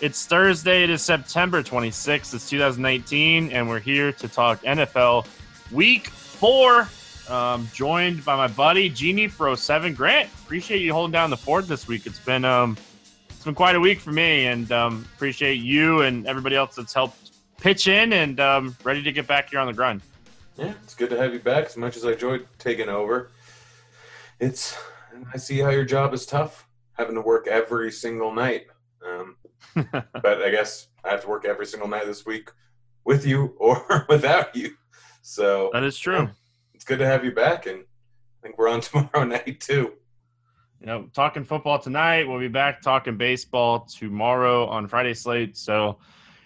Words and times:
It's 0.00 0.26
Thursday, 0.26 0.84
it 0.84 0.90
is 0.90 1.02
September 1.02 1.60
26th, 1.60 2.32
it's 2.32 2.48
2019, 2.48 3.50
and 3.50 3.68
we're 3.68 3.80
here 3.80 4.12
to 4.12 4.28
talk 4.28 4.62
NFL 4.62 5.26
week 5.72 6.06
four. 6.06 6.88
Um, 7.28 7.68
joined 7.74 8.24
by 8.24 8.36
my 8.36 8.46
buddy 8.46 8.88
Genie 8.88 9.26
for 9.26 9.54
07. 9.56 9.94
Grant, 9.94 10.30
appreciate 10.44 10.82
you 10.82 10.92
holding 10.92 11.10
down 11.10 11.30
the 11.30 11.36
fort 11.36 11.66
this 11.66 11.88
week. 11.88 12.06
It's 12.06 12.20
been 12.20 12.44
um 12.44 12.76
it's 13.28 13.42
been 13.44 13.56
quite 13.56 13.74
a 13.74 13.80
week 13.80 13.98
for 13.98 14.12
me, 14.12 14.46
and 14.46 14.70
um, 14.70 15.04
appreciate 15.16 15.56
you 15.56 16.02
and 16.02 16.28
everybody 16.28 16.54
else 16.54 16.76
that's 16.76 16.94
helped 16.94 17.32
pitch 17.60 17.88
in 17.88 18.12
and 18.12 18.38
um, 18.38 18.76
ready 18.84 19.02
to 19.02 19.10
get 19.10 19.26
back 19.26 19.50
here 19.50 19.58
on 19.58 19.66
the 19.66 19.72
grind. 19.72 20.00
Yeah, 20.56 20.74
it's 20.84 20.94
good 20.94 21.10
to 21.10 21.18
have 21.18 21.32
you 21.32 21.40
back. 21.40 21.66
As 21.66 21.76
much 21.76 21.96
as 21.96 22.04
I 22.04 22.12
enjoyed 22.12 22.46
taking 22.60 22.88
over, 22.88 23.30
it's 24.38 24.78
I 25.34 25.38
see 25.38 25.58
how 25.58 25.70
your 25.70 25.84
job 25.84 26.14
is 26.14 26.24
tough, 26.24 26.68
having 26.92 27.16
to 27.16 27.20
work 27.20 27.48
every 27.48 27.90
single 27.90 28.32
night. 28.32 28.68
Um, 29.04 29.36
but 29.92 30.42
I 30.42 30.50
guess 30.50 30.88
I 31.04 31.10
have 31.10 31.22
to 31.22 31.28
work 31.28 31.44
every 31.44 31.66
single 31.66 31.88
night 31.88 32.06
this 32.06 32.26
week 32.26 32.50
with 33.04 33.26
you 33.26 33.54
or 33.58 34.06
without 34.08 34.54
you. 34.54 34.74
So 35.22 35.70
that 35.72 35.82
is 35.82 35.98
true. 35.98 36.28
it's 36.74 36.84
good 36.84 36.98
to 36.98 37.06
have 37.06 37.24
you 37.24 37.32
back, 37.32 37.66
and 37.66 37.80
I 37.80 38.42
think 38.42 38.58
we're 38.58 38.68
on 38.68 38.80
tomorrow 38.82 39.24
night 39.24 39.60
too. 39.60 39.92
You 40.80 40.86
know, 40.86 41.08
talking 41.12 41.44
football 41.44 41.78
tonight. 41.78 42.28
We'll 42.28 42.38
be 42.38 42.48
back 42.48 42.80
talking 42.82 43.16
baseball 43.16 43.80
tomorrow 43.80 44.66
on 44.66 44.86
Friday 44.86 45.14
slate. 45.14 45.56
So 45.56 45.98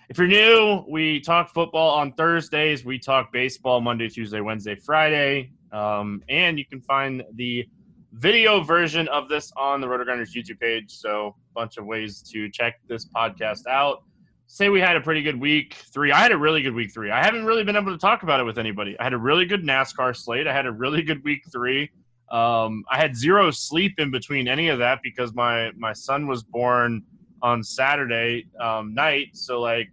if 0.09 0.19
you're 0.19 0.27
new, 0.27 0.85
we 0.89 1.21
talk 1.21 1.51
football 1.51 1.91
on 1.91 2.13
Thursdays. 2.13 2.85
We 2.85 2.99
talk 2.99 3.33
baseball 3.33 3.81
Monday, 3.81 4.09
Tuesday, 4.09 4.41
Wednesday, 4.41 4.75
Friday. 4.75 5.53
Um, 5.71 6.23
and 6.29 6.59
you 6.59 6.65
can 6.65 6.81
find 6.81 7.23
the 7.35 7.67
video 8.13 8.63
version 8.63 9.09
of 9.09 9.29
this 9.29 9.53
on 9.57 9.81
the 9.81 9.87
RotoGrinders 9.87 10.35
YouTube 10.35 10.61
page. 10.61 10.91
So, 10.91 11.29
a 11.29 11.55
bunch 11.55 11.77
of 11.77 11.87
ways 11.87 12.23
to 12.33 12.51
check 12.51 12.81
this 12.89 13.09
podcast 13.09 13.67
out. 13.67 14.03
Say 14.47 14.69
we 14.69 14.81
had 14.81 14.97
a 14.97 15.01
pretty 15.01 15.23
good 15.23 15.41
week 15.41 15.75
three. 15.93 16.13
I 16.13 16.19
had 16.21 16.33
a 16.33 16.37
really 16.37 16.63
good 16.63 16.75
week 16.75 16.93
three. 16.93 17.11
I 17.11 17.25
haven't 17.25 17.47
really 17.47 17.65
been 17.65 17.77
able 17.77 17.93
to 17.93 17.99
talk 17.99 18.23
about 18.23 18.39
it 18.39 18.45
with 18.45 18.59
anybody. 18.59 18.99
I 19.01 19.05
had 19.05 19.15
a 19.15 19.19
really 19.19 19.47
good 19.47 19.63
NASCAR 19.63 20.15
slate. 20.15 20.47
I 20.47 20.53
had 20.53 20.67
a 20.67 20.73
really 20.73 21.03
good 21.03 21.25
week 21.25 21.43
three. 21.51 21.91
Um, 22.31 22.85
I 22.91 22.99
had 22.99 23.17
zero 23.17 23.51
sleep 23.51 23.95
in 23.99 24.11
between 24.11 24.49
any 24.49 24.69
of 24.69 24.79
that 24.79 25.01
because 25.03 25.35
my 25.35 25.71
my 25.77 25.93
son 25.93 26.27
was 26.27 26.43
born 26.43 27.03
on 27.41 27.63
Saturday 27.63 28.47
um, 28.61 28.95
night. 28.95 29.29
So 29.35 29.61
like 29.61 29.89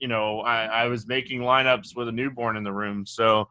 you 0.00 0.08
know, 0.08 0.40
I, 0.40 0.64
I 0.64 0.86
was 0.86 1.06
making 1.06 1.40
lineups 1.40 1.96
with 1.96 2.08
a 2.08 2.12
newborn 2.12 2.58
in 2.58 2.62
the 2.62 2.72
room. 2.72 3.06
So 3.06 3.48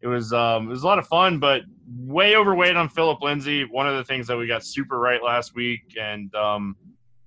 it 0.00 0.06
was 0.06 0.32
um, 0.32 0.66
it 0.66 0.70
was 0.70 0.82
a 0.82 0.86
lot 0.86 0.98
of 0.98 1.06
fun, 1.06 1.38
but 1.38 1.62
way 1.96 2.36
overweight 2.36 2.76
on 2.76 2.88
Philip 2.88 3.20
Lindsay. 3.20 3.64
One 3.64 3.88
of 3.88 3.96
the 3.96 4.04
things 4.04 4.26
that 4.28 4.36
we 4.36 4.46
got 4.46 4.64
super 4.64 4.98
right 4.98 5.22
last 5.22 5.54
week, 5.54 5.96
and 6.00 6.34
um, 6.34 6.76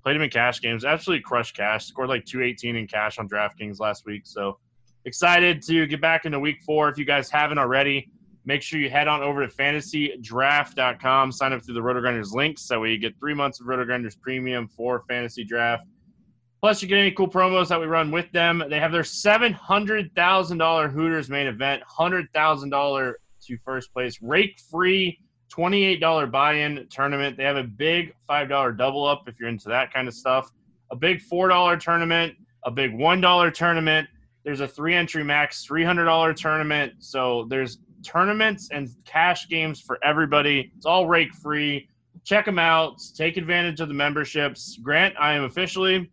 played 0.04 0.16
him 0.16 0.22
in 0.22 0.30
cash 0.30 0.62
games. 0.62 0.86
Absolutely 0.86 1.22
crushed 1.22 1.56
cash. 1.56 1.86
Scored 1.86 2.10
like 2.10 2.26
218 2.26 2.76
in 2.76 2.88
cash 2.88 3.18
on 3.18 3.28
DraftKings 3.28 3.80
last 3.80 4.06
week. 4.06 4.22
So 4.26 4.60
excited 5.06 5.62
to 5.64 5.86
get 5.88 6.02
back 6.02 6.26
into 6.26 6.40
week 6.40 6.62
four. 6.66 6.90
If 6.90 6.98
you 6.98 7.06
guys 7.06 7.30
haven't 7.30 7.58
already, 7.58 8.10
make 8.46 8.62
sure 8.62 8.80
you 8.80 8.90
head 8.90 9.08
on 9.08 9.22
over 9.22 9.46
to 9.46 9.54
fantasydraft.com. 9.54 11.32
Sign 11.32 11.54
up 11.54 11.64
through 11.64 11.76
the 11.76 11.82
RotoGrinders. 11.82 12.68
That 12.68 12.80
way 12.80 12.92
you 12.92 12.98
get 12.98 13.18
three 13.20 13.34
months 13.34 13.60
of 13.60 13.68
RotoGrinders 13.68 14.20
premium 14.20 14.68
for 14.68 15.04
fantasy 15.08 15.44
draft. 15.44 15.84
Plus, 16.62 16.82
you 16.82 16.88
get 16.88 16.98
any 16.98 17.12
cool 17.12 17.28
promos 17.28 17.68
that 17.68 17.80
we 17.80 17.88
run 17.88 18.10
with 18.10 18.32
them. 18.32 18.64
They 18.70 18.80
have 18.80 18.94
their 18.94 19.02
$700,000 19.02 20.92
Hooters 20.94 21.30
main 21.30 21.48
event, 21.48 21.84
$100,000 22.00 23.14
to 23.46 23.58
first 23.66 23.94
place, 23.94 24.20
rake 24.22 24.60
free 24.72 25.20
$28 25.56 26.32
buy 26.32 26.54
in 26.54 26.88
tournament. 26.90 27.38
They 27.38 27.44
have 27.44 27.58
a 27.58 27.64
big 27.64 28.14
$5 28.30 28.78
double 28.78 29.06
up 29.06 29.24
if 29.28 29.40
you're 29.40 29.50
into 29.50 29.70
that 29.70 29.94
kind 29.94 30.08
of 30.08 30.14
stuff, 30.14 30.52
a 30.92 30.96
big 30.96 31.22
$4 31.22 31.80
tournament, 31.80 32.36
a 32.66 32.72
big 32.72 32.94
$1 32.94 33.54
tournament. 33.54 34.08
There's 34.44 34.62
a 34.62 34.68
three 34.68 34.96
entry 34.96 35.24
max 35.24 35.66
$300 35.70 36.36
tournament. 36.36 36.94
So 37.00 37.46
there's 37.50 37.80
tournaments 38.04 38.70
and 38.72 38.90
cash 39.06 39.48
games 39.48 39.80
for 39.80 40.00
everybody. 40.04 40.72
It's 40.76 40.86
all 40.86 41.08
rake 41.08 41.34
free. 41.34 41.88
Check 42.26 42.46
them 42.46 42.60
out. 42.60 43.02
Take 43.16 43.38
advantage 43.38 43.80
of 43.80 43.88
the 43.88 43.94
memberships. 43.94 44.78
Grant, 44.82 45.16
I 45.20 45.34
am 45.34 45.44
officially 45.44 46.10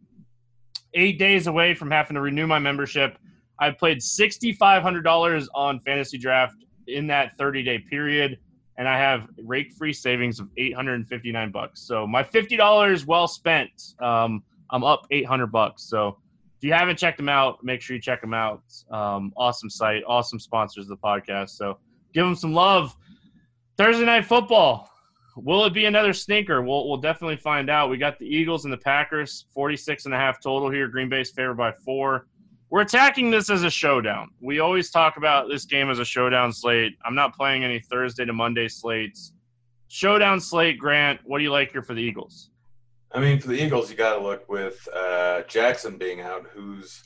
eight 0.95 1.19
days 1.19 1.47
away 1.47 1.75
from 1.75 1.91
having 1.91 2.15
to 2.15 2.21
renew 2.21 2.47
my 2.47 2.59
membership. 2.59 3.17
I've 3.59 3.79
played 3.79 3.99
$6,500 3.99 5.47
on 5.55 5.81
fantasy 5.81 6.19
draft 6.19 6.57
in 6.91 7.07
that 7.09 7.37
30 7.39 7.63
day 7.63 7.79
period, 7.79 8.39
and 8.77 8.89
I 8.89 8.99
have 8.99 9.29
rake 9.45 9.73
free 9.73 9.93
savings 9.93 10.41
of 10.41 10.49
859 10.57 11.51
bucks. 11.51 11.81
So 11.81 12.07
my 12.07 12.23
$50 12.23 13.07
well 13.07 13.29
spent. 13.29 13.95
Um, 14.01 14.43
I'm 14.71 14.85
up 14.85 15.07
800 15.11 15.49
bucks. 15.49 15.83
So 15.85 16.19
if 16.57 16.65
you 16.65 16.73
haven't 16.73 16.99
checked 16.99 17.17
them 17.17 17.29
out, 17.29 17.65
make 17.65 17.81
sure 17.81 17.97
you 17.97 18.03
check 18.03 18.21
them 18.21 18.35
out. 18.35 18.63
Um, 18.91 19.33
awesome 19.37 19.71
site, 19.71 20.03
awesome 20.07 20.39
sponsors 20.39 20.85
of 20.85 20.89
the 20.89 20.97
podcast. 20.97 21.51
So 21.51 21.79
give 22.13 22.25
them 22.25 22.35
some 22.35 22.53
love. 22.53 22.97
Thursday 23.77 24.05
night 24.05 24.27
football. 24.27 24.91
Will 25.37 25.65
it 25.65 25.73
be 25.73 25.87
another 25.87 26.13
stinker? 26.13 26.61
We'll, 26.61 26.87
we'll 26.89 26.99
definitely 26.99 27.37
find 27.37 27.71
out. 27.71 27.89
We 27.89 27.97
got 27.97 28.19
the 28.19 28.27
Eagles 28.27 28.65
and 28.65 28.73
the 28.73 28.79
Packers, 28.79 29.47
46 29.55 30.05
and 30.05 30.15
a 30.15 30.19
half 30.19 30.41
total 30.43 30.71
here. 30.71 30.87
Green 30.89 31.09
Bay's 31.09 31.31
favored 31.31 31.55
by 31.55 31.73
four. 31.73 32.27
We're 32.71 32.83
attacking 32.83 33.31
this 33.31 33.51
as 33.51 33.65
a 33.65 33.71
showdown. 33.71 34.31
We 34.41 34.61
always 34.61 34.91
talk 34.91 35.17
about 35.17 35.49
this 35.49 35.65
game 35.65 35.91
as 35.91 35.99
a 35.99 36.05
showdown 36.05 36.53
slate. 36.53 36.97
I'm 37.05 37.15
not 37.15 37.35
playing 37.35 37.65
any 37.65 37.81
Thursday 37.81 38.25
to 38.25 38.33
Monday 38.33 38.69
slates. 38.69 39.33
Showdown 39.89 40.41
slate, 40.41 40.79
Grant, 40.79 41.21
what 41.25 41.39
do 41.39 41.45
you 41.45 41.51
like 41.51 41.73
here 41.73 41.83
for 41.83 41.95
the 41.95 42.03
Eagles? 42.03 42.51
I 43.13 43.19
mean, 43.19 43.41
for 43.41 43.49
the 43.49 43.61
Eagles, 43.61 43.91
you 43.91 43.97
got 43.97 44.17
to 44.17 44.23
look 44.23 44.49
with 44.49 44.87
uh, 44.95 45.43
Jackson 45.49 45.99
being 45.99 46.21
out. 46.21 46.47
Who's 46.53 47.03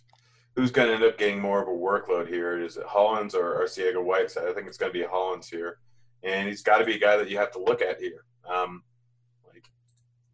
who's 0.55 0.71
going 0.71 0.89
to 0.89 0.95
end 0.95 1.03
up 1.03 1.19
getting 1.19 1.41
more 1.41 1.63
of 1.63 1.69
a 1.69 1.71
workload 1.71 2.29
here? 2.29 2.63
Is 2.63 2.77
it 2.77 2.85
Hollins 2.87 3.35
or 3.35 3.59
Arcega 3.61 4.05
Whiteside? 4.05 4.47
I 4.47 4.53
think 4.53 4.69
it's 4.69 4.77
going 4.77 4.93
to 4.93 4.99
be 4.99 5.05
Hollins 5.05 5.49
here 5.49 5.79
and 6.25 6.49
he's 6.49 6.63
got 6.63 6.79
to 6.79 6.85
be 6.85 6.95
a 6.95 6.99
guy 6.99 7.17
that 7.17 7.31
you 7.31 7.39
have 7.39 7.53
to 7.53 7.59
look 7.59 7.83
at 7.83 8.01
here. 8.01 8.25
Um, 8.49 8.83
like, 9.53 9.65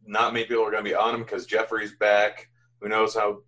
not 0.07 0.33
many 0.33 0.47
people 0.47 0.65
are 0.65 0.71
going 0.71 0.85
to 0.85 0.91
be 0.91 0.95
on 0.95 1.15
him 1.15 1.23
because 1.23 1.47
Jeffery's 1.47 1.95
back. 1.97 2.49
Who 2.81 2.89
knows 2.89 3.15
how 3.15 3.43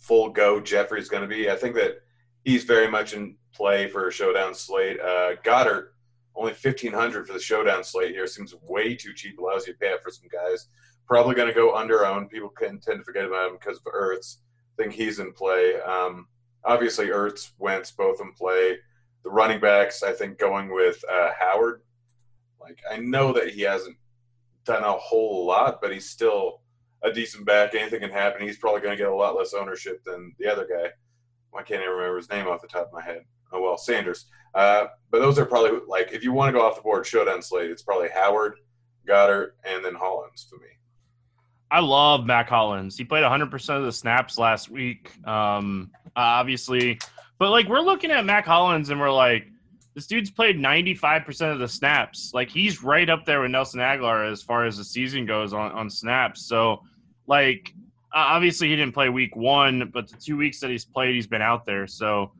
full 0.00 0.30
go 0.30 0.60
Jeffery's 0.60 1.08
going 1.08 1.22
to 1.22 1.28
be? 1.28 1.50
I 1.50 1.56
think 1.56 1.74
that 1.74 2.02
he's 2.44 2.64
very 2.64 2.90
much 2.90 3.14
in 3.14 3.36
play 3.52 3.88
for 3.88 4.08
a 4.08 4.12
showdown 4.12 4.54
slate. 4.54 5.00
Uh, 5.00 5.36
Goedert 5.44 5.88
only 6.34 6.54
fifteen 6.54 6.92
hundred 6.92 7.26
for 7.26 7.32
the 7.32 7.40
showdown 7.40 7.82
slate 7.82 8.12
here 8.12 8.26
seems 8.26 8.54
way 8.62 8.94
too 8.94 9.12
cheap. 9.14 9.38
Allows 9.38 9.66
you 9.66 9.72
to 9.72 9.78
pay 9.78 9.94
for 10.02 10.10
some 10.10 10.28
guys. 10.28 10.68
Probably 11.06 11.34
going 11.34 11.48
to 11.48 11.54
go 11.54 11.74
under 11.74 12.06
owned. 12.06 12.30
People 12.30 12.50
can 12.50 12.78
tend 12.80 12.98
to 12.98 13.04
forget 13.04 13.24
about 13.24 13.48
him 13.48 13.58
because 13.58 13.78
of 13.78 13.92
Ertz. 13.92 14.36
I 14.78 14.82
think 14.82 14.94
he's 14.94 15.18
in 15.18 15.32
play. 15.32 15.80
Um, 15.80 16.28
obviously, 16.64 17.06
Ertz, 17.06 17.50
Wentz, 17.58 17.90
both 17.90 18.20
in 18.20 18.32
play 18.32 18.76
the 19.24 19.30
running 19.30 19.60
backs, 19.60 20.02
I 20.02 20.12
think 20.12 20.38
going 20.38 20.72
with 20.72 21.02
uh, 21.10 21.30
Howard. 21.38 21.82
Like 22.60 22.80
I 22.90 22.98
know 22.98 23.32
that 23.32 23.50
he 23.50 23.62
hasn't 23.62 23.96
done 24.64 24.84
a 24.84 24.92
whole 24.92 25.46
lot, 25.46 25.80
but 25.80 25.92
he's 25.92 26.08
still 26.08 26.60
a 27.02 27.12
decent 27.12 27.44
back. 27.44 27.74
Anything 27.74 28.00
can 28.00 28.10
happen. 28.10 28.46
He's 28.46 28.58
probably 28.58 28.80
going 28.80 28.96
to 28.96 29.02
get 29.02 29.10
a 29.10 29.14
lot 29.14 29.36
less 29.36 29.54
ownership 29.54 30.02
than 30.04 30.34
the 30.38 30.50
other 30.50 30.66
guy. 30.66 30.90
I 31.56 31.62
can't 31.62 31.80
even 31.82 31.94
remember 31.94 32.18
his 32.18 32.30
name 32.30 32.46
off 32.46 32.60
the 32.60 32.68
top 32.68 32.88
of 32.88 32.92
my 32.92 33.02
head. 33.02 33.22
Oh 33.52 33.62
well, 33.62 33.78
Sanders. 33.78 34.26
Uh, 34.54 34.86
but 35.10 35.20
those 35.20 35.38
are 35.38 35.46
probably 35.46 35.80
like 35.88 36.12
if 36.12 36.22
you 36.22 36.32
want 36.32 36.48
to 36.48 36.58
go 36.58 36.66
off 36.66 36.76
the 36.76 36.82
board, 36.82 37.06
showdown 37.06 37.42
slate. 37.42 37.70
It's 37.70 37.82
probably 37.82 38.08
Howard, 38.14 38.58
Goedert, 39.06 39.50
and 39.64 39.84
then 39.84 39.94
Hollins 39.94 40.46
for 40.48 40.56
me. 40.56 40.68
I 41.70 41.80
love 41.80 42.24
Mack 42.24 42.48
Hollins. 42.48 42.96
He 42.96 43.04
played 43.04 43.24
100% 43.24 43.76
of 43.76 43.84
the 43.84 43.92
snaps 43.92 44.38
last 44.38 44.70
week. 44.70 45.12
Um, 45.26 45.90
obviously, 46.16 46.98
but 47.38 47.50
like 47.50 47.68
we're 47.68 47.80
looking 47.80 48.10
at 48.10 48.24
Mack 48.24 48.46
Hollins 48.46 48.90
and 48.90 48.98
we're 48.98 49.12
like, 49.12 49.46
this 49.98 50.06
dude's 50.06 50.30
played 50.30 50.56
95% 50.56 51.52
of 51.52 51.58
the 51.58 51.66
snaps. 51.66 52.30
Like 52.32 52.48
he's 52.50 52.84
right 52.84 53.10
up 53.10 53.24
there 53.24 53.40
with 53.40 53.50
Nelson 53.50 53.80
Agholor 53.80 54.30
as 54.30 54.44
far 54.44 54.64
as 54.64 54.76
the 54.76 54.84
season 54.84 55.26
goes 55.26 55.52
on, 55.52 55.72
on 55.72 55.90
snaps. 55.90 56.46
So 56.46 56.84
like 57.26 57.74
obviously 58.14 58.68
he 58.68 58.76
didn't 58.76 58.94
play 58.94 59.08
week 59.08 59.34
one, 59.34 59.90
but 59.92 60.08
the 60.08 60.16
two 60.16 60.36
weeks 60.36 60.60
that 60.60 60.70
he's 60.70 60.84
played, 60.84 61.16
he's 61.16 61.26
been 61.26 61.42
out 61.42 61.66
there. 61.66 61.88
So 61.88 62.30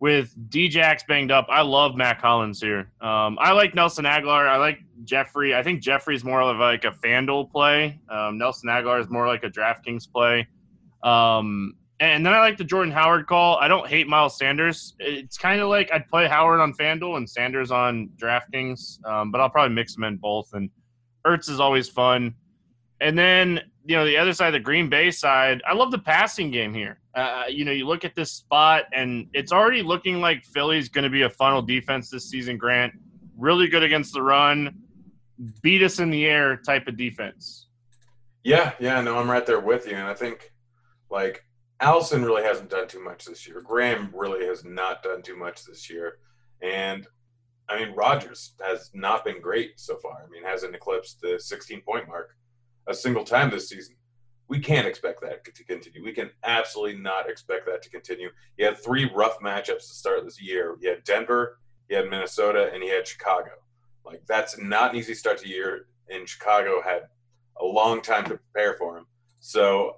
with 0.00 0.34
Djax 0.50 1.06
banged 1.06 1.30
up, 1.30 1.46
I 1.48 1.62
love 1.62 1.96
Mack 1.96 2.20
Hollins 2.20 2.60
here. 2.60 2.90
Um, 3.00 3.38
I 3.40 3.52
like 3.52 3.74
Nelson 3.74 4.04
Agholor. 4.04 4.46
I 4.46 4.58
like 4.58 4.80
Jeffery. 5.04 5.54
I 5.54 5.62
think 5.62 5.80
Jeffery's 5.80 6.24
more 6.24 6.42
of 6.42 6.58
like 6.58 6.84
a 6.84 6.90
FanDuel 6.90 7.50
play. 7.50 7.98
Um, 8.10 8.36
Nelson 8.36 8.68
Agholor 8.68 9.00
is 9.00 9.08
more 9.08 9.26
like 9.26 9.44
a 9.44 9.48
DraftKings 9.48 10.12
play. 10.12 10.46
Um, 11.02 11.74
And 12.00 12.24
then 12.24 12.32
I 12.32 12.38
like 12.38 12.56
the 12.56 12.64
Jordan 12.64 12.92
Howard 12.92 13.26
call. 13.26 13.56
I 13.56 13.66
don't 13.66 13.88
hate 13.88 14.06
Miles 14.06 14.38
Sanders. 14.38 14.94
It's 15.00 15.36
kind 15.36 15.60
of 15.60 15.68
like 15.68 15.90
I'd 15.92 16.06
play 16.08 16.28
Howard 16.28 16.60
on 16.60 16.72
FanDuel 16.72 17.16
and 17.16 17.28
Sanders 17.28 17.72
on 17.72 18.10
DraftKings, 18.16 19.04
um, 19.04 19.32
but 19.32 19.40
I'll 19.40 19.50
probably 19.50 19.74
mix 19.74 19.94
them 19.94 20.04
in 20.04 20.16
both. 20.16 20.50
And 20.52 20.70
Ertz 21.26 21.48
is 21.48 21.58
always 21.58 21.88
fun. 21.88 22.34
And 23.00 23.18
then, 23.18 23.60
you 23.84 23.96
know, 23.96 24.04
the 24.04 24.16
other 24.16 24.32
side, 24.32 24.52
the 24.52 24.60
Green 24.60 24.88
Bay 24.88 25.10
side, 25.10 25.60
I 25.66 25.74
love 25.74 25.90
the 25.90 25.98
passing 25.98 26.52
game 26.52 26.72
here. 26.72 27.00
Uh, 27.16 27.44
you 27.48 27.64
know, 27.64 27.72
you 27.72 27.84
look 27.84 28.04
at 28.04 28.14
this 28.14 28.30
spot, 28.32 28.84
and 28.92 29.26
it's 29.34 29.50
already 29.50 29.82
looking 29.82 30.20
like 30.20 30.44
Philly's 30.44 30.88
going 30.88 31.02
to 31.04 31.10
be 31.10 31.22
a 31.22 31.30
funnel 31.30 31.62
defense 31.62 32.10
this 32.10 32.30
season, 32.30 32.58
Grant. 32.58 32.92
Really 33.36 33.66
good 33.66 33.82
against 33.82 34.12
the 34.14 34.22
run, 34.22 34.76
beat 35.62 35.82
us 35.82 35.98
in 35.98 36.10
the 36.10 36.26
air 36.26 36.56
type 36.56 36.86
of 36.86 36.96
defense. 36.96 37.66
Yeah, 38.44 38.72
yeah, 38.78 39.00
no, 39.00 39.18
I'm 39.18 39.30
right 39.30 39.44
there 39.44 39.60
with 39.60 39.86
you. 39.86 39.94
And 39.94 40.06
I 40.06 40.14
think, 40.14 40.52
like, 41.10 41.44
Allison 41.80 42.24
really 42.24 42.42
hasn't 42.42 42.70
done 42.70 42.88
too 42.88 43.02
much 43.02 43.24
this 43.24 43.46
year. 43.46 43.60
Graham 43.60 44.10
really 44.12 44.44
has 44.46 44.64
not 44.64 45.02
done 45.02 45.22
too 45.22 45.36
much 45.36 45.64
this 45.64 45.88
year. 45.88 46.18
And 46.60 47.06
I 47.68 47.78
mean, 47.78 47.94
Rodgers 47.94 48.54
has 48.64 48.90
not 48.94 49.24
been 49.24 49.40
great 49.40 49.78
so 49.78 49.96
far. 49.96 50.24
I 50.24 50.28
mean, 50.30 50.42
hasn't 50.42 50.74
eclipsed 50.74 51.20
the 51.20 51.38
16 51.38 51.82
point 51.82 52.08
mark 52.08 52.34
a 52.88 52.94
single 52.94 53.24
time 53.24 53.50
this 53.50 53.68
season. 53.68 53.94
We 54.48 54.58
can't 54.58 54.86
expect 54.86 55.20
that 55.20 55.44
to 55.54 55.64
continue. 55.64 56.02
We 56.02 56.12
can 56.12 56.30
absolutely 56.42 56.98
not 56.98 57.28
expect 57.28 57.66
that 57.66 57.82
to 57.82 57.90
continue. 57.90 58.30
He 58.56 58.64
had 58.64 58.78
three 58.78 59.10
rough 59.14 59.38
matchups 59.40 59.86
to 59.88 59.94
start 59.94 60.24
this 60.24 60.40
year. 60.40 60.76
He 60.80 60.88
had 60.88 61.04
Denver, 61.04 61.58
he 61.88 61.94
had 61.94 62.08
Minnesota, 62.08 62.70
and 62.72 62.82
he 62.82 62.88
had 62.88 63.06
Chicago. 63.06 63.50
Like, 64.06 64.22
that's 64.26 64.58
not 64.58 64.92
an 64.92 64.96
easy 64.96 65.12
start 65.12 65.36
to 65.38 65.48
year, 65.48 65.88
and 66.08 66.26
Chicago 66.26 66.80
had 66.82 67.02
a 67.60 67.64
long 67.64 68.00
time 68.00 68.24
to 68.24 68.38
prepare 68.38 68.74
for 68.78 68.96
him. 68.96 69.06
So 69.40 69.96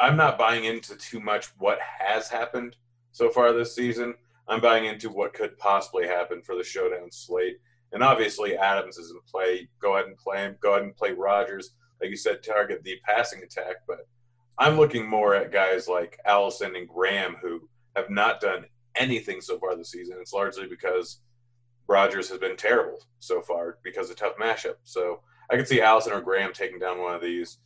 I'm 0.00 0.16
not 0.16 0.38
buying 0.38 0.64
into 0.64 0.96
too 0.96 1.20
much 1.20 1.48
what 1.58 1.78
has 1.98 2.28
happened 2.28 2.74
so 3.12 3.28
far 3.28 3.52
this 3.52 3.74
season. 3.74 4.14
I'm 4.48 4.60
buying 4.60 4.86
into 4.86 5.10
what 5.10 5.34
could 5.34 5.58
possibly 5.58 6.06
happen 6.06 6.40
for 6.42 6.56
the 6.56 6.64
showdown 6.64 7.12
slate. 7.12 7.58
And 7.92 8.02
obviously, 8.02 8.56
Adams 8.56 8.96
is 8.96 9.10
in 9.10 9.20
play. 9.30 9.68
Go 9.78 9.94
ahead 9.94 10.06
and 10.06 10.16
play 10.16 10.38
him. 10.38 10.56
Go 10.60 10.72
ahead 10.72 10.84
and 10.84 10.96
play 10.96 11.12
Rodgers. 11.12 11.74
Like 12.00 12.08
you 12.08 12.16
said, 12.16 12.42
target 12.42 12.82
the 12.82 12.96
passing 13.04 13.42
attack. 13.42 13.76
But 13.86 14.08
I'm 14.58 14.78
looking 14.78 15.06
more 15.06 15.34
at 15.34 15.52
guys 15.52 15.86
like 15.86 16.18
Allison 16.24 16.76
and 16.76 16.88
Graham 16.88 17.36
who 17.42 17.68
have 17.94 18.08
not 18.08 18.40
done 18.40 18.64
anything 18.96 19.42
so 19.42 19.58
far 19.58 19.76
this 19.76 19.90
season. 19.90 20.16
It's 20.18 20.32
largely 20.32 20.66
because 20.66 21.20
Rodgers 21.88 22.30
has 22.30 22.38
been 22.38 22.56
terrible 22.56 23.04
so 23.18 23.42
far 23.42 23.78
because 23.82 24.08
of 24.08 24.16
tough 24.16 24.36
matchup. 24.40 24.76
So 24.84 25.20
I 25.50 25.56
can 25.56 25.66
see 25.66 25.82
Allison 25.82 26.12
or 26.12 26.22
Graham 26.22 26.54
taking 26.54 26.78
down 26.78 27.02
one 27.02 27.14
of 27.14 27.20
these 27.20 27.58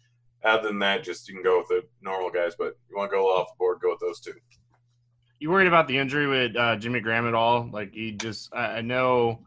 other 0.44 0.68
than 0.68 0.78
that, 0.80 1.02
just 1.02 1.28
you 1.28 1.34
can 1.34 1.42
go 1.42 1.58
with 1.58 1.68
the 1.68 1.82
normal 2.02 2.30
guys. 2.30 2.54
But 2.58 2.76
you 2.88 2.96
want 2.96 3.10
to 3.10 3.16
go 3.16 3.26
off 3.26 3.48
the 3.48 3.58
board, 3.58 3.78
go 3.82 3.90
with 3.90 4.00
those 4.00 4.20
two. 4.20 4.34
You 5.40 5.50
worried 5.50 5.68
about 5.68 5.88
the 5.88 5.98
injury 5.98 6.26
with 6.26 6.56
uh, 6.56 6.76
Jimmy 6.76 7.00
Graham 7.00 7.26
at 7.26 7.34
all? 7.34 7.68
Like 7.72 7.92
he 7.92 8.12
just, 8.12 8.54
I, 8.54 8.78
I 8.78 8.80
know 8.80 9.40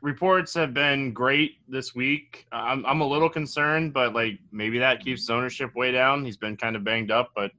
reports 0.00 0.54
have 0.54 0.72
been 0.72 1.12
great 1.12 1.56
this 1.68 1.94
week. 1.94 2.46
I'm, 2.52 2.86
I'm 2.86 3.00
a 3.00 3.06
little 3.06 3.28
concerned, 3.28 3.92
but 3.92 4.14
like 4.14 4.38
maybe 4.52 4.78
that 4.78 5.04
keeps 5.04 5.28
ownership 5.28 5.74
way 5.74 5.92
down. 5.92 6.24
He's 6.24 6.36
been 6.36 6.56
kind 6.56 6.76
of 6.76 6.84
banged 6.84 7.10
up, 7.10 7.32
but 7.34 7.50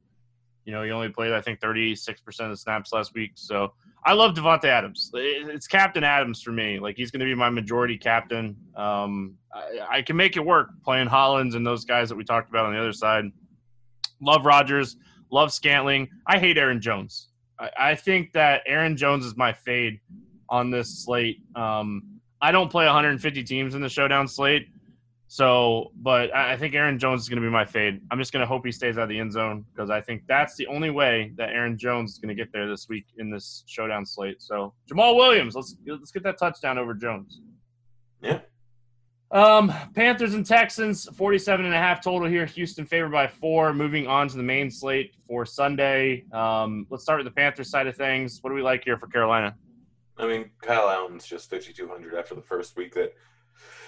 you 0.66 0.72
know 0.72 0.84
he 0.84 0.92
only 0.92 1.10
played 1.10 1.34
I 1.34 1.42
think 1.42 1.60
36% 1.60 2.40
of 2.40 2.50
the 2.50 2.58
snaps 2.58 2.94
last 2.94 3.14
week. 3.14 3.32
So 3.36 3.74
I 4.06 4.14
love 4.14 4.36
Davante 4.36 4.66
Adams. 4.66 5.12
It's 5.14 5.68
Captain 5.68 6.04
Adams 6.04 6.42
for 6.42 6.52
me. 6.52 6.80
Like 6.80 6.96
he's 6.96 7.12
going 7.12 7.20
to 7.20 7.26
be 7.26 7.36
my 7.36 7.50
majority 7.50 7.98
captain. 7.98 8.56
Um, 8.76 9.36
I, 9.54 9.98
I, 9.98 10.02
can 10.02 10.16
make 10.16 10.38
it 10.38 10.46
work 10.46 10.70
playing 10.84 11.08
Hollins 11.08 11.56
and 11.56 11.66
those 11.66 11.84
guys 11.84 12.08
that 12.10 12.16
we 12.16 12.24
talked 12.24 12.50
about 12.50 12.66
on 12.66 12.74
the 12.74 12.80
other 12.80 12.94
side. 12.94 13.26
Love 14.22 14.46
Rodgers. 14.46 14.98
Love 15.30 15.52
Scantling. 15.52 16.08
I 16.26 16.40
hate 16.40 16.58
Aaron 16.58 16.80
Jones. 16.80 17.30
I, 17.60 17.70
I 17.78 17.96
think 17.96 18.32
that 18.34 18.62
Aaron 18.66 18.96
Jones 18.96 19.26
is 19.26 19.36
my 19.36 19.52
fade 19.52 20.00
on 20.50 20.72
this 20.72 21.04
slate. 21.04 21.42
Um, 21.56 22.04
I 22.42 22.52
don't 22.52 22.70
play 22.70 22.86
150 22.86 23.44
teams 23.44 23.76
in 23.76 23.82
the 23.82 23.90
showdown 23.90 24.28
slate. 24.28 24.70
So, 25.30 25.92
but 25.98 26.34
I 26.34 26.56
think 26.56 26.74
Aaron 26.74 26.98
Jones 26.98 27.22
is 27.22 27.30
going 27.30 27.42
to 27.42 27.46
be 27.46 27.52
my 27.52 27.66
fade. 27.66 28.00
I'm 28.12 28.18
just 28.18 28.32
going 28.32 28.42
to 28.42 28.48
hope 28.48 28.66
he 28.66 28.72
stays 28.72 28.98
out 28.98 29.04
of 29.04 29.10
the 29.10 29.20
end 29.20 29.34
zone 29.34 29.66
because 29.74 29.90
I 29.90 30.00
think 30.00 30.24
that's 30.28 30.56
the 30.56 30.66
only 30.68 30.90
way 30.90 31.34
that 31.36 31.50
Aaron 31.50 31.78
Jones 31.78 32.14
is 32.14 32.18
going 32.18 32.30
to 32.30 32.36
get 32.36 32.52
there 32.54 32.68
this 32.70 32.88
week 32.88 33.06
in 33.18 33.30
this 33.30 33.64
showdown 33.68 34.06
slate. 34.06 34.42
So, 34.42 34.74
Jamaal 34.90 35.16
Williams, 35.16 35.56
let's 35.56 35.76
let's 35.86 36.12
get 36.12 36.24
that 36.24 36.38
touchdown 36.38 36.78
over 36.78 36.94
Jones. 36.94 37.42
Yeah. 38.22 38.40
Um, 39.30 39.74
Panthers 39.94 40.34
and 40.34 40.46
Texans, 40.46 41.06
47 41.14 41.66
and 41.66 41.76
a 41.76 41.78
half 41.78 42.02
total 42.02 42.30
here. 42.30 42.46
Houston 42.46 42.86
favored 42.86 43.12
by 43.12 43.28
four. 43.28 43.74
Moving 43.74 44.08
on 44.08 44.30
to 44.30 44.38
the 44.38 44.44
main 44.44 44.72
slate 44.72 45.16
for 45.28 45.46
Sunday. 45.46 46.24
Um, 46.32 46.88
let's 46.90 47.04
start 47.04 47.20
with 47.20 47.26
the 47.26 47.36
Panthers 47.36 47.70
side 47.70 47.88
of 47.88 47.98
things. 47.98 48.40
What 48.42 48.52
do 48.52 48.56
we 48.56 48.62
like 48.62 48.86
here 48.86 48.98
for 48.98 49.08
Carolina? 49.08 49.54
I 50.18 50.26
mean, 50.26 50.50
Kyle 50.62 50.90
Allen's 50.90 51.26
just 51.26 51.50
5,200 51.50 52.16
after 52.16 52.36
the 52.36 52.42
first 52.42 52.78
week 52.78 52.94
that 52.96 53.14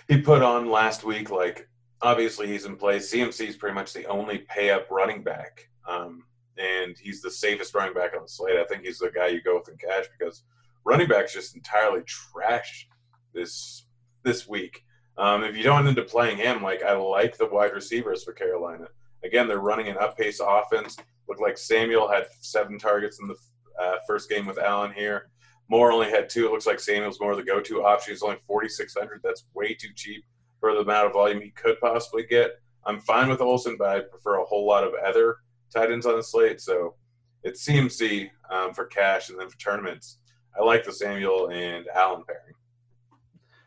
he 0.09 0.19
put 0.19 0.41
on 0.41 0.69
last 0.69 1.05
week. 1.05 1.29
Like, 1.29 1.69
obviously, 2.01 2.47
he's 2.47 2.65
in 2.65 2.75
place. 2.75 3.13
CMC 3.13 3.47
is 3.47 3.55
pretty 3.55 3.75
much 3.75 3.93
the 3.93 4.05
only 4.05 4.39
pay 4.39 4.71
up 4.71 4.89
running 4.91 5.23
back. 5.23 5.69
Um, 5.87 6.23
and 6.57 6.97
he's 6.97 7.21
the 7.21 7.31
safest 7.31 7.73
running 7.73 7.93
back 7.93 8.13
on 8.15 8.23
the 8.23 8.27
slate. 8.27 8.57
I 8.57 8.65
think 8.65 8.83
he's 8.83 8.99
the 8.99 9.11
guy 9.11 9.27
you 9.27 9.41
go 9.41 9.57
with 9.57 9.69
in 9.69 9.77
cash 9.77 10.05
because 10.17 10.43
running 10.83 11.07
backs 11.07 11.33
just 11.33 11.55
entirely 11.55 12.01
trash 12.05 12.87
this 13.33 13.85
this 14.23 14.47
week. 14.47 14.83
Um, 15.17 15.43
if 15.43 15.55
you 15.55 15.63
don't 15.63 15.87
end 15.87 15.99
up 15.99 16.09
playing 16.09 16.37
him, 16.37 16.61
like 16.61 16.83
I 16.83 16.93
like 16.93 17.37
the 17.37 17.45
wide 17.45 17.73
receivers 17.73 18.23
for 18.23 18.33
Carolina. 18.33 18.87
Again, 19.23 19.47
they're 19.47 19.59
running 19.59 19.87
an 19.87 19.97
up 19.97 20.17
pace 20.17 20.41
offense. 20.45 20.97
Looked 21.27 21.41
like 21.41 21.57
Samuel 21.57 22.09
had 22.09 22.27
seven 22.41 22.77
targets 22.79 23.19
in 23.21 23.27
the 23.27 23.35
uh, 23.81 23.97
first 24.07 24.29
game 24.29 24.45
with 24.45 24.57
Allen 24.57 24.91
here. 24.91 25.29
Moore 25.69 25.91
only 25.91 26.09
had 26.09 26.29
two. 26.29 26.47
It 26.47 26.51
looks 26.51 26.65
like 26.65 26.79
Samuel's 26.79 27.19
more 27.19 27.31
of 27.31 27.37
the 27.37 27.43
go-to 27.43 27.83
option. 27.83 28.13
He's 28.13 28.23
only 28.23 28.37
4,600. 28.47 29.21
That's 29.23 29.45
way 29.53 29.73
too 29.73 29.89
cheap 29.95 30.25
for 30.59 30.73
the 30.73 30.79
amount 30.79 31.07
of 31.07 31.13
volume 31.13 31.41
he 31.41 31.51
could 31.51 31.79
possibly 31.79 32.23
get. 32.23 32.59
I'm 32.85 32.99
fine 32.99 33.29
with 33.29 33.41
Olsen, 33.41 33.75
but 33.77 33.89
I 33.89 33.99
prefer 34.01 34.39
a 34.39 34.45
whole 34.45 34.65
lot 34.65 34.83
of 34.83 34.93
other 35.05 35.37
tight 35.73 35.91
ends 35.91 36.05
on 36.05 36.15
the 36.15 36.23
slate. 36.23 36.59
So 36.59 36.95
it's 37.43 37.65
CMC 37.65 38.29
um, 38.49 38.73
for 38.73 38.85
cash, 38.85 39.29
and 39.29 39.39
then 39.39 39.47
for 39.47 39.57
tournaments, 39.57 40.17
I 40.59 40.63
like 40.63 40.83
the 40.83 40.91
Samuel 40.91 41.49
and 41.49 41.85
Allen 41.93 42.23
pairing. 42.27 42.55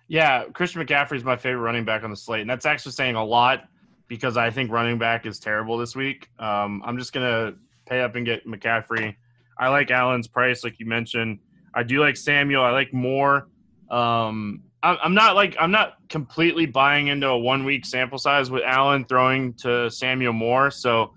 Yeah, 0.08 0.44
Christian 0.52 0.84
McCaffrey 0.84 1.16
is 1.16 1.24
my 1.24 1.36
favorite 1.36 1.62
running 1.62 1.84
back 1.84 2.02
on 2.02 2.10
the 2.10 2.16
slate, 2.16 2.42
and 2.42 2.50
that's 2.50 2.66
actually 2.66 2.92
saying 2.92 3.14
a 3.14 3.24
lot 3.24 3.68
because 4.08 4.36
I 4.36 4.50
think 4.50 4.70
running 4.70 4.98
back 4.98 5.24
is 5.24 5.38
terrible 5.38 5.78
this 5.78 5.96
week. 5.96 6.28
Um, 6.38 6.82
I'm 6.84 6.98
just 6.98 7.12
gonna 7.12 7.54
pay 7.86 8.00
up 8.00 8.14
and 8.16 8.26
get 8.26 8.46
McCaffrey. 8.46 9.14
I 9.58 9.68
like 9.68 9.90
Allen's 9.90 10.28
price, 10.28 10.64
like 10.64 10.78
you 10.80 10.86
mentioned. 10.86 11.38
I 11.74 11.82
do 11.82 12.00
like 12.00 12.16
Samuel. 12.16 12.62
I 12.62 12.70
like 12.70 12.92
Moore. 12.92 13.48
Um, 13.90 14.62
I'm 14.84 15.14
not 15.14 15.36
like 15.36 15.54
I'm 15.60 15.70
not 15.70 15.96
completely 16.08 16.66
buying 16.66 17.06
into 17.06 17.28
a 17.28 17.38
one 17.38 17.64
week 17.64 17.86
sample 17.86 18.18
size 18.18 18.50
with 18.50 18.64
Allen 18.64 19.04
throwing 19.04 19.54
to 19.54 19.88
Samuel 19.88 20.32
Moore. 20.32 20.72
So 20.72 21.14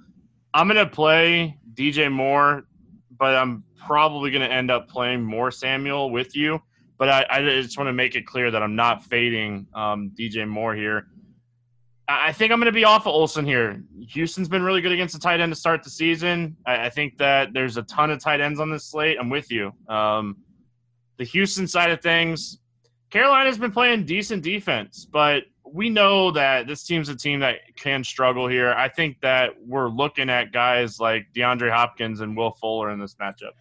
I'm 0.54 0.68
gonna 0.68 0.86
play 0.86 1.58
DJ 1.74 2.12
Moore, 2.12 2.68
but 3.18 3.34
I'm 3.36 3.64
probably 3.76 4.30
gonna 4.30 4.46
end 4.46 4.70
up 4.70 4.88
playing 4.88 5.24
more 5.24 5.50
Samuel 5.50 6.12
with 6.12 6.36
you. 6.36 6.62
But 6.98 7.10
I, 7.10 7.26
I 7.30 7.42
just 7.42 7.78
want 7.78 7.88
to 7.88 7.94
make 7.94 8.16
it 8.16 8.26
clear 8.26 8.52
that 8.52 8.64
I'm 8.64 8.76
not 8.76 9.04
fading 9.04 9.68
um, 9.74 10.12
DJ 10.18 10.48
Moore 10.48 10.76
here. 10.76 11.08
I 12.08 12.32
think 12.32 12.52
I'm 12.52 12.60
going 12.60 12.72
to 12.72 12.72
be 12.72 12.84
off 12.84 13.02
of 13.02 13.08
Olsen 13.08 13.46
here. 13.46 13.82
Houston's 14.10 14.48
been 14.48 14.62
really 14.62 14.80
good 14.80 14.92
against 14.92 15.16
the 15.16 15.20
tight 15.20 15.40
end 15.40 15.52
to 15.52 15.60
start 15.60 15.84
the 15.84 15.90
season. 15.90 16.56
I, 16.66 16.86
I 16.86 16.90
think 16.90 17.18
that 17.18 17.52
there's 17.52 17.78
a 17.78 17.84
ton 17.84 18.12
of 18.12 18.20
tight 18.20 18.42
ends 18.42 18.60
on 18.60 18.70
this 18.70 18.86
slate. 18.86 19.18
I'm 19.20 19.30
with 19.30 19.52
you. 19.52 19.74
Um, 19.90 20.38
the 21.18 21.24
Houston 21.24 21.68
side 21.68 21.92
of 21.92 22.02
things, 22.02 22.60
Carolina's 23.10 23.58
been 23.58 23.72
playing 23.72 24.06
decent 24.06 24.44
defense, 24.44 25.06
but 25.06 25.44
we 25.66 25.90
know 25.90 26.32
that 26.32 26.68
this 26.68 26.84
team's 26.84 27.10
a 27.10 27.16
team 27.16 27.40
that 27.40 27.56
can 27.76 28.04
struggle 28.04 28.48
here. 28.48 28.74
I 28.74 28.88
think 28.88 29.20
that 29.22 29.52
we're 29.66 29.90
looking 29.90 30.30
at 30.30 30.52
guys 30.52 31.00
like 31.00 31.28
DeAndre 31.36 31.72
Hopkins 31.72 32.22
and 32.22 32.36
Will 32.38 32.52
Fuller 32.52 32.92
in 32.92 33.00
this 33.00 33.16
matchup. 33.16 33.52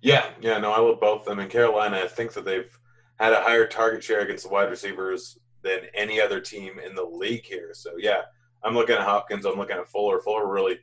Yeah, 0.00 0.30
yeah, 0.40 0.58
no, 0.58 0.72
I 0.72 0.78
love 0.78 1.00
both 1.00 1.20
of 1.20 1.26
them. 1.26 1.40
In 1.40 1.48
Carolina, 1.48 1.98
I 1.98 2.08
think 2.08 2.32
that 2.34 2.44
they've 2.44 2.78
had 3.18 3.32
a 3.32 3.42
higher 3.42 3.66
target 3.66 4.02
share 4.02 4.20
against 4.20 4.44
the 4.44 4.50
wide 4.50 4.70
receivers 4.70 5.38
than 5.62 5.80
any 5.94 6.20
other 6.20 6.40
team 6.40 6.78
in 6.78 6.94
the 6.94 7.02
league 7.02 7.44
here. 7.44 7.70
So 7.74 7.92
yeah, 7.98 8.22
I'm 8.62 8.74
looking 8.74 8.94
at 8.94 9.02
Hopkins. 9.02 9.44
I'm 9.44 9.58
looking 9.58 9.76
at 9.76 9.88
Fuller. 9.88 10.20
Fuller 10.20 10.46
really 10.46 10.78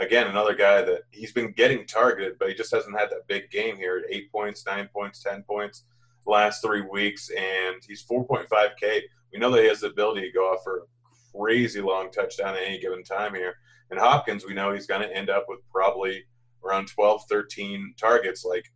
again, 0.00 0.26
another 0.26 0.54
guy 0.54 0.82
that 0.82 1.02
he's 1.10 1.32
been 1.32 1.52
getting 1.52 1.86
targeted, 1.86 2.38
but 2.38 2.48
he 2.48 2.54
just 2.54 2.74
hasn't 2.74 2.98
had 2.98 3.10
that 3.10 3.28
big 3.28 3.50
game 3.50 3.76
here 3.76 4.04
eight 4.10 4.32
points, 4.32 4.66
nine 4.66 4.88
points, 4.92 5.22
10 5.22 5.42
points 5.44 5.84
last 6.26 6.62
three 6.62 6.82
weeks. 6.82 7.30
And 7.30 7.76
he's 7.86 8.04
4.5K. 8.04 9.02
We 9.32 9.38
know 9.38 9.50
that 9.50 9.62
he 9.62 9.68
has 9.68 9.80
the 9.80 9.88
ability 9.88 10.22
to 10.22 10.32
go 10.32 10.52
off 10.52 10.64
for 10.64 10.78
a 10.78 11.38
crazy 11.38 11.80
long 11.80 12.10
touchdown 12.10 12.54
at 12.54 12.62
any 12.62 12.80
given 12.80 13.04
time 13.04 13.34
here. 13.34 13.54
And 13.90 14.00
Hopkins, 14.00 14.44
we 14.46 14.54
know 14.54 14.72
he's 14.72 14.86
going 14.86 15.02
to 15.02 15.16
end 15.16 15.30
up 15.30 15.46
with 15.48 15.60
probably 15.70 16.24
around 16.64 16.88
12, 16.88 17.22
13 17.28 17.94
targets. 17.98 18.44
Like, 18.44 18.70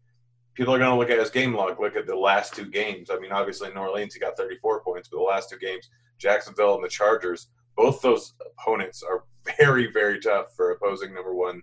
people 0.54 0.74
are 0.74 0.78
going 0.78 0.90
to 0.90 0.96
look 0.96 1.10
at 1.10 1.18
his 1.18 1.30
game 1.30 1.54
log, 1.54 1.80
look 1.80 1.96
at 1.96 2.06
the 2.06 2.16
last 2.16 2.54
two 2.54 2.66
games. 2.66 3.10
I 3.10 3.18
mean, 3.18 3.32
obviously, 3.32 3.68
in 3.68 3.74
New 3.74 3.80
Orleans, 3.80 4.14
he 4.14 4.20
got 4.20 4.36
34 4.36 4.82
points, 4.82 5.08
but 5.08 5.18
the 5.18 5.22
last 5.22 5.50
two 5.50 5.58
games, 5.58 5.88
Jacksonville 6.18 6.74
and 6.74 6.84
the 6.84 6.88
Chargers, 6.88 7.48
both 7.76 8.00
those 8.02 8.34
opponents 8.58 9.02
are 9.02 9.24
very, 9.58 9.90
very 9.90 10.20
tough 10.20 10.54
for 10.56 10.70
opposing 10.70 11.14
number 11.14 11.34
one 11.34 11.62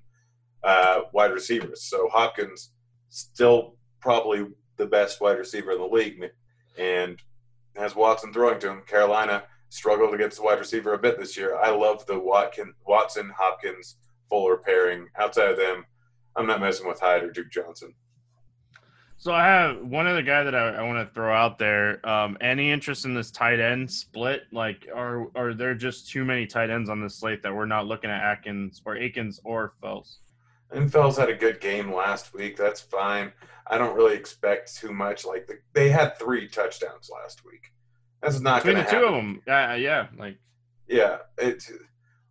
uh, 0.63 1.01
wide 1.13 1.31
receivers. 1.31 1.83
So 1.83 2.09
Hopkins 2.11 2.71
still 3.09 3.75
probably 3.99 4.47
the 4.77 4.85
best 4.85 5.21
wide 5.21 5.37
receiver 5.37 5.71
in 5.71 5.79
the 5.79 5.85
league, 5.85 6.23
and 6.77 7.19
has 7.75 7.95
Watson 7.95 8.33
throwing 8.33 8.59
to 8.59 8.69
him. 8.69 8.81
Carolina 8.87 9.43
struggled 9.69 10.13
against 10.13 10.37
the 10.37 10.43
wide 10.43 10.59
receiver 10.59 10.93
a 10.93 10.97
bit 10.97 11.17
this 11.17 11.37
year. 11.37 11.57
I 11.57 11.71
love 11.71 12.05
the 12.05 12.19
Watkin, 12.19 12.73
Watson 12.85 13.31
Hopkins 13.37 13.97
Fuller 14.29 14.57
pairing. 14.57 15.07
Outside 15.17 15.51
of 15.51 15.57
them, 15.57 15.85
I'm 16.35 16.47
not 16.47 16.61
messing 16.61 16.87
with 16.87 16.99
Hyde 16.99 17.23
or 17.23 17.31
Duke 17.31 17.51
Johnson. 17.51 17.93
So 19.21 19.31
I 19.31 19.45
have 19.45 19.77
one 19.85 20.07
other 20.07 20.23
guy 20.23 20.41
that 20.41 20.55
I, 20.55 20.69
I 20.69 20.81
want 20.81 21.07
to 21.07 21.13
throw 21.13 21.31
out 21.31 21.59
there. 21.59 22.03
Um, 22.09 22.39
any 22.41 22.71
interest 22.71 23.05
in 23.05 23.13
this 23.13 23.29
tight 23.29 23.59
end 23.59 23.91
split? 23.91 24.47
Like, 24.51 24.87
are 24.91 25.27
are 25.35 25.53
there 25.53 25.75
just 25.75 26.09
too 26.09 26.25
many 26.25 26.47
tight 26.47 26.71
ends 26.71 26.89
on 26.89 27.03
this 27.03 27.17
slate 27.17 27.43
that 27.43 27.53
we're 27.53 27.67
not 27.67 27.85
looking 27.85 28.09
at 28.09 28.19
Atkins 28.19 28.81
or 28.83 28.95
Akins 28.95 29.39
or 29.43 29.73
Fells? 29.79 30.21
And 30.71 30.91
Fells 30.91 31.19
had 31.19 31.29
a 31.29 31.35
good 31.35 31.61
game 31.61 31.93
last 31.93 32.33
week. 32.33 32.57
That's 32.57 32.81
fine. 32.81 33.31
I 33.67 33.77
don't 33.77 33.95
really 33.95 34.15
expect 34.15 34.75
too 34.75 34.91
much. 34.91 35.23
Like 35.23 35.45
the, 35.45 35.59
they 35.73 35.89
had 35.89 36.17
three 36.17 36.47
touchdowns 36.47 37.11
last 37.13 37.45
week. 37.45 37.71
That's 38.23 38.39
not 38.39 38.63
going 38.63 38.77
to 38.77 38.81
happen. 38.81 38.99
Two 39.01 39.05
of 39.05 39.13
them, 39.13 39.41
uh, 39.47 39.75
yeah, 39.75 40.07
like 40.17 40.39
yeah, 40.87 41.17
it 41.37 41.69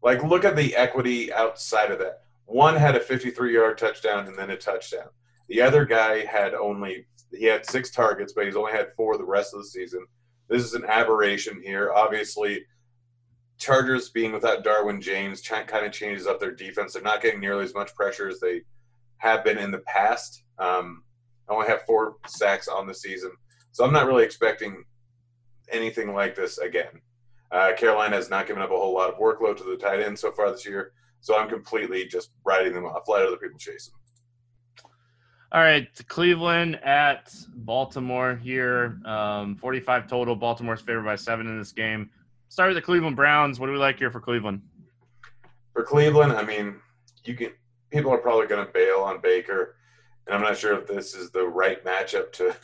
like 0.02 0.24
look 0.24 0.44
at 0.44 0.56
the 0.56 0.74
equity 0.74 1.32
outside 1.32 1.92
of 1.92 2.00
that. 2.00 2.22
One 2.46 2.74
had 2.74 2.96
a 2.96 3.00
53 3.00 3.54
yard 3.54 3.78
touchdown 3.78 4.26
and 4.26 4.36
then 4.36 4.50
a 4.50 4.56
touchdown. 4.56 5.10
The 5.50 5.60
other 5.60 5.84
guy 5.84 6.24
had 6.24 6.54
only 6.54 7.06
he 7.32 7.44
had 7.44 7.66
six 7.66 7.90
targets, 7.90 8.32
but 8.32 8.44
he's 8.44 8.56
only 8.56 8.72
had 8.72 8.94
four 8.96 9.18
the 9.18 9.24
rest 9.24 9.52
of 9.52 9.60
the 9.60 9.66
season. 9.66 10.06
This 10.48 10.62
is 10.62 10.74
an 10.74 10.84
aberration 10.84 11.60
here. 11.60 11.92
Obviously, 11.92 12.64
Chargers 13.58 14.10
being 14.10 14.32
without 14.32 14.64
Derwin 14.64 15.02
James 15.02 15.40
kind 15.42 15.84
of 15.84 15.92
changes 15.92 16.28
up 16.28 16.38
their 16.38 16.54
defense. 16.54 16.92
They're 16.92 17.02
not 17.02 17.20
getting 17.20 17.40
nearly 17.40 17.64
as 17.64 17.74
much 17.74 17.94
pressure 17.96 18.28
as 18.28 18.38
they 18.38 18.62
have 19.18 19.44
been 19.44 19.58
in 19.58 19.72
the 19.72 19.80
past. 19.80 20.44
Um, 20.58 21.02
I 21.48 21.54
only 21.54 21.66
have 21.66 21.82
four 21.82 22.16
sacks 22.28 22.68
on 22.68 22.86
the 22.86 22.94
season, 22.94 23.32
so 23.72 23.84
I'm 23.84 23.92
not 23.92 24.06
really 24.06 24.24
expecting 24.24 24.84
anything 25.72 26.14
like 26.14 26.36
this 26.36 26.58
again. 26.58 27.00
Uh, 27.50 27.72
Carolina 27.76 28.14
has 28.14 28.30
not 28.30 28.46
given 28.46 28.62
up 28.62 28.70
a 28.70 28.76
whole 28.76 28.94
lot 28.94 29.12
of 29.12 29.18
workload 29.18 29.56
to 29.56 29.64
the 29.64 29.76
tight 29.76 30.00
end 30.00 30.16
so 30.16 30.30
far 30.30 30.50
this 30.52 30.64
year, 30.64 30.92
so 31.20 31.36
I'm 31.36 31.48
completely 31.48 32.06
just 32.06 32.30
writing 32.44 32.72
them 32.72 32.86
off. 32.86 33.08
Let 33.08 33.26
other 33.26 33.36
people 33.36 33.58
chase 33.58 33.88
them. 33.88 33.99
All 35.52 35.60
right, 35.60 35.88
Cleveland 36.06 36.76
at 36.84 37.34
Baltimore 37.56 38.36
here. 38.36 39.00
Um, 39.04 39.56
45 39.56 40.06
total. 40.06 40.36
Baltimore's 40.36 40.80
favored 40.80 41.04
by 41.04 41.16
seven 41.16 41.48
in 41.48 41.58
this 41.58 41.72
game. 41.72 42.08
Start 42.50 42.68
with 42.68 42.76
the 42.76 42.82
Cleveland 42.82 43.16
Browns. 43.16 43.58
What 43.58 43.66
do 43.66 43.72
we 43.72 43.78
like 43.78 43.98
here 43.98 44.12
for 44.12 44.20
Cleveland? 44.20 44.62
For 45.72 45.82
Cleveland, 45.82 46.34
I 46.34 46.44
mean, 46.44 46.76
you 47.24 47.34
can. 47.34 47.50
People 47.90 48.12
are 48.12 48.18
probably 48.18 48.46
going 48.46 48.64
to 48.64 48.72
bail 48.72 49.00
on 49.00 49.20
Baker, 49.20 49.74
and 50.28 50.36
I'm 50.36 50.42
not 50.42 50.56
sure 50.56 50.78
if 50.78 50.86
this 50.86 51.16
is 51.16 51.32
the 51.32 51.44
right 51.44 51.84
matchup 51.84 52.30
to 52.34 52.54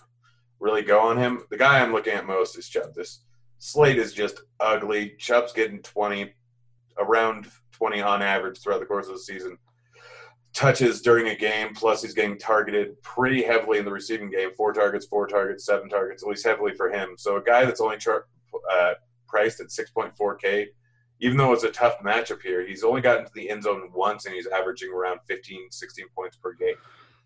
really 0.60 0.82
go 0.82 1.00
on 1.00 1.16
him. 1.16 1.42
The 1.50 1.56
guy 1.56 1.80
I'm 1.80 1.92
looking 1.92 2.12
at 2.12 2.24
most 2.24 2.56
is 2.56 2.68
Chubb. 2.68 2.94
This 2.94 3.22
slate 3.58 3.98
is 3.98 4.12
just 4.12 4.42
ugly. 4.60 5.16
Chubb's 5.18 5.52
getting 5.52 5.82
20, 5.82 6.32
around 6.98 7.48
20 7.72 8.00
on 8.00 8.22
average 8.22 8.60
throughout 8.60 8.78
the 8.78 8.86
course 8.86 9.08
of 9.08 9.14
the 9.14 9.18
season 9.18 9.58
touches 10.56 11.02
during 11.02 11.28
a 11.28 11.36
game, 11.36 11.74
plus 11.74 12.00
he's 12.00 12.14
getting 12.14 12.38
targeted 12.38 13.00
pretty 13.02 13.42
heavily 13.42 13.78
in 13.78 13.84
the 13.84 13.92
receiving 13.92 14.30
game. 14.30 14.50
Four 14.56 14.72
targets, 14.72 15.04
four 15.04 15.26
targets, 15.26 15.66
seven 15.66 15.88
targets, 15.88 16.22
at 16.22 16.28
least 16.28 16.46
heavily 16.46 16.72
for 16.74 16.90
him. 16.90 17.10
So 17.18 17.36
a 17.36 17.42
guy 17.42 17.66
that's 17.66 17.80
only 17.80 17.98
char- 17.98 18.26
uh, 18.72 18.94
priced 19.28 19.60
at 19.60 19.68
6.4K, 19.68 20.68
even 21.20 21.36
though 21.36 21.52
it's 21.52 21.64
a 21.64 21.70
tough 21.70 21.98
matchup 22.00 22.40
here, 22.40 22.66
he's 22.66 22.82
only 22.82 23.02
gotten 23.02 23.26
to 23.26 23.30
the 23.34 23.50
end 23.50 23.64
zone 23.64 23.90
once 23.92 24.24
and 24.24 24.34
he's 24.34 24.46
averaging 24.46 24.90
around 24.90 25.20
15, 25.28 25.70
16 25.70 26.06
points 26.14 26.38
per 26.38 26.54
game. 26.54 26.76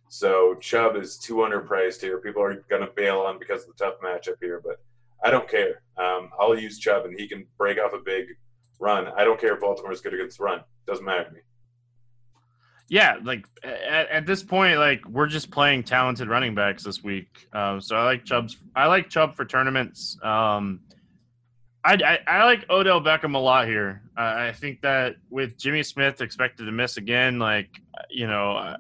So 0.08 0.56
Chubb 0.56 0.96
is 0.96 1.16
too 1.16 1.36
underpriced 1.36 2.00
here. 2.00 2.18
People 2.18 2.42
are 2.42 2.64
going 2.68 2.82
to 2.82 2.92
bail 2.96 3.20
on 3.20 3.38
because 3.38 3.62
of 3.62 3.68
the 3.68 3.84
tough 3.84 3.94
matchup 4.04 4.38
here, 4.40 4.60
but 4.64 4.82
I 5.24 5.30
don't 5.30 5.48
care. 5.48 5.82
Um, 5.96 6.30
I'll 6.40 6.58
use 6.58 6.80
Chubb 6.80 7.04
and 7.04 7.18
he 7.18 7.28
can 7.28 7.46
break 7.56 7.78
off 7.78 7.92
a 7.92 8.02
big 8.04 8.26
run. 8.80 9.06
I 9.16 9.22
don't 9.22 9.40
care 9.40 9.54
if 9.54 9.60
Baltimore 9.60 9.92
is 9.92 10.00
good 10.00 10.14
against 10.14 10.38
the 10.38 10.44
run. 10.44 10.64
Doesn't 10.84 11.04
matter 11.04 11.24
to 11.24 11.30
me 11.30 11.40
yeah, 12.90 13.18
like 13.22 13.46
at, 13.62 14.08
at, 14.08 14.26
this 14.26 14.42
point, 14.42 14.76
like 14.78 15.08
we're 15.08 15.28
just 15.28 15.52
playing 15.52 15.84
talented 15.84 16.28
running 16.28 16.56
backs 16.56 16.82
this 16.82 17.04
week. 17.04 17.46
Um, 17.52 17.80
so 17.80 17.94
I 17.94 18.02
like 18.02 18.24
Chubb's. 18.24 18.56
I 18.74 18.88
like 18.88 19.08
Chubb 19.08 19.36
for 19.36 19.44
tournaments. 19.44 20.18
Um, 20.24 20.80
I, 21.84 21.94
I, 21.94 22.18
I 22.26 22.44
like 22.44 22.68
Odell 22.68 23.00
Beckham 23.00 23.36
a 23.36 23.38
lot 23.38 23.68
here. 23.68 24.02
Uh, 24.18 24.34
I 24.38 24.52
think 24.52 24.82
that 24.82 25.14
with 25.30 25.56
Jimmy 25.56 25.84
Smith 25.84 26.20
expected 26.20 26.64
to 26.64 26.72
miss 26.72 26.96
again, 26.96 27.38
like 27.38 27.80
you 28.10 28.26
know, 28.26 28.56
uh, 28.56 28.76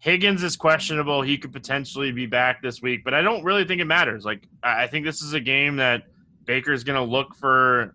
Higgins 0.00 0.42
is 0.42 0.56
questionable. 0.56 1.22
He 1.22 1.38
could 1.38 1.52
potentially 1.52 2.10
be 2.10 2.26
back 2.26 2.60
this 2.60 2.82
week, 2.82 3.04
but 3.04 3.14
I 3.14 3.22
don't 3.22 3.44
really 3.44 3.64
think 3.64 3.80
it 3.80 3.86
matters. 3.86 4.24
Like 4.24 4.48
I, 4.64 4.82
I 4.82 4.86
think 4.88 5.06
this 5.06 5.22
is 5.22 5.32
a 5.32 5.40
game 5.40 5.76
that 5.76 6.02
Baker 6.44 6.72
is 6.72 6.82
going 6.82 6.98
to 6.98 7.08
look 7.08 7.36
for 7.36 7.94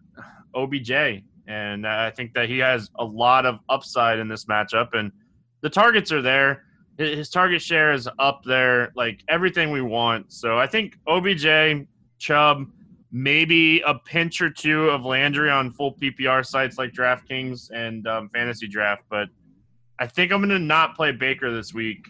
OBJ 0.55 1.23
and 1.47 1.87
I 1.87 2.11
think 2.11 2.33
that 2.33 2.49
he 2.49 2.59
has 2.59 2.89
a 2.99 3.03
lot 3.03 3.45
of 3.45 3.59
upside 3.69 4.19
in 4.19 4.27
this 4.27 4.45
matchup. 4.45 4.89
And 4.93 5.11
the 5.61 5.69
targets 5.69 6.11
are 6.11 6.21
there. 6.21 6.63
His 6.97 7.29
target 7.29 7.61
share 7.61 7.93
is 7.93 8.07
up 8.19 8.43
there, 8.43 8.91
like 8.95 9.23
everything 9.27 9.71
we 9.71 9.81
want. 9.81 10.31
So 10.31 10.57
I 10.57 10.67
think 10.67 10.97
OBJ, 11.07 11.87
Chubb, 12.19 12.65
maybe 13.11 13.81
a 13.81 13.95
pinch 13.95 14.41
or 14.41 14.49
two 14.49 14.89
of 14.89 15.03
Landry 15.03 15.49
on 15.49 15.71
full 15.71 15.93
PPR 15.95 16.45
sites 16.45 16.77
like 16.77 16.91
DraftKings 16.91 17.71
and 17.73 18.07
um, 18.07 18.29
Fantasy 18.29 18.67
Draft. 18.67 19.03
But 19.09 19.29
I 19.99 20.07
think 20.07 20.31
I'm 20.31 20.39
going 20.39 20.49
to 20.49 20.59
not 20.59 20.95
play 20.95 21.11
Baker 21.11 21.53
this 21.53 21.73
week. 21.73 22.07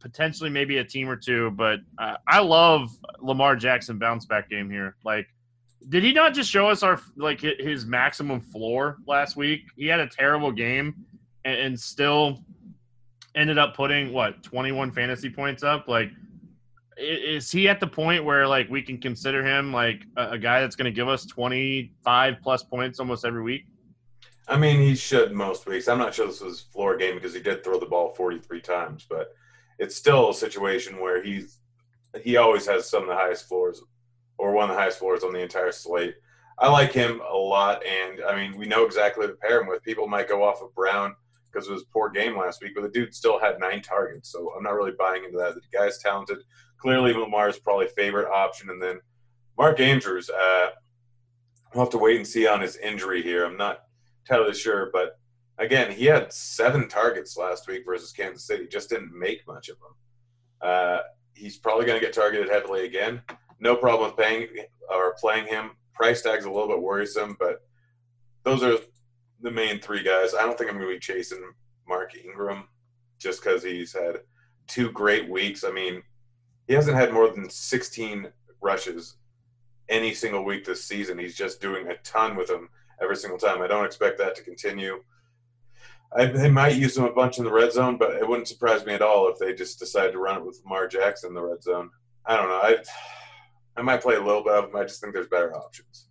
Potentially, 0.00 0.48
maybe 0.48 0.78
a 0.78 0.84
team 0.84 1.08
or 1.08 1.16
two. 1.16 1.50
But 1.52 1.80
uh, 1.98 2.16
I 2.28 2.40
love 2.40 2.90
Lamar 3.20 3.56
Jackson 3.56 3.98
bounce 3.98 4.26
back 4.26 4.48
game 4.48 4.70
here. 4.70 4.96
Like 5.04 5.26
did 5.88 6.02
he 6.02 6.12
not 6.12 6.34
just 6.34 6.50
show 6.50 6.68
us 6.68 6.82
our 6.82 7.00
like 7.16 7.40
his 7.40 7.86
maximum 7.86 8.40
floor 8.40 8.98
last 9.06 9.36
week? 9.36 9.62
He 9.76 9.86
had 9.86 10.00
a 10.00 10.08
terrible 10.08 10.52
game 10.52 10.94
and, 11.44 11.58
and 11.58 11.80
still 11.80 12.44
ended 13.34 13.58
up 13.58 13.74
putting 13.74 14.12
what 14.12 14.42
21 14.42 14.92
fantasy 14.92 15.30
points 15.30 15.62
up. 15.62 15.86
Like, 15.88 16.10
is 16.96 17.50
he 17.50 17.68
at 17.68 17.78
the 17.78 17.86
point 17.86 18.24
where 18.24 18.46
like 18.46 18.68
we 18.68 18.82
can 18.82 18.98
consider 18.98 19.44
him 19.44 19.72
like 19.72 20.02
a, 20.16 20.30
a 20.30 20.38
guy 20.38 20.60
that's 20.60 20.74
going 20.74 20.86
to 20.86 20.96
give 20.96 21.08
us 21.08 21.24
25 21.26 22.36
plus 22.42 22.64
points 22.64 22.98
almost 22.98 23.24
every 23.24 23.42
week? 23.42 23.66
I 24.48 24.56
mean, 24.56 24.80
he 24.80 24.96
should 24.96 25.32
most 25.32 25.66
weeks. 25.66 25.88
I'm 25.88 25.98
not 25.98 26.14
sure 26.14 26.26
this 26.26 26.40
was 26.40 26.60
floor 26.60 26.96
game 26.96 27.14
because 27.14 27.34
he 27.34 27.40
did 27.40 27.62
throw 27.62 27.78
the 27.78 27.86
ball 27.86 28.14
43 28.14 28.60
times, 28.62 29.06
but 29.08 29.34
it's 29.78 29.94
still 29.94 30.30
a 30.30 30.34
situation 30.34 31.00
where 31.00 31.22
he's 31.22 31.58
he 32.22 32.36
always 32.36 32.66
has 32.66 32.88
some 32.88 33.02
of 33.02 33.08
the 33.08 33.14
highest 33.14 33.46
floors 33.46 33.82
or 34.38 34.52
one 34.52 34.70
of 34.70 34.74
the 34.74 34.80
highest 34.80 34.98
floors 34.98 35.24
on 35.24 35.32
the 35.32 35.40
entire 35.40 35.72
slate. 35.72 36.14
I 36.60 36.68
like 36.68 36.92
him 36.92 37.20
a 37.28 37.36
lot, 37.36 37.82
and 37.84 38.20
I 38.26 38.34
mean, 38.34 38.56
we 38.56 38.66
know 38.66 38.84
exactly 38.84 39.26
to 39.26 39.34
pair 39.34 39.60
him 39.60 39.68
with. 39.68 39.82
People 39.82 40.08
might 40.08 40.28
go 40.28 40.42
off 40.42 40.62
of 40.62 40.74
Brown 40.74 41.14
because 41.50 41.68
it 41.68 41.72
was 41.72 41.84
poor 41.92 42.10
game 42.10 42.36
last 42.36 42.62
week, 42.62 42.72
but 42.74 42.82
the 42.82 42.88
dude 42.88 43.14
still 43.14 43.38
had 43.38 43.60
nine 43.60 43.80
targets, 43.80 44.32
so 44.32 44.52
I'm 44.56 44.62
not 44.62 44.74
really 44.74 44.92
buying 44.98 45.24
into 45.24 45.38
that. 45.38 45.54
The 45.54 45.60
guy's 45.72 45.98
talented. 45.98 46.38
Clearly, 46.78 47.12
Lamar 47.12 47.48
is 47.48 47.58
probably 47.58 47.86
favorite 47.88 48.30
option, 48.30 48.70
and 48.70 48.82
then 48.82 49.00
Mark 49.56 49.80
Andrews. 49.80 50.30
Uh, 50.30 50.70
we'll 51.74 51.84
have 51.84 51.92
to 51.92 51.98
wait 51.98 52.16
and 52.16 52.26
see 52.26 52.46
on 52.46 52.60
his 52.60 52.76
injury 52.76 53.22
here. 53.22 53.44
I'm 53.44 53.56
not 53.56 53.80
entirely 54.24 54.54
sure, 54.54 54.90
but 54.92 55.18
again, 55.58 55.92
he 55.92 56.06
had 56.06 56.32
seven 56.32 56.88
targets 56.88 57.36
last 57.36 57.68
week 57.68 57.84
versus 57.86 58.12
Kansas 58.12 58.46
City. 58.46 58.66
Just 58.66 58.90
didn't 58.90 59.16
make 59.16 59.46
much 59.46 59.68
of 59.68 59.76
them. 59.78 59.92
Uh, 60.60 60.98
he's 61.34 61.58
probably 61.58 61.86
going 61.86 61.98
to 61.98 62.04
get 62.04 62.14
targeted 62.14 62.48
heavily 62.48 62.84
again 62.84 63.22
no 63.60 63.76
problem 63.76 64.10
with 64.10 64.18
paying 64.18 64.48
or 64.90 65.14
playing 65.20 65.46
him. 65.46 65.72
Price 65.94 66.22
tag's 66.22 66.44
a 66.44 66.50
little 66.50 66.68
bit 66.68 66.80
worrisome, 66.80 67.36
but 67.38 67.62
those 68.44 68.62
are 68.62 68.76
the 69.40 69.50
main 69.50 69.80
three 69.80 70.02
guys. 70.02 70.34
I 70.34 70.42
don't 70.42 70.56
think 70.56 70.70
I'm 70.70 70.76
going 70.76 70.88
to 70.88 70.94
be 70.94 71.00
chasing 71.00 71.42
Mark 71.86 72.12
Ingram 72.16 72.68
just 73.18 73.42
because 73.42 73.62
he's 73.62 73.92
had 73.92 74.20
two 74.66 74.90
great 74.92 75.28
weeks. 75.28 75.64
I 75.64 75.70
mean, 75.70 76.02
he 76.66 76.74
hasn't 76.74 76.96
had 76.96 77.12
more 77.12 77.28
than 77.30 77.50
16 77.50 78.28
rushes 78.60 79.16
any 79.88 80.14
single 80.14 80.44
week 80.44 80.64
this 80.64 80.84
season. 80.84 81.18
He's 81.18 81.36
just 81.36 81.60
doing 81.60 81.88
a 81.88 81.96
ton 81.98 82.36
with 82.36 82.48
them 82.48 82.68
every 83.02 83.16
single 83.16 83.38
time. 83.38 83.62
I 83.62 83.66
don't 83.66 83.86
expect 83.86 84.18
that 84.18 84.34
to 84.36 84.42
continue. 84.42 85.02
I, 86.16 86.26
they 86.26 86.50
might 86.50 86.76
use 86.76 86.96
him 86.96 87.04
a 87.04 87.12
bunch 87.12 87.38
in 87.38 87.44
the 87.44 87.52
red 87.52 87.72
zone, 87.72 87.96
but 87.96 88.12
it 88.12 88.26
wouldn't 88.26 88.48
surprise 88.48 88.86
me 88.86 88.94
at 88.94 89.02
all 89.02 89.28
if 89.28 89.38
they 89.38 89.52
just 89.52 89.78
decide 89.78 90.12
to 90.12 90.18
run 90.18 90.38
it 90.38 90.44
with 90.44 90.60
Lamar 90.64 90.88
Jackson 90.88 91.28
in 91.28 91.34
the 91.34 91.42
red 91.42 91.62
zone. 91.62 91.90
I 92.24 92.36
don't 92.36 92.48
know. 92.48 92.60
I 92.62 92.76
I 93.78 93.82
might 93.82 94.02
play 94.02 94.16
a 94.16 94.22
little 94.22 94.42
bit 94.42 94.52
of 94.54 94.64
him. 94.70 94.76
I 94.76 94.82
just 94.82 95.00
think 95.00 95.14
there's 95.14 95.28
better 95.28 95.54
options. 95.54 96.08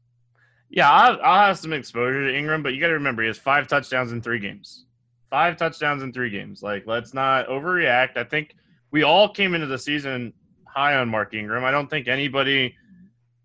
Yeah, 0.69 0.91
I'll, 0.91 1.19
I'll 1.21 1.47
have 1.47 1.59
some 1.59 1.74
exposure 1.74 2.29
to 2.29 2.38
Ingram, 2.38 2.63
but 2.63 2.74
you 2.74 2.81
got 2.81 2.88
to 2.88 2.93
remember 2.93 3.21
he 3.21 3.27
has 3.27 3.38
five 3.38 3.67
touchdowns 3.67 4.12
in 4.12 4.21
three 4.21 4.39
games. 4.39 4.86
Five 5.29 5.57
touchdowns 5.57 6.03
in 6.03 6.13
three 6.13 6.29
games. 6.29 6.62
Like, 6.62 6.86
let's 6.88 7.13
not 7.13 7.47
overreact. 7.47 8.17
I 8.17 8.24
think 8.24 8.55
we 8.91 9.03
all 9.03 9.29
came 9.29 9.53
into 9.53 9.67
the 9.67 9.77
season 9.77 10.33
high 10.65 10.95
on 10.95 11.09
Mark 11.09 11.33
Ingram. 11.33 11.63
I 11.63 11.71
don't 11.71 11.89
think 11.89 12.07
anybody 12.07 12.75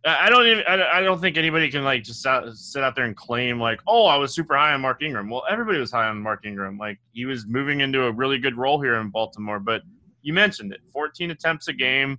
I 0.04 0.30
don't 0.30 0.46
even. 0.46 0.64
I 0.66 1.00
don't 1.00 1.20
think 1.20 1.36
anybody 1.36 1.70
can 1.70 1.84
like 1.84 2.02
just 2.02 2.22
sit 2.22 2.82
out 2.82 2.96
there 2.96 3.04
and 3.04 3.16
claim 3.16 3.60
like, 3.60 3.80
"Oh, 3.86 4.06
I 4.06 4.16
was 4.16 4.34
super 4.34 4.56
high 4.56 4.72
on 4.72 4.80
Mark 4.80 5.00
Ingram." 5.00 5.30
Well, 5.30 5.44
everybody 5.48 5.78
was 5.78 5.92
high 5.92 6.08
on 6.08 6.20
Mark 6.20 6.44
Ingram. 6.44 6.76
Like 6.76 6.98
he 7.12 7.24
was 7.24 7.46
moving 7.46 7.80
into 7.80 8.04
a 8.04 8.12
really 8.12 8.38
good 8.38 8.56
role 8.56 8.80
here 8.80 8.96
in 8.96 9.10
Baltimore. 9.10 9.60
But 9.60 9.82
you 10.22 10.32
mentioned 10.32 10.72
it: 10.72 10.80
14 10.92 11.30
attempts 11.30 11.68
a 11.68 11.72
game. 11.72 12.18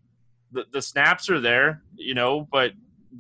The 0.54 0.66
the 0.72 0.82
snaps 0.82 1.30
are 1.30 1.40
there, 1.40 1.84
you 1.96 2.14
know, 2.14 2.48
but 2.52 2.72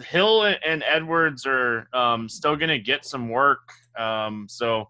Hill 0.01 0.43
and 0.43 0.83
Edwards 0.87 1.45
are 1.45 1.87
um, 1.93 2.27
still 2.27 2.55
going 2.55 2.69
to 2.69 2.79
get 2.79 3.05
some 3.05 3.29
work. 3.29 3.71
Um, 3.97 4.47
so 4.49 4.89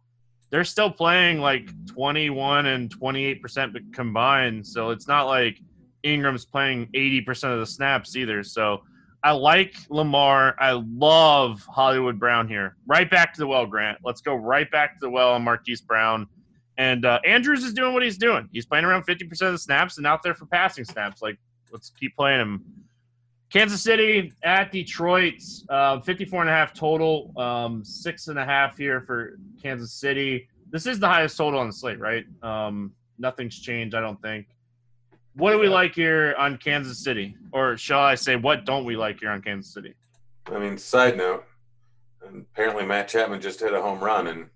they're 0.49 0.63
still 0.63 0.91
playing 0.91 1.39
like 1.39 1.69
21 1.87 2.67
and 2.67 2.91
28 2.91 3.41
percent 3.41 3.75
combined. 3.93 4.65
So 4.65 4.91
it's 4.91 5.07
not 5.07 5.23
like 5.23 5.59
Ingram's 6.03 6.45
playing 6.45 6.89
80 6.93 7.21
percent 7.21 7.53
of 7.53 7.59
the 7.59 7.65
snaps 7.65 8.15
either. 8.15 8.43
So 8.43 8.83
I 9.23 9.31
like 9.31 9.75
Lamar. 9.89 10.55
I 10.59 10.71
love 10.71 11.65
Hollywood 11.65 12.19
Brown 12.19 12.47
here. 12.47 12.75
Right 12.85 13.09
back 13.09 13.33
to 13.33 13.39
the 13.39 13.47
well, 13.47 13.65
Grant. 13.65 13.99
Let's 14.03 14.19
go 14.19 14.35
right 14.35 14.69
back 14.69 14.95
to 14.95 14.99
the 15.01 15.09
well 15.09 15.33
on 15.33 15.43
Marquise 15.43 15.81
Brown. 15.81 16.27
And 16.77 17.05
uh, 17.05 17.19
Andrews 17.25 17.63
is 17.63 17.73
doing 17.73 17.93
what 17.93 18.03
he's 18.03 18.17
doing. 18.17 18.49
He's 18.51 18.65
playing 18.65 18.83
around 18.83 19.05
50% 19.05 19.31
of 19.43 19.51
the 19.53 19.57
snaps 19.57 19.97
and 19.97 20.07
out 20.07 20.23
there 20.23 20.33
for 20.33 20.45
passing 20.47 20.83
snaps. 20.83 21.21
Like, 21.21 21.37
let's 21.73 21.89
keep 21.89 22.15
playing 22.15 22.37
them. 22.37 22.63
Kansas 23.51 23.81
City 23.81 24.31
at 24.43 24.71
Detroit, 24.71 25.43
uh, 25.69 25.99
54 25.99 26.41
and 26.41 26.49
a 26.49 26.53
half 26.53 26.73
total, 26.73 27.33
um, 27.37 27.83
six 27.83 28.29
and 28.29 28.39
a 28.39 28.45
half 28.45 28.77
here 28.77 29.01
for 29.01 29.37
Kansas 29.61 29.91
City. 29.91 30.47
This 30.71 30.87
is 30.87 30.99
the 30.99 31.07
highest 31.07 31.37
total 31.37 31.59
on 31.59 31.67
the 31.67 31.73
slate, 31.73 31.99
right? 31.99 32.25
Um, 32.41 32.93
nothing's 33.19 33.59
changed, 33.59 33.95
I 33.95 34.01
don't 34.01 34.19
think. 34.21 34.47
What 35.35 35.51
do 35.51 35.59
we 35.59 35.67
like 35.67 35.93
here 35.93 36.35
on 36.37 36.57
Kansas 36.57 37.03
City? 37.03 37.35
Or 37.51 37.75
shall 37.77 37.99
I 37.99 38.15
say, 38.15 38.35
what 38.35 38.65
don't 38.65 38.85
we 38.85 38.95
like 38.95 39.19
here 39.19 39.29
on 39.29 39.41
Kansas 39.41 39.71
City? 39.71 39.93
I 40.47 40.57
mean, 40.57 40.77
side 40.77 41.17
note, 41.17 41.45
apparently 42.25 42.85
Matt 42.85 43.07
Chapman 43.07 43.41
just 43.41 43.59
hit 43.59 43.73
a 43.73 43.81
home 43.81 43.99
run, 43.99 44.27
and 44.27 44.47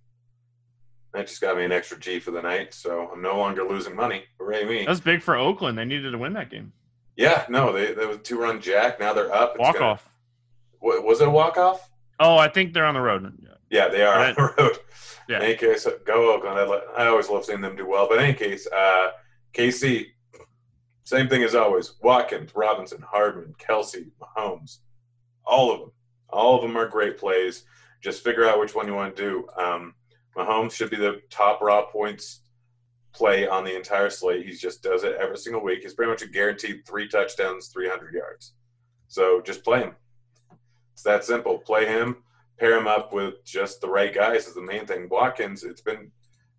that 1.14 1.28
just 1.28 1.42
got 1.42 1.56
me 1.58 1.66
an 1.66 1.72
extra 1.72 2.00
G 2.00 2.20
for 2.20 2.32
the 2.32 2.42
night. 2.42 2.74
So 2.74 3.10
I'm 3.14 3.22
no 3.22 3.38
longer 3.38 3.64
losing 3.64 3.96
money. 3.96 4.24
Hooray 4.40 4.66
me. 4.66 4.80
That 4.80 4.90
was 4.90 5.02
big 5.02 5.22
for 5.22 5.36
Oakland. 5.36 5.78
They 5.78 5.86
needed 5.86 6.12
to 6.12 6.18
win 6.18 6.34
that 6.34 6.50
game. 6.50 6.74
Yeah, 7.18 7.46
no, 7.50 7.74
they, 7.74 7.94
they 7.94 8.06
was 8.06 8.20
two 8.24 8.40
run 8.40 8.62
jack. 8.62 9.00
Now 9.00 9.14
they're 9.14 9.34
up. 9.34 9.58
walk 9.60 9.74
gonna, 9.74 9.86
off. 9.86 10.10
What, 10.80 11.04
was 11.04 11.20
it 11.20 11.28
a 11.28 11.32
walk 11.32 11.58
off? 11.58 11.90
Oh, 12.20 12.38
I 12.38 12.48
think 12.48 12.74
they're 12.74 12.86
on 12.86 12.94
the 12.94 13.02
road. 13.02 13.34
Yeah, 13.70 13.90
they 13.90 14.04
are 14.04 14.20
on 14.20 14.36
the 14.36 14.54
road. 14.58 14.78
Yeah. 15.28 15.38
In 15.38 15.44
any 15.44 15.56
case, 15.56 15.86
go 16.06 16.34
Oakland. 16.34 16.58
I, 16.58 17.04
I 17.04 17.08
always 17.08 17.30
love 17.30 17.44
seeing 17.44 17.60
them 17.60 17.76
do 17.76 17.86
well. 17.86 18.08
But 18.08 18.20
in 18.20 18.26
any 18.26 18.34
case, 18.34 18.66
uh, 18.68 19.10
KC 19.54 20.06
same 21.08 21.30
thing 21.30 21.42
as 21.44 21.56
always. 21.56 21.94
Watkins, 22.02 22.52
Robinson, 22.54 23.02
Hardman, 23.02 23.56
Kelce, 23.58 24.12
Mahomes, 24.22 24.80
all 25.46 25.72
of 25.72 25.80
them. 25.80 25.92
All 26.30 26.58
of 26.58 26.62
them 26.62 26.76
are 26.76 26.86
great 26.86 27.18
plays. 27.18 27.64
Just 28.02 28.26
figure 28.26 28.46
out 28.46 28.60
which 28.60 28.76
one 28.76 28.88
you 28.88 28.94
want 28.94 29.16
to 29.16 29.22
do. 29.22 29.48
Um, 29.58 29.94
Mahomes 30.36 30.74
should 30.74 30.90
be 30.90 30.98
the 30.98 31.22
top 31.30 31.62
raw 31.62 31.86
points 31.86 32.42
play 33.18 33.48
on 33.48 33.64
the 33.64 33.76
entire 33.76 34.12
slate. 34.12 34.46
He 34.46 34.54
just 34.54 34.84
does 34.84 35.04
it 35.04 35.18
every 35.20 35.38
single 35.38 35.64
week. 35.64 35.82
He's 35.82 35.96
pretty 35.96 36.12
much 36.12 36.22
a 36.22 36.28
guaranteed 36.28 36.86
three 36.86 37.08
touchdowns, 37.08 37.70
300 37.70 38.14
yards. 38.14 38.54
So 39.08 39.42
just 39.42 39.64
play 39.64 39.80
him. 39.80 39.96
It's 40.94 41.02
that 41.04 41.26
simple. 41.26 41.58
Play 41.58 41.88
him, 41.88 42.18
pair 42.60 42.78
him 42.78 42.88
up 42.88 43.14
with 43.14 43.44
just 43.44 43.82
the 43.82 43.90
right 43.90 44.14
guys 44.14 44.48
is 44.48 44.54
the 44.54 44.62
main 44.62 44.86
thing. 44.86 45.10
Watkins, 45.10 45.64
it's 45.64 45.82
been 45.82 46.12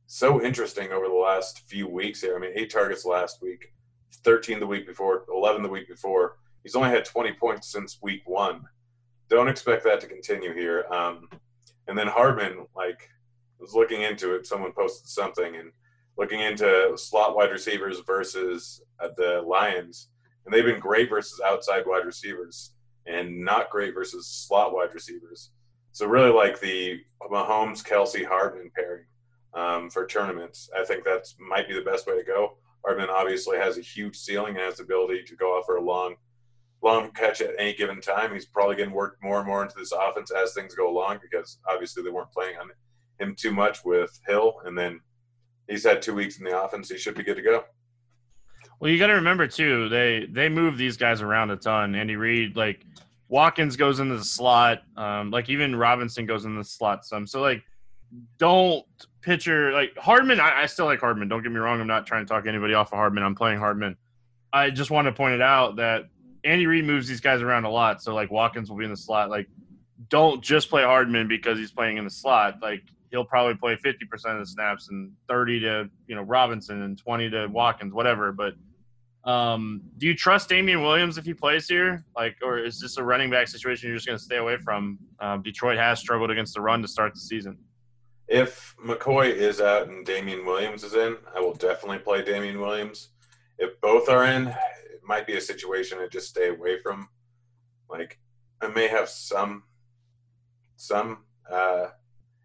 so 0.07 0.43
interesting 0.43 0.91
over 0.91 1.07
the 1.07 1.15
last 1.15 1.69
few 1.69 1.87
weeks 1.87 2.21
here. 2.21 2.37
I 2.37 2.41
mean, 2.41 2.53
eight 2.57 2.71
targets 2.71 3.05
last 3.05 3.41
week. 3.41 3.73
13 4.25 4.59
the 4.59 4.67
week 4.67 4.87
before, 4.87 5.25
11 5.33 5.62
the 5.62 5.69
week 5.69 5.87
before. 5.88 6.38
He's 6.65 6.75
only 6.75 6.91
had 6.91 7.05
20 7.05 7.35
points 7.35 7.71
since 7.71 7.99
week 8.03 8.23
one. 8.27 8.62
Don't 9.29 9.49
expect 9.49 9.85
that 9.85 10.00
to 10.00 10.09
continue 10.09 10.53
here. 10.55 10.87
Um, 10.91 11.29
and 11.87 11.97
then 11.97 12.09
Hardman, 12.09 12.67
like, 12.75 13.09
was 13.61 13.75
looking 13.75 14.03
into 14.03 14.35
it. 14.35 14.47
Someone 14.47 14.73
posted 14.73 15.09
something 15.09 15.57
and 15.57 15.71
looking 16.19 16.41
into 16.41 16.93
slot 16.97 17.37
wide 17.37 17.51
receivers 17.51 18.01
versus 18.01 18.83
uh, 19.01 19.09
the 19.17 19.41
Lions, 19.47 20.09
and 20.45 20.53
they've 20.53 20.65
been 20.65 20.81
great 20.81 21.09
versus 21.09 21.41
outside 21.45 21.85
wide 21.87 22.04
receivers 22.04 22.73
and 23.07 23.45
not 23.45 23.71
great 23.71 23.95
versus 23.95 24.26
slot 24.26 24.75
wide 24.75 24.93
receivers. 24.93 25.50
So 25.93 26.07
really 26.07 26.31
like 26.31 26.61
the 26.61 27.00
Mahomes 27.23 27.83
Kelce, 27.83 28.26
Hardman 28.26 28.71
pairing 28.75 29.04
um, 29.54 29.91
for 29.91 30.07
tournaments. 30.07 30.69
I 30.76 30.85
think 30.85 31.04
that 31.04 31.26
might 31.39 31.69
be 31.69 31.75
the 31.75 31.83
best 31.83 32.07
way 32.07 32.17
to 32.17 32.25
go. 32.25 32.59
Hardman 32.85 33.09
obviously 33.11 33.59
has 33.59 33.78
a 33.78 33.83
huge 33.83 34.17
ceiling 34.17 34.57
and 34.57 34.65
has 34.65 34.76
the 34.76 34.85
ability 34.85 35.25
to 35.25 35.37
go 35.37 35.59
off 35.59 35.67
for 35.67 35.76
a 35.76 35.83
long, 35.83 36.17
long 36.83 37.11
catch 37.13 37.41
at 37.41 37.54
any 37.59 37.75
given 37.75 38.00
time. 38.00 38.33
He's 38.33 38.47
probably 38.47 38.76
getting 38.76 38.95
worked 38.95 39.23
more 39.23 39.39
and 39.39 39.47
more 39.47 39.63
into 39.63 39.76
this 39.76 39.93
offense 39.93 40.31
as 40.31 40.52
things 40.52 40.75
go 40.75 40.89
along 40.89 41.19
because 41.23 41.59
obviously 41.69 42.02
they 42.02 42.11
weren't 42.11 42.33
playing 42.33 42.57
on 42.59 42.71
him 43.19 43.35
too 43.37 43.52
much 43.52 43.85
with 43.85 44.21
Hill, 44.26 44.61
and 44.65 44.78
then 44.78 45.00
he's 45.69 45.85
had 45.85 46.02
two 46.02 46.15
weeks 46.15 46.39
in 46.39 46.45
the 46.45 46.61
offense. 46.61 46.89
He 46.89 46.99
should 46.99 47.15
be 47.15 47.23
good 47.23 47.37
to 47.37 47.43
go. 47.43 47.65
Well, 48.81 48.91
you 48.91 48.99
got 48.99 49.09
to 49.09 49.15
remember 49.15 49.47
too 49.47 49.89
they 49.89 50.26
they 50.31 50.49
move 50.49 50.78
these 50.78 50.97
guys 50.97 51.21
around 51.21 51.50
a 51.50 51.57
ton. 51.57 51.95
Andy 51.95 52.17
Reid, 52.17 52.57
like 52.57 52.85
Watkins 53.28 53.76
goes 53.76 54.00
into 54.00 54.17
the 54.17 54.25
slot, 54.25 54.83
um, 54.97 55.31
like 55.31 55.49
even 55.49 55.75
Robinson 55.75 56.26
goes 56.26 56.45
in 56.45 56.57
the 56.57 56.65
slot 56.65 57.04
some. 57.04 57.26
So 57.26 57.41
like 57.41 57.63
don't 58.39 58.85
pitcher 59.21 59.73
like 59.73 59.97
Hardman. 59.97 60.41
I, 60.41 60.63
I, 60.63 60.67
still 60.67 60.87
like 60.87 61.00
Hardman. 61.00 61.28
Don't 61.28 61.43
get 61.43 61.52
me 61.52 61.59
wrong. 61.59 61.81
I'm 61.81 61.87
not 61.87 62.07
trying 62.07 62.25
to 62.25 62.28
talk 62.28 62.47
anybody 62.47 62.75
off 62.75 62.93
of 62.93 62.97
Hardman. 62.97 63.25
I'm 63.25 63.35
playing 63.35 63.59
Hardman. 63.59 63.97
I 64.52 64.71
just 64.71 64.91
want 64.91 65.07
to 65.07 65.13
point 65.13 65.35
it 65.35 65.43
out 65.43 65.76
that 65.76 66.04
Andy 66.45 66.67
Reid 66.67 66.85
moves 66.85 67.09
these 67.09 67.21
guys 67.21 67.43
around 67.43 67.65
a 67.65 67.71
lot. 67.71 68.02
So 68.02 68.15
like 68.15 68.31
Watkins 68.31 68.71
will 68.71 68.78
be 68.78 68.85
in 68.85 68.91
the 68.91 68.97
slot. 68.97 69.28
Like, 69.28 69.49
don't 70.09 70.43
just 70.43 70.71
play 70.71 70.85
Hardman 70.85 71.28
because 71.28 71.59
he's 71.59 71.73
playing 71.73 71.99
in 71.99 72.04
the 72.04 72.11
slot. 72.11 72.59
Like 72.63 72.83
he'll 73.10 73.25
probably 73.25 73.54
play 73.54 73.76
50% 73.76 74.02
of 74.32 74.38
the 74.40 74.47
snaps 74.47 74.88
and 74.90 75.12
30 75.28 75.60
to 75.60 75.90
you 76.06 76.14
know 76.14 76.23
Robinson 76.23 76.82
and 76.82 76.99
20 76.99 77.30
to 77.30 77.47
Watkins, 77.47 77.92
whatever. 77.92 78.32
But 78.32 78.54
um, 79.30 79.82
do 79.99 80.06
you 80.06 80.14
trust 80.14 80.49
Damien 80.49 80.82
Williams 80.82 81.18
if 81.18 81.25
he 81.25 81.34
plays 81.34 81.68
here? 81.68 82.04
Like, 82.16 82.36
or 82.42 82.58
is 82.58 82.80
this 82.80 82.97
a 82.97 83.02
running 83.02 83.30
back 83.30 83.49
situation 83.49 83.88
you're 83.88 83.97
just 83.97 84.06
going 84.06 84.18
to 84.18 84.25
stay 84.25 84.36
away 84.36 84.56
from? 84.58 84.99
Um, 85.21 85.42
Detroit 85.42 85.78
has 85.78 85.99
struggled 85.99 86.30
against 86.30 86.54
the 86.54 86.60
run 86.60 86.82
to 86.82 86.88
start 86.88 87.14
the 87.14 87.21
season 87.21 87.58
if 88.28 88.76
McCoy 88.84 89.34
is 89.34 89.60
out 89.60 89.88
and 89.88 90.04
Damien 90.04 90.44
Williams 90.44 90.84
is 90.84 90.94
in, 90.94 91.16
I 91.34 91.40
will 91.40 91.54
definitely 91.54 91.99
play 91.99 92.23
Damien 92.23 92.60
Williams. 92.60 93.08
If 93.58 93.80
both 93.80 94.08
are 94.08 94.25
in, 94.26 94.49
it 94.49 95.00
might 95.02 95.26
be 95.26 95.36
a 95.36 95.40
situation 95.40 95.99
to 95.99 96.08
just 96.08 96.28
stay 96.28 96.50
away 96.50 96.78
from. 96.80 97.08
Like, 97.88 98.18
I 98.60 98.68
may 98.68 98.86
have 98.86 99.08
some 99.08 99.62
some 100.76 101.25
uh, 101.50 101.86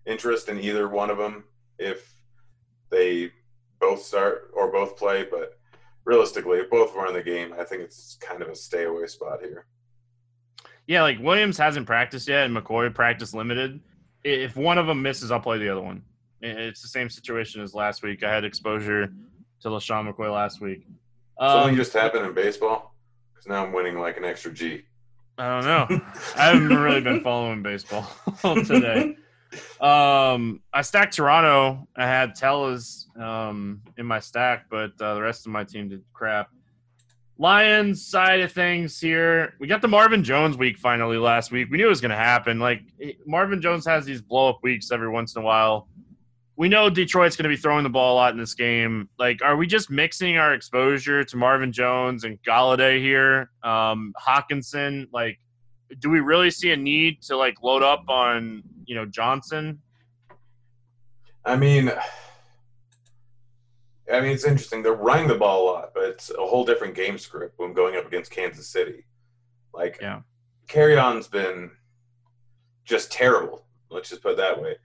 interest 0.06 0.50
in 0.50 0.60
either 0.60 0.88
one 0.88 1.10
of 1.10 1.18
them 1.18 1.44
if 1.80 2.14
they 2.90 3.32
both 3.80 4.04
start 4.04 4.52
or 4.54 4.72
both 4.72 4.98
play, 4.98 5.26
but 5.30 5.58
realistically, 6.06 6.60
if 6.60 6.70
both 6.70 6.96
are 6.96 7.08
in 7.08 7.14
the 7.14 7.24
game, 7.24 7.54
I 7.58 7.64
think 7.64 7.82
it's 7.82 8.18
kind 8.22 8.42
of 8.42 8.50
a 8.50 8.56
stay 8.56 8.86
away 8.86 9.08
spot 9.08 9.40
here. 9.42 9.66
Yeah, 10.86 11.02
like 11.02 11.20
Williams 11.20 11.58
hasn't 11.58 11.86
practiced 11.86 12.28
yet, 12.28 12.46
and 12.46 12.56
McCoy 12.56 12.94
practice 12.94 13.34
limited 13.34 13.80
if 14.24 14.56
one 14.56 14.78
of 14.78 14.88
them 14.88 15.02
misses, 15.02 15.32
I'll 15.32 15.40
play 15.40 15.58
the 15.58 15.70
other 15.70 15.82
one. 15.82 16.04
It's 16.42 16.82
the 16.82 16.88
same 16.88 17.10
situation 17.10 17.62
as 17.62 17.74
last 17.74 18.04
week. 18.04 18.24
I 18.24 18.34
had 18.34 18.44
exposure 18.44 19.08
to 19.62 19.68
LeSean 19.68 20.12
McCoy 20.12 20.32
last 20.34 20.62
week. 20.62 20.86
Something 21.40 21.72
um, 21.72 21.76
just 21.76 21.94
happened 21.94 22.26
in 22.26 22.34
baseball 22.34 22.96
because 23.34 23.48
now 23.48 23.66
I'm 23.66 23.72
winning 23.72 23.98
like 23.98 24.18
an 24.18 24.26
extra 24.26 24.52
G. 24.52 24.84
I 25.38 25.62
don't 25.62 25.66
know. 25.66 26.02
I 26.36 26.46
haven't 26.46 26.68
really 26.68 27.02
been 27.02 27.22
following 27.22 27.64
baseball 27.64 28.08
today. 28.42 29.16
Um, 29.82 30.62
I 30.74 30.82
stacked 30.82 31.16
Toronto. 31.16 31.88
I 31.96 32.06
had 32.06 32.36
Tellez 32.36 33.08
um, 33.20 33.82
in 33.98 34.06
my 34.06 34.20
stack, 34.20 34.66
but 34.70 34.92
uh, 35.02 35.16
the 35.16 35.22
rest 35.22 35.46
of 35.46 35.52
my 35.52 35.64
team 35.64 35.90
did 35.90 36.04
crap. 36.14 36.50
Lions 37.38 38.06
side 38.06 38.42
of 38.42 38.52
things 38.52 39.00
here, 39.00 39.56
we 39.60 39.68
got 39.68 39.82
the 39.82 39.88
Marvin 39.88 40.24
Jones 40.24 40.56
week 40.56 40.78
finally 40.78 41.18
last 41.18 41.52
week. 41.52 41.68
We 41.72 41.78
knew 41.78 41.88
it 41.88 41.90
was 41.90 42.00
going 42.02 42.12
to 42.12 42.16
happen. 42.16 42.60
Like 42.60 42.82
Marvin 43.26 43.60
Jones 43.60 43.86
has 43.88 44.06
these 44.06 44.22
blow 44.22 44.50
up 44.50 44.60
weeks 44.62 44.92
every 44.92 45.10
once 45.10 45.36
in 45.36 45.42
a 45.42 45.46
while. 45.46 45.88
We 46.56 46.70
know 46.70 46.88
Detroit's 46.92 47.36
going 47.36 47.44
to 47.44 47.50
be 47.50 47.58
throwing 47.58 47.84
the 47.84 47.90
ball 47.90 48.14
a 48.14 48.16
lot 48.16 48.34
in 48.34 48.40
this 48.40 48.54
game. 48.54 49.10
Like, 49.18 49.42
are 49.44 49.56
we 49.56 49.66
just 49.66 49.90
mixing 49.90 50.38
our 50.38 50.54
exposure 50.54 51.24
to 51.24 51.38
Marvin 51.38 51.72
Jones 51.72 52.26
and 52.26 52.40
Golladay 52.44 53.00
here? 53.00 53.50
Um, 53.64 54.14
Hockenson, 54.24 55.08
like, 55.12 55.40
do 56.00 56.10
we 56.10 56.20
really 56.20 56.52
see 56.52 56.72
a 56.72 56.78
need 56.78 57.22
to 57.24 57.38
like 57.38 57.62
load 57.64 57.84
up 57.84 58.04
on 58.08 58.64
you 58.86 58.96
know 58.96 59.06
Johnson? 59.06 59.80
I 61.46 61.56
mean, 61.56 61.92
I 64.12 64.22
mean, 64.22 64.32
it's 64.32 64.46
interesting. 64.46 64.84
They're 64.84 64.94
running 64.94 65.28
the 65.28 65.36
ball 65.36 65.64
a 65.64 65.66
lot, 65.72 65.92
but 65.94 66.04
it's 66.04 66.30
a 66.30 66.46
whole 66.46 66.66
different 66.66 66.96
game 66.96 67.18
script 67.18 67.56
when 67.58 67.74
going 67.74 67.96
up 67.96 68.06
against 68.06 68.32
Kansas 68.32 68.68
City. 68.68 69.06
Like, 69.74 69.98
yeah, 70.02 70.22
Kerryon's 70.68 71.28
been 71.28 71.72
just 72.86 73.12
terrible. 73.12 73.66
Let's 73.90 74.10
just 74.10 74.22
put 74.22 74.34
it 74.34 74.38
that 74.38 74.62
way. 74.62 74.76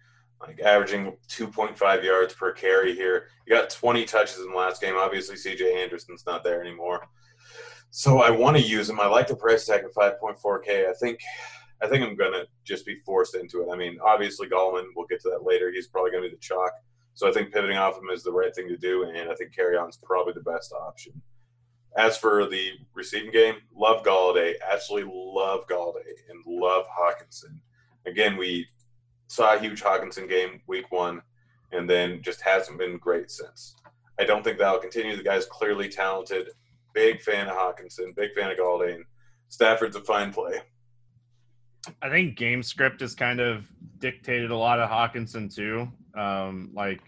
Like 0.40 0.61
averaging 0.61 1.16
2.5 1.29 2.05
yards 2.05 2.33
per 2.35 2.53
carry 2.53 2.94
here. 2.94 3.27
You 3.47 3.55
got 3.55 3.71
20 3.71 4.05
touches 4.05 4.38
in 4.38 4.51
the 4.51 4.57
last 4.57 4.81
game. 4.81 4.94
Obviously, 4.97 5.35
CJ 5.35 5.75
Anderson's 5.83 6.25
not 6.27 6.44
there 6.44 6.61
anymore. 6.61 7.09
So 7.90 8.18
I 8.18 8.31
want 8.31 8.57
to 8.57 8.62
use 8.62 8.88
him. 8.88 9.01
I 9.01 9.07
like 9.07 9.29
the 9.29 9.37
price 9.37 9.64
tag 9.64 9.85
of 9.85 9.92
5.4K. 9.92 10.88
I 10.88 10.92
think 11.01 11.20
I 11.81 11.87
think 11.87 12.05
I'm 12.05 12.16
gonna 12.16 12.44
just 12.64 12.85
be 12.85 12.96
forced 13.07 13.37
into 13.37 13.62
it. 13.62 13.68
I 13.72 13.77
mean, 13.77 13.98
obviously 14.05 14.48
Gallman, 14.48 14.87
we'll 14.96 15.07
get 15.07 15.20
to 15.22 15.31
that 15.31 15.44
later. 15.44 15.70
He's 15.70 15.87
probably 15.87 16.11
gonna 16.11 16.24
be 16.24 16.31
the 16.31 16.40
chalk. 16.40 16.72
So 17.14 17.29
I 17.29 17.33
think 17.33 17.53
pivoting 17.53 17.77
off 17.77 17.98
him 17.98 18.11
is 18.12 18.22
the 18.22 18.33
right 18.33 18.55
thing 18.55 18.68
to 18.68 18.77
do, 18.77 19.05
and 19.05 19.31
I 19.31 19.35
think 19.35 19.55
Kerryon 19.55 19.88
is 19.88 19.98
probably 20.03 20.33
the 20.33 20.40
best 20.40 20.72
option. 20.72 21.20
As 21.96 22.16
for 22.16 22.46
the 22.46 22.72
receiving 22.94 23.33
game, 23.33 23.57
love 23.74 24.05
Golladay, 24.05 24.55
absolutely 24.70 25.11
love 25.12 25.66
Golladay, 25.68 26.14
and 26.29 26.44
love 26.46 26.85
Hockenson. 26.87 27.59
Again, 28.07 28.37
we 28.37 28.66
saw 29.27 29.55
a 29.55 29.59
huge 29.59 29.83
Hockenson 29.83 30.29
game 30.29 30.61
week 30.66 30.92
one, 30.92 31.22
and 31.72 31.88
then 31.88 32.22
just 32.22 32.40
hasn't 32.40 32.79
been 32.79 32.98
great 32.98 33.31
since. 33.31 33.74
I 34.20 34.24
don't 34.24 34.44
think 34.44 34.59
that'll 34.59 34.81
continue. 34.81 35.16
The 35.16 35.22
guy's 35.22 35.46
clearly 35.46 35.88
talented. 35.88 36.51
Big 36.94 37.20
fan 37.22 37.48
of 37.48 37.57
Hockenson. 37.57 38.14
big 38.14 38.35
fan 38.35 38.51
of 38.51 38.81
and 38.81 39.05
Stafford's 39.48 39.96
a 39.96 40.01
fine 40.01 40.33
play. 40.33 40.61
I 42.03 42.09
think 42.09 42.37
game 42.37 42.62
script 42.62 43.01
has 43.01 43.14
kind 43.14 43.40
of 43.40 43.66
dictated 43.98 44.51
a 44.51 44.57
lot 44.57 44.81
of 44.81 44.90
Hockenson 44.90 45.55
too. 45.55 45.88
Um, 46.18 46.70
like 46.74 47.01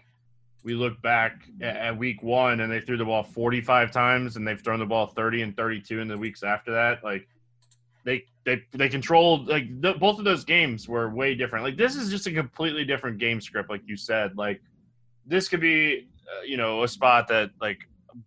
we 0.63 0.73
look 0.73 1.01
back 1.01 1.43
at 1.61 1.97
week 1.97 2.21
one 2.21 2.61
and 2.61 2.71
they 2.71 2.79
threw 2.79 2.97
the 2.97 3.05
ball 3.05 3.23
45 3.23 3.91
times 3.91 4.35
and 4.35 4.47
they've 4.47 4.61
thrown 4.61 4.79
the 4.79 4.85
ball 4.85 5.07
30 5.07 5.41
and 5.41 5.57
32 5.57 5.99
in 5.99 6.07
the 6.07 6.17
weeks 6.17 6.43
after 6.43 6.71
that. 6.71 7.03
Like 7.03 7.27
they 8.03 8.23
they 8.45 8.63
they 8.71 8.89
controlled 8.89 9.47
like 9.47 9.81
the, 9.81 9.93
both 9.93 10.19
of 10.19 10.25
those 10.25 10.43
games 10.43 10.87
were 10.87 11.09
way 11.09 11.35
different. 11.35 11.65
Like 11.65 11.77
this 11.77 11.95
is 11.95 12.09
just 12.09 12.27
a 12.27 12.31
completely 12.31 12.85
different 12.85 13.17
game 13.17 13.41
script, 13.41 13.69
like 13.69 13.81
you 13.85 13.97
said. 13.97 14.37
Like 14.37 14.61
this 15.25 15.47
could 15.47 15.61
be 15.61 16.07
uh, 16.27 16.43
you 16.43 16.57
know 16.57 16.83
a 16.83 16.87
spot 16.87 17.27
that 17.29 17.51
like 17.59 17.79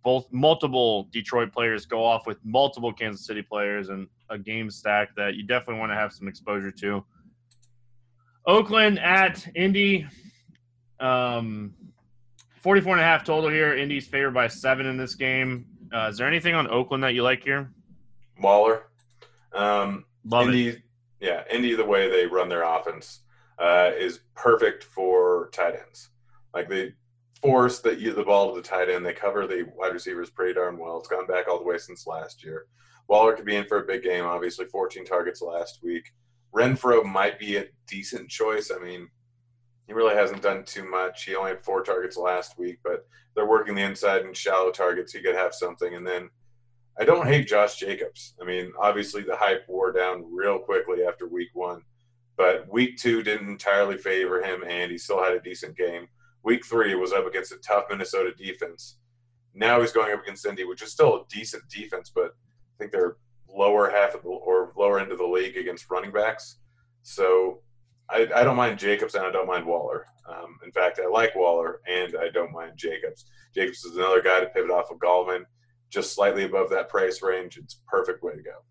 both 0.03 0.31
multiple 0.31 1.07
Detroit 1.11 1.51
players 1.51 1.85
go 1.85 2.03
off 2.03 2.25
with 2.27 2.37
multiple 2.43 2.91
Kansas 2.91 3.25
City 3.25 3.41
players 3.41 3.89
and 3.89 4.07
a 4.29 4.37
game 4.37 4.69
stack 4.69 5.15
that 5.15 5.35
you 5.35 5.43
definitely 5.43 5.79
want 5.79 5.91
to 5.91 5.95
have 5.95 6.11
some 6.11 6.27
exposure 6.27 6.71
to. 6.71 7.03
Oakland 8.47 8.99
at 8.99 9.45
Indy. 9.55 10.07
Um, 10.99 11.73
44 12.61 12.93
and 12.93 13.01
a 13.01 13.03
half 13.03 13.23
total 13.23 13.49
here. 13.49 13.75
Indy's 13.75 14.07
favored 14.07 14.33
by 14.33 14.47
seven 14.47 14.85
in 14.85 14.97
this 14.97 15.15
game. 15.15 15.65
Uh, 15.93 16.07
is 16.09 16.17
there 16.17 16.27
anything 16.27 16.55
on 16.55 16.67
Oakland 16.67 17.03
that 17.03 17.13
you 17.13 17.21
like 17.21 17.43
here? 17.43 17.71
Waller. 18.41 18.87
Um, 19.53 20.05
Love 20.25 20.47
Indy, 20.47 20.69
it. 20.69 20.81
yeah, 21.19 21.43
Indy, 21.51 21.75
the 21.75 21.85
way 21.85 22.09
they 22.09 22.25
run 22.25 22.49
their 22.49 22.63
offense 22.63 23.21
uh, 23.59 23.91
is 23.97 24.19
perfect 24.35 24.83
for 24.83 25.49
tight 25.53 25.75
ends. 25.75 26.09
Like 26.53 26.67
they 26.67 26.93
force 27.41 27.79
that 27.79 27.99
you 27.99 28.13
the 28.13 28.23
ball 28.23 28.53
to 28.53 28.61
the 28.61 28.67
tight 28.67 28.89
end. 28.89 29.05
They 29.05 29.13
cover 29.13 29.47
the 29.47 29.67
wide 29.75 29.93
receivers 29.93 30.29
pretty 30.29 30.53
darn 30.53 30.77
well. 30.77 30.99
It's 30.99 31.07
gone 31.07 31.27
back 31.27 31.47
all 31.47 31.59
the 31.59 31.65
way 31.65 31.77
since 31.77 32.07
last 32.07 32.43
year. 32.43 32.67
Waller 33.07 33.33
could 33.33 33.45
be 33.45 33.55
in 33.55 33.65
for 33.65 33.79
a 33.79 33.85
big 33.85 34.03
game, 34.03 34.25
obviously 34.25 34.65
14 34.65 35.05
targets 35.05 35.41
last 35.41 35.79
week. 35.83 36.11
Renfrow 36.55 37.03
might 37.05 37.37
be 37.37 37.57
a 37.57 37.65
decent 37.87 38.29
choice. 38.29 38.71
I 38.71 38.83
mean, 38.83 39.09
he 39.87 39.93
really 39.93 40.15
hasn't 40.15 40.41
done 40.41 40.63
too 40.63 40.89
much. 40.89 41.23
He 41.23 41.35
only 41.35 41.51
had 41.51 41.63
four 41.63 41.83
targets 41.83 42.17
last 42.17 42.57
week, 42.57 42.79
but 42.83 43.05
they're 43.35 43.45
working 43.45 43.75
the 43.75 43.83
inside 43.83 44.21
and 44.21 44.35
shallow 44.35 44.71
targets. 44.71 45.13
He 45.13 45.21
could 45.21 45.35
have 45.35 45.53
something. 45.53 45.93
And 45.93 46.07
then 46.07 46.29
I 46.99 47.03
don't 47.03 47.27
hate 47.27 47.47
Josh 47.47 47.75
Jacobs. 47.75 48.33
I 48.41 48.45
mean, 48.45 48.71
obviously 48.79 49.21
the 49.21 49.35
hype 49.35 49.65
wore 49.67 49.91
down 49.91 50.25
real 50.31 50.57
quickly 50.57 51.03
after 51.03 51.27
week 51.27 51.49
one, 51.53 51.81
but 52.37 52.71
week 52.71 52.97
two 52.97 53.21
didn't 53.21 53.49
entirely 53.49 53.97
favor 53.97 54.41
him, 54.41 54.63
and 54.67 54.91
he 54.91 54.97
still 54.97 55.21
had 55.21 55.33
a 55.33 55.41
decent 55.41 55.77
game. 55.77 56.07
Week 56.45 56.63
three 56.63 56.93
was 56.93 57.11
up 57.11 57.25
against 57.25 57.51
a 57.51 57.57
tough 57.57 57.85
Minnesota 57.89 58.31
defense. 58.37 58.99
Now 59.55 59.81
he's 59.81 59.91
going 59.91 60.13
up 60.13 60.21
against 60.21 60.45
Indy, 60.45 60.63
which 60.63 60.83
is 60.83 60.91
still 60.91 61.15
a 61.15 61.23
decent 61.27 61.67
defense, 61.69 62.11
but 62.13 62.25
I 62.25 62.77
think 62.77 62.91
they're 62.91 63.17
lower 63.49 63.89
half 63.89 64.13
of 64.13 64.21
the, 64.21 64.29
or 64.29 64.71
lower 64.77 64.99
end 64.99 65.11
of 65.11 65.17
the 65.17 65.25
league 65.25 65.57
against 65.57 65.89
running 65.89 66.11
backs. 66.11 66.57
So 67.01 67.61
I, 68.11 68.27
I 68.35 68.43
don't 68.43 68.55
mind 68.55 68.77
Jacobs 68.77 69.15
and 69.15 69.25
I 69.25 69.31
don't 69.31 69.47
mind 69.47 69.65
Waller. 69.65 70.05
Um, 70.29 70.59
in 70.63 70.71
fact, 70.71 70.99
I 71.03 71.07
like 71.07 71.35
Waller 71.35 71.81
and 71.87 72.15
I 72.15 72.29
don't 72.29 72.51
mind 72.51 72.73
Jacobs. 72.75 73.25
Jacobs 73.55 73.83
is 73.83 73.97
another 73.97 74.21
guy 74.21 74.39
to 74.39 74.45
pivot 74.47 74.69
off 74.69 74.91
of 74.91 74.99
Gallman, 74.99 75.45
just 75.89 76.13
slightly 76.13 76.43
above 76.43 76.69
that 76.69 76.89
price 76.89 77.23
range. 77.23 77.57
It's 77.57 77.81
perfect 77.87 78.23
way 78.23 78.33
to 78.33 78.43
go. 78.43 78.63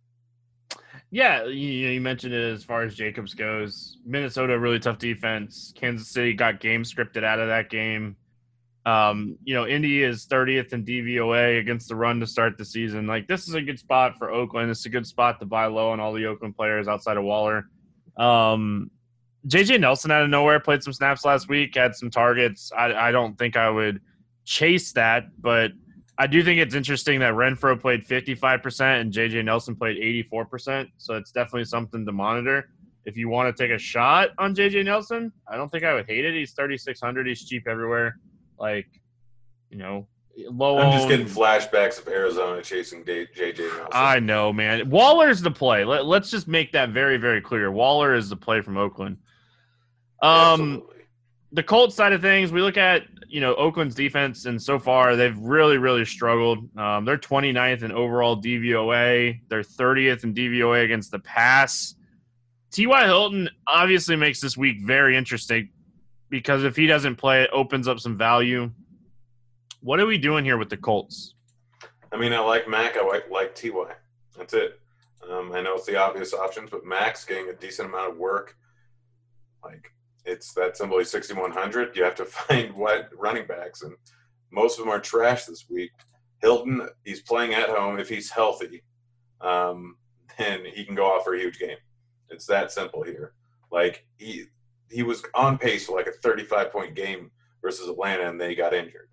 Yeah, 1.15 1.45
you, 1.45 1.69
you 1.69 2.01
mentioned 2.01 2.35
it 2.35 2.53
as 2.53 2.65
far 2.65 2.83
as 2.83 2.97
Jacobs 2.97 3.35
goes. 3.35 3.99
Minnesota, 4.05 4.59
really 4.59 4.81
tough 4.81 4.99
defense. 4.99 5.73
Kansas 5.77 6.09
City 6.09 6.33
got 6.33 6.59
game 6.59 6.83
scripted 6.83 7.23
out 7.23 7.39
of 7.39 7.47
that 7.47 7.71
game. 7.71 8.17
Um, 8.85 9.39
you 9.45 9.55
know, 9.55 9.65
Indy 9.65 10.03
is 10.03 10.27
30th 10.27 10.73
in 10.73 10.85
DVOA 10.85 11.61
against 11.61 11.89
the 11.89 11.95
run 11.95 12.19
to 12.19 12.27
start 12.27 12.59
the 12.59 12.65
season. 12.65 13.07
Like, 13.07 13.29
this 13.29 13.47
is 13.47 13.55
a 13.55 13.63
good 13.63 13.79
spot 13.79 14.19
for 14.19 14.33
Oakland. 14.33 14.73
It's 14.73 14.87
a 14.87 14.89
good 14.89 15.07
spot 15.07 15.39
to 15.39 15.47
buy 15.47 15.67
low 15.67 15.91
on 15.91 16.01
all 16.01 16.13
the 16.13 16.27
Oakland 16.27 16.57
players 16.57 16.89
outside 16.89 17.17
of 17.17 17.23
Waller. 17.23 17.69
Um, 18.17 18.91
JJ 19.47 19.79
Nelson 19.79 20.11
out 20.11 20.25
of 20.25 20.31
nowhere 20.31 20.59
played 20.59 20.83
some 20.83 20.93
snaps 20.93 21.25
last 21.25 21.49
week, 21.49 21.77
had 21.77 21.95
some 21.95 22.11
targets. 22.11 22.73
I, 22.77 22.93
I 22.93 23.13
don't 23.13 23.39
think 23.39 23.57
I 23.57 23.71
would 23.71 24.01
chase 24.45 24.91
that, 24.95 25.27
but 25.41 25.71
I 26.17 26.27
do 26.27 26.45
think 26.45 26.61
it's 26.61 26.75
interesting 26.75 27.21
that 27.21 27.35
Renfrow 27.35 27.81
played 27.81 28.07
55% 28.07 29.01
and 29.01 29.13
JJ 29.13 29.45
Nelson 29.45 29.75
played 29.75 29.97
84%. 30.33 30.89
So 30.97 31.15
it's 31.15 31.33
definitely 31.33 31.65
something 31.65 32.07
to 32.07 32.13
monitor. 32.13 32.71
If 33.05 33.17
you 33.17 33.29
want 33.29 33.55
to 33.55 33.63
take 33.63 33.75
a 33.75 33.79
shot 33.79 34.31
on 34.39 34.55
JJ 34.55 34.85
Nelson, 34.85 35.33
I 35.49 35.57
don't 35.57 35.71
think 35.71 35.85
I 35.85 35.93
would 35.93 36.07
hate 36.07 36.25
it. 36.25 36.35
He's 36.35 36.53
3,600. 36.53 37.27
He's 37.27 37.45
cheap 37.45 37.67
everywhere. 37.69 38.19
Like, 38.59 38.87
you 39.71 39.77
know, 39.77 40.07
low. 40.37 40.79
I'm 40.79 40.93
just 40.93 41.09
getting 41.09 41.27
flashbacks 41.27 41.99
of 41.99 42.09
Arizona 42.09 42.63
chasing 42.63 43.05
JJ 43.05 43.59
Nelson. 43.59 43.87
I 43.93 44.21
know, 44.21 44.53
man. 44.53 44.89
Waller's 44.89 45.43
the 45.43 45.51
play. 45.51 45.85
Let, 45.85 46.07
let's 46.07 46.31
just 46.31 46.49
make 46.49 46.73
that 46.73 46.91
very, 46.91 47.17
very 47.17 47.41
clear. 47.41 47.71
Waller 47.71 48.15
is 48.15 48.29
the 48.29 48.37
play 48.37 48.61
from 48.61 48.77
Oakland. 48.77 49.19
Um, 50.23 50.31
Absolutely. 50.31 50.97
the 51.53 51.63
Colts 51.63 51.95
side 51.95 52.13
of 52.13 52.23
things, 52.23 52.53
we 52.53 52.63
look 52.63 52.77
at 52.77 53.03
you 53.35 53.41
know 53.41 53.57
Oakland's 53.57 53.97
defense, 53.97 54.45
and 54.45 54.63
so 54.63 54.79
far 54.79 55.17
they've 55.17 55.37
really, 55.37 55.77
really 55.77 56.05
struggled. 56.05 56.59
Um, 56.79 57.05
they're 57.05 57.19
29th 57.19 57.83
in 57.83 57.91
overall 57.91 58.41
DVOA. 58.41 59.41
They're 59.49 59.63
30th 59.63 60.23
in 60.23 60.33
DVOA 60.33 60.85
against 60.85 61.11
the 61.11 61.19
pass. 61.19 61.97
T.Y. 62.71 63.05
Hilton 63.05 63.51
obviously 63.67 64.15
makes 64.15 64.41
this 64.41 64.57
week 64.57 64.83
very 64.83 65.17
interesting 65.17 65.71
because 66.31 66.63
if 66.63 66.77
he 66.77 66.87
doesn't 66.87 67.17
play, 67.17 67.43
it 67.43 67.51
opens 67.53 67.89
up 67.89 67.99
some 67.99 68.17
value. 68.17 68.71
What 69.81 69.99
are 69.99 70.07
we 70.07 70.17
doing 70.17 70.45
here 70.45 70.57
with 70.57 70.71
the 70.71 70.77
Colts? 70.77 71.35
I 72.13 72.17
mean, 72.17 72.33
I 72.33 72.39
like 72.39 72.69
Mack. 72.69 72.97
I 72.97 73.05
like, 73.05 73.29
like 73.33 73.57
Ty. 73.57 73.95
That's 74.39 74.55
it. 74.55 74.79
Um, 75.29 75.51
I 75.53 75.61
know 75.61 75.75
it's 75.75 75.87
the 75.87 75.97
obvious 75.97 76.35
options, 76.35 76.71
but 76.71 76.87
Mack's 76.87 77.25
getting 77.25 77.49
a 77.49 77.53
decent 77.53 77.89
amount 77.89 78.13
of 78.13 78.17
work. 78.17 78.57
Like 79.65 79.91
it's 80.25 80.55
that 80.55 80.77
simple. 80.77 80.99
He's 80.99 81.11
6100. 81.11 81.97
You 81.97 82.05
have 82.05 82.15
to 82.17 82.25
find 82.25 82.75
what 82.75 83.11
running 83.17 83.47
backs, 83.47 83.83
and 83.83 83.95
most 84.51 84.79
of 84.79 84.85
them 84.85 84.95
are 84.95 85.01
trash 85.01 85.45
this 85.45 85.67
week. 85.69 85.91
Hilton, 86.41 86.89
he's 87.05 87.23
playing 87.23 87.55
at 87.55 87.69
home. 87.69 87.99
If 87.99 88.09
he's 88.09 88.31
healthy, 88.31 88.83
um, 89.41 89.97
then 90.39 90.65
he 90.65 90.85
can 90.85 90.95
go 90.95 91.07
off 91.07 91.25
for 91.25 91.35
a 91.35 91.41
huge 91.41 91.59
game. 91.59 91.77
It's 92.31 92.47
that 92.47 92.73
simple 92.73 93.03
here. 93.03 93.33
Like 93.71 94.07
he 94.17 94.47
he 94.91 95.03
was 95.03 95.23
on 95.35 95.59
pace 95.59 95.87
for 95.87 95.97
like 95.97 96.07
a 96.07 96.13
35 96.13 96.71
point 96.71 96.95
game 96.95 97.31
versus 97.63 97.89
Atlanta, 97.89 98.29
and 98.29 98.41
then 98.41 98.51
he 98.51 98.57
got 98.57 98.75
injured. 98.75 99.09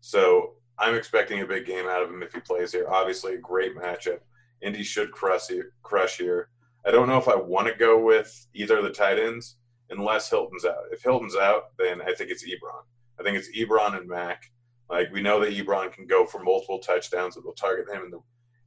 So 0.00 0.54
I'm 0.78 0.94
expecting 0.94 1.40
a 1.40 1.46
big 1.46 1.66
game 1.66 1.86
out 1.86 2.02
of 2.02 2.10
him 2.10 2.22
if 2.22 2.32
he 2.32 2.40
plays 2.40 2.72
here. 2.72 2.88
Obviously, 2.88 3.34
a 3.34 3.38
great 3.38 3.76
matchup. 3.76 4.20
Indy 4.62 4.82
should 4.82 5.12
crush 5.12 5.48
here. 5.48 5.72
Crush 5.82 6.18
here. 6.18 6.48
I 6.86 6.90
don't 6.90 7.08
know 7.08 7.18
if 7.18 7.28
I 7.28 7.36
want 7.36 7.68
to 7.68 7.74
go 7.74 8.00
with 8.02 8.46
either 8.54 8.78
of 8.78 8.84
the 8.84 8.90
tight 8.90 9.18
ends 9.18 9.56
unless 9.90 10.30
Hilton's 10.30 10.64
out. 10.64 10.84
If 10.92 11.02
Hilton's 11.02 11.36
out, 11.36 11.76
then 11.78 12.00
I 12.02 12.14
think 12.14 12.30
it's 12.30 12.44
Ebron. 12.44 12.82
I 13.18 13.22
think 13.22 13.36
it's 13.36 13.56
Ebron 13.56 13.96
and 13.98 14.08
Mack. 14.08 14.50
Like 14.90 15.12
we 15.12 15.20
know 15.20 15.40
that 15.40 15.52
Ebron 15.52 15.92
can 15.92 16.06
go 16.06 16.24
for 16.24 16.42
multiple 16.42 16.78
touchdowns. 16.78 17.34
That 17.34 17.44
will 17.44 17.52
target 17.52 17.92
him 17.92 18.04
in 18.04 18.10
the 18.10 18.20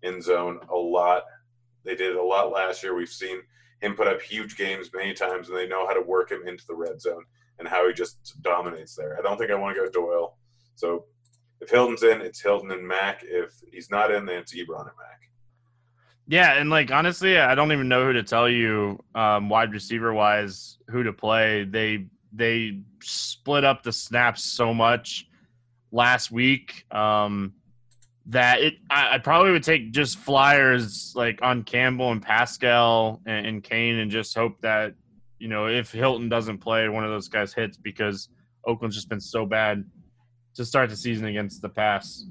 end 0.08 0.24
zone 0.24 0.60
a 0.70 0.76
lot. 0.76 1.24
They 1.84 1.96
did 1.96 2.12
it 2.12 2.16
a 2.18 2.24
lot 2.24 2.52
last 2.52 2.84
year. 2.84 2.96
We've 2.96 3.10
seen 3.10 3.38
him 3.82 3.96
put 3.96 4.08
up 4.08 4.22
huge 4.22 4.56
games 4.56 4.92
many 4.94 5.14
times, 5.14 5.50
and 5.50 5.58
they 5.58 5.68
know 5.68 5.88
how 5.88 5.94
to 5.94 6.02
work 6.02 6.32
him 6.32 6.48
into 6.48 6.66
the 6.68 6.76
red 6.76 7.02
zone 7.02 7.24
and 7.60 7.68
how 7.68 7.88
he 7.88 7.94
just 7.94 8.42
dominates 8.42 8.96
there. 8.96 9.18
I 9.18 9.22
don't 9.22 9.38
think 9.38 9.52
I 9.52 9.56
want 9.56 9.76
to 9.76 9.82
go 9.82 9.90
Doyle. 9.90 10.38
So 10.76 11.06
if 11.60 11.70
Hilton's 11.70 12.04
in, 12.04 12.22
it's 12.22 12.42
Hilton 12.42 12.72
and 12.72 12.88
Mack. 12.88 13.22
If 13.24 13.54
he's 13.72 13.90
not 13.90 14.12
in, 14.12 14.26
then 14.26 14.40
it's 14.40 14.54
Ebron 14.54 14.82
and 14.82 14.98
Mack. 14.98 15.22
Yeah, 16.32 16.54
and 16.54 16.70
like 16.70 16.92
honestly, 16.92 17.38
I 17.38 17.56
don't 17.56 17.74
even 17.74 17.90
know 17.90 18.06
who 18.06 18.14
to 18.14 18.24
tell 18.24 18.48
you 18.48 19.04
um, 19.14 19.50
wide 19.50 19.74
receiver 19.74 20.14
wise 20.14 20.78
who 20.90 21.04
to 21.04 21.12
play. 21.12 21.66
They 21.66 22.06
they 22.32 22.84
split 23.04 23.66
up 23.66 23.84
the 23.84 23.92
snaps 23.92 24.42
so 24.42 24.74
much 24.74 25.28
last 25.92 26.32
week 26.32 26.86
um, 26.90 27.52
that 28.28 28.62
it 28.62 28.76
I, 28.90 29.16
I 29.16 29.18
probably 29.18 29.52
would 29.52 29.64
take 29.64 29.92
just 29.92 30.20
flyers 30.20 31.12
like 31.18 31.40
on 31.42 31.64
Campbell 31.64 32.14
and 32.14 32.22
Pascal 32.22 33.20
and, 33.26 33.46
and 33.46 33.64
Cain 33.64 33.98
and 33.98 34.10
just 34.10 34.34
hope 34.34 34.62
that 34.62 34.94
you 35.38 35.50
know 35.50 35.68
if 35.68 35.92
Hilton 35.92 36.30
doesn't 36.30 36.60
play, 36.60 36.88
one 36.88 37.04
of 37.04 37.10
those 37.10 37.28
guys 37.28 37.54
hits 37.54 37.76
because 37.76 38.30
Oakland's 38.66 38.96
just 38.96 39.10
been 39.10 39.20
so 39.20 39.46
bad 39.46 39.84
to 40.56 40.64
start 40.64 40.90
the 40.90 40.96
season 40.96 41.26
against 41.26 41.62
the 41.62 41.68
pass. 41.68 42.24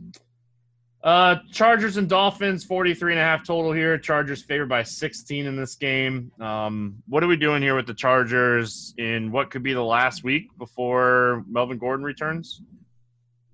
Uh, 1.02 1.36
Chargers 1.50 1.96
and 1.96 2.08
Dolphins, 2.08 2.62
43 2.64 3.12
and 3.12 3.20
a 3.20 3.24
half 3.24 3.44
total 3.46 3.72
here. 3.72 3.96
Chargers 3.96 4.42
favored 4.42 4.68
by 4.68 4.82
16 4.82 5.46
in 5.46 5.56
this 5.56 5.74
game. 5.74 6.30
Um, 6.40 7.02
what 7.08 7.24
are 7.24 7.26
we 7.26 7.36
doing 7.36 7.62
here 7.62 7.74
with 7.74 7.86
the 7.86 7.94
Chargers 7.94 8.94
in 8.98 9.32
what 9.32 9.50
could 9.50 9.62
be 9.62 9.72
the 9.72 9.82
last 9.82 10.24
week 10.24 10.56
before 10.58 11.44
Melvin 11.48 11.78
Gordon 11.78 12.04
returns? 12.04 12.60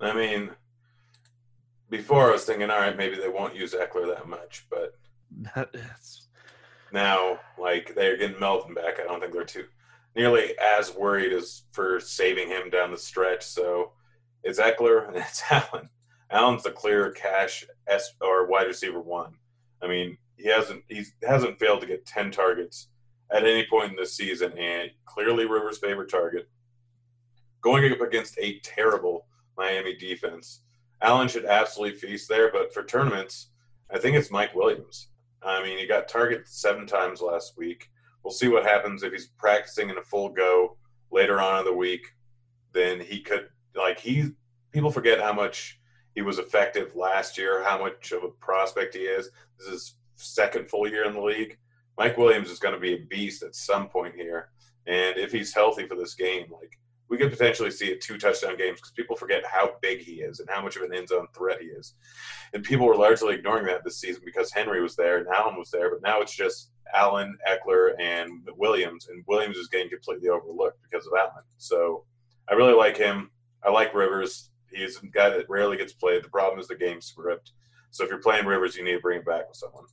I 0.01 0.13
mean, 0.13 0.51
before 1.89 2.29
I 2.29 2.33
was 2.33 2.45
thinking, 2.45 2.69
all 2.69 2.81
right, 2.81 2.97
maybe 2.97 3.17
they 3.17 3.29
won't 3.29 3.55
use 3.55 3.75
Ekeler 3.75 4.13
that 4.15 4.29
much, 4.29 4.67
but 4.69 4.99
That's... 5.55 6.27
now, 6.93 7.39
like, 7.59 7.95
they're 7.95 8.17
getting 8.17 8.41
Melvin 8.41 8.75
back. 8.75 8.99
I 9.01 9.05
don't 9.05 9.21
think 9.21 9.33
they're 9.33 9.45
too 9.45 9.67
nearly 10.17 10.59
as 10.59 10.95
worried 10.95 11.33
as 11.33 11.63
for 11.73 12.01
saving 12.01 12.49
him 12.49 12.71
down 12.71 12.91
the 12.91 12.99
stretch. 12.99 13.45
So 13.45 13.93
it's 14.43 14.59
Ekeler 14.59 15.07
and 15.07 15.17
it's 15.17 15.43
Allen. 15.49 15.91
Allen's 16.31 16.65
the 16.65 16.71
clear 16.71 17.11
cash 17.13 17.65
S 17.87 18.15
or 18.21 18.47
wide 18.47 18.67
receiver 18.67 19.01
one. 19.01 19.35
I 19.83 19.87
mean, 19.87 20.19
he 20.37 20.49
hasn't 20.49 20.83
he 20.89 21.05
hasn't 21.23 21.59
failed 21.59 21.81
to 21.83 21.87
get 21.87 22.07
ten 22.07 22.31
targets 22.31 22.89
at 23.33 23.45
any 23.45 23.67
point 23.67 23.91
in 23.91 23.97
this 23.97 24.17
season, 24.17 24.53
and 24.59 24.91
clearly 25.05 25.47
Rivers' 25.47 25.79
favorite 25.79 26.11
target. 26.11 26.49
Going 27.61 27.91
up 27.91 28.01
against 28.01 28.39
a 28.39 28.61
terrible 28.61 29.27
Miami 29.57 29.97
defense, 29.97 30.63
Allen 31.03 31.29
should 31.29 31.45
absolutely 31.45 31.99
feast 31.99 32.29
there. 32.29 32.51
But 32.53 32.73
for 32.73 32.83
tournaments, 32.83 33.51
I 33.93 33.99
think 33.99 34.17
it's 34.17 34.31
Mike 34.31 34.55
Williams. 34.55 35.09
I 35.43 35.63
mean, 35.63 35.79
he 35.79 35.87
got 35.87 36.09
targeted 36.09 36.49
seven 36.49 36.87
times 36.87 37.21
last 37.21 37.57
week. 37.57 37.89
We'll 38.23 38.33
see 38.33 38.49
what 38.49 38.65
happens 38.65 39.03
if 39.03 39.13
he's 39.13 39.29
practicing 39.39 39.91
in 39.91 39.99
a 39.99 40.03
full 40.03 40.31
go 40.31 40.77
later 41.11 41.41
on 41.41 41.61
in 41.61 41.65
the 41.65 41.73
week. 41.73 42.05
Then 42.73 43.01
he 43.01 43.21
could 43.21 43.49
like 43.75 44.01
he 44.01 44.31
people 44.73 44.91
forget 44.91 45.21
how 45.21 45.33
much 45.33 45.79
he 46.17 46.23
was 46.23 46.39
effective 46.39 46.97
last 46.97 47.39
year, 47.39 47.63
how 47.63 47.79
much 47.79 48.11
of 48.11 48.25
a 48.25 48.29
prospect 48.29 48.95
he 48.95 49.03
is. 49.03 49.31
This 49.59 49.69
is 49.69 49.95
second 50.17 50.69
full 50.69 50.89
year 50.89 51.05
in 51.05 51.13
the 51.13 51.21
league. 51.21 51.59
Mike 51.99 52.17
Williams 52.17 52.51
is 52.51 52.59
going 52.59 52.75
to 52.75 52.81
be 52.81 52.95
a 52.95 53.07
beast 53.09 53.43
at 53.43 53.55
some 53.55 53.89
point 53.89 54.15
here. 54.15 54.49
And 54.87 55.19
if 55.19 55.31
he's 55.31 55.55
healthy 55.55 55.87
for 55.87 55.95
this 55.95 56.15
game, 56.15 56.47
like 56.51 56.79
we 57.11 57.19
could 57.19 57.31
potentially 57.31 57.71
see 57.71 57.93
a 57.93 57.99
two 57.99 58.17
touchdown 58.17 58.57
games 58.57 58.81
because 58.81 58.93
people 58.93 59.15
forget 59.15 59.45
how 59.47 59.75
big 59.83 60.01
he 60.01 60.23
is 60.23 60.41
and 60.41 60.49
how 60.49 60.63
much 60.63 60.77
of 60.77 60.83
an 60.83 60.95
end 60.95 61.09
zone 61.09 61.27
threat 61.37 61.61
he 61.61 61.69
is. 61.69 61.95
And 62.55 62.65
people 62.65 62.87
were 62.87 62.97
largely 62.97 63.35
ignoring 63.35 63.67
that 63.67 63.85
this 63.85 64.01
season 64.01 64.23
because 64.25 64.51
Henry 64.51 64.81
was 64.81 64.97
there 64.97 65.19
and 65.19 65.29
Allen 65.29 65.59
was 65.59 65.71
there, 65.71 65.91
but 65.91 66.03
now 66.03 66.23
it's 66.23 66.35
just 66.35 66.71
Allen, 66.95 67.37
Ekeler, 67.47 67.91
and 68.01 68.49
Williams, 68.57 69.09
and 69.09 69.23
Williams 69.27 69.59
is 69.59 69.69
getting 69.69 69.91
completely 69.91 70.31
overlooked 70.31 70.79
because 70.83 71.07
of 71.07 71.13
Allen. 71.19 71.45
So 71.59 72.05
I 72.49 72.55
really 72.55 72.75
like 72.75 72.97
him. 72.97 73.31
I 73.63 73.71
like 73.71 73.95
Rivers. 73.95 74.51
He's 74.73 75.03
a 75.03 75.07
guy 75.07 75.31
that 75.31 75.49
rarely 75.49 75.77
gets 75.77 75.93
played. 75.93 76.25
The 76.25 76.29
problem 76.29 76.59
is 76.59 76.69
the 76.69 76.77
game 76.77 77.01
script. 77.01 77.53
So 77.91 78.05
if 78.05 78.11
you're 78.11 78.19
playing 78.19 78.47
Rivers, 78.47 78.77
you 78.77 78.85
need 78.85 78.93
to 78.93 79.01
bring 79.01 79.21
it 79.21 79.27
back 79.27 79.49
with 79.49 79.57
someone. 79.57 79.85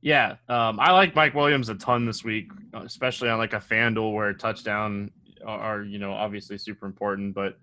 Yeah, 0.00 0.36
um, 0.48 0.78
I 0.80 0.92
like 0.92 1.14
Mike 1.14 1.34
Williams 1.34 1.70
a 1.70 1.74
ton 1.76 2.04
this 2.04 2.22
week, 2.22 2.50
especially 2.74 3.30
on 3.30 3.38
like 3.38 3.54
a 3.54 3.58
FanDuel 3.58 4.12
where 4.12 4.34
touchdown 4.34 5.10
are 5.46 5.82
you 5.82 5.98
know 5.98 6.12
obviously 6.12 6.58
super 6.58 6.84
important. 6.84 7.34
But 7.34 7.58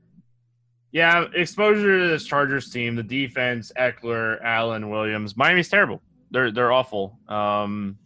yeah, 0.91 1.25
exposure 1.35 1.99
to 1.99 2.07
this 2.07 2.25
Chargers 2.25 2.71
team, 2.71 2.95
the 2.95 3.03
defense, 3.03 3.71
Ekeler, 3.77 4.41
Allen, 4.43 4.89
Williams, 4.89 5.37
Miami's 5.37 5.69
terrible. 5.69 6.01
They're 6.31 6.51
they're 6.51 6.71
awful. 6.71 7.19
Um, 7.27 7.99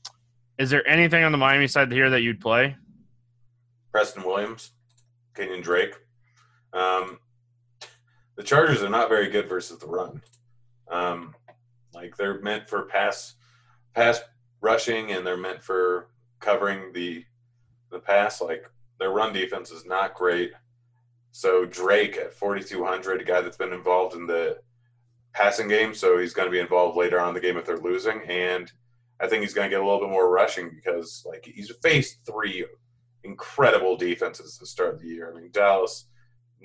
is 0.59 0.69
there 0.69 0.85
anything 0.87 1.23
on 1.23 1.31
the 1.31 1.37
Miami 1.37 1.67
side 1.67 1.91
here 1.91 2.09
that 2.09 2.21
you'd 2.21 2.41
play? 2.41 2.75
Preston 3.91 4.23
Williams, 4.23 4.71
Kenyan 5.33 5.63
Drake. 5.63 5.95
Um, 6.73 7.19
the 8.35 8.43
Chargers 8.43 8.83
are 8.83 8.89
not 8.89 9.09
very 9.09 9.29
good 9.29 9.47
versus 9.47 9.79
the 9.79 9.87
run. 9.87 10.21
Um, 10.89 11.35
like 11.93 12.17
they're 12.17 12.41
meant 12.41 12.69
for 12.69 12.83
pass 12.83 13.35
pass 13.93 14.19
rushing 14.61 15.11
and 15.11 15.25
they're 15.25 15.37
meant 15.37 15.63
for 15.63 16.09
covering 16.39 16.91
the 16.93 17.23
the 17.91 17.99
pass. 17.99 18.41
Like 18.41 18.69
their 18.99 19.11
run 19.11 19.33
defense 19.33 19.71
is 19.71 19.85
not 19.85 20.13
great. 20.13 20.51
So 21.31 21.65
Drake 21.65 22.17
at 22.17 22.33
4,200, 22.33 23.21
a 23.21 23.23
guy 23.25 23.41
that's 23.41 23.57
been 23.57 23.73
involved 23.73 24.15
in 24.15 24.25
the 24.25 24.57
passing 25.33 25.67
game, 25.67 25.93
so 25.93 26.17
he's 26.17 26.33
going 26.33 26.47
to 26.47 26.51
be 26.51 26.61
involved 26.61 26.95
later 26.95 27.19
on 27.19 27.29
in 27.29 27.33
the 27.33 27.41
game 27.41 27.57
if 27.57 27.65
they're 27.65 27.77
losing. 27.77 28.21
And 28.29 28.71
I 29.19 29.27
think 29.27 29.41
he's 29.41 29.53
going 29.53 29.69
to 29.69 29.75
get 29.75 29.81
a 29.81 29.83
little 29.83 29.99
bit 29.99 30.09
more 30.09 30.29
rushing 30.29 30.69
because 30.73 31.25
like 31.25 31.45
he's 31.45 31.71
faced 31.83 32.19
three 32.25 32.65
incredible 33.23 33.97
defenses 33.97 34.57
to 34.57 34.65
start 34.65 34.99
the 34.99 35.07
year. 35.07 35.31
I 35.31 35.39
mean 35.39 35.49
Dallas, 35.51 36.05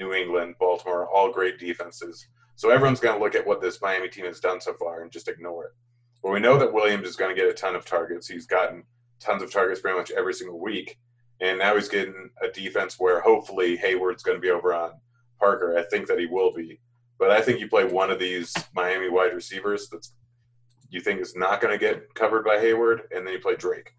New 0.01 0.15
England, 0.15 0.57
Baltimore, 0.59 1.07
all 1.07 1.31
great 1.31 1.59
defenses. 1.59 2.27
So 2.57 2.71
everyone's 2.71 3.01
going 3.01 3.17
to 3.17 3.25
look 3.25 3.35
at 3.35 3.47
what 3.47 3.61
this 3.61 3.81
Miami 3.81 4.09
team 4.09 4.25
has 4.25 4.41
done 4.41 4.61
so 4.61 4.75
far 4.75 5.03
and 5.03 5.13
just 5.13 5.29
ignore 5.29 5.67
it. 5.67 5.73
But 6.23 6.33
we 6.33 6.41
know 6.41 6.59
that 6.59 6.73
Williams 6.73 7.07
is 7.07 7.17
going 7.17 7.35
to 7.35 7.41
get 7.41 7.51
a 7.51 7.55
ton 7.55 7.77
of 7.77 7.87
targets. 7.87 8.27
He's 8.27 8.47
gotten 8.47 8.83
tons 9.21 9.43
of 9.43 9.53
targets 9.53 9.81
pretty 9.81 9.97
much 9.97 10.11
every 10.11 10.35
single 10.35 10.59
week. 10.59 10.99
And 11.41 11.59
now 11.59 11.75
he's 11.75 11.89
getting 11.89 12.31
a 12.43 12.49
defense 12.49 12.97
where 12.99 13.21
hopefully 13.21 13.77
Hayward's 13.77 14.23
going 14.23 14.37
to 14.37 14.43
be 14.43 14.51
over 14.51 14.75
on 14.75 14.93
Parker. 15.39 15.79
I 15.79 15.85
think 15.85 16.07
that 16.09 16.19
he 16.19 16.27
will 16.27 16.53
be. 16.53 16.81
But 17.19 17.31
I 17.31 17.41
think 17.41 17.61
you 17.61 17.69
play 17.69 17.85
one 17.85 18.11
of 18.11 18.19
these 18.19 18.53
Miami 18.75 19.09
wide 19.09 19.35
receivers 19.35 19.89
that's 19.89 20.15
you 20.91 21.01
think 21.01 21.21
is 21.21 21.37
not 21.37 21.61
going 21.61 21.73
to 21.73 21.79
get 21.79 22.15
covered 22.15 22.45
by 22.45 22.59
Hayward, 22.59 23.03
and 23.13 23.25
then 23.25 23.35
you 23.35 23.41
play 23.41 23.55
Drake. 23.55 23.93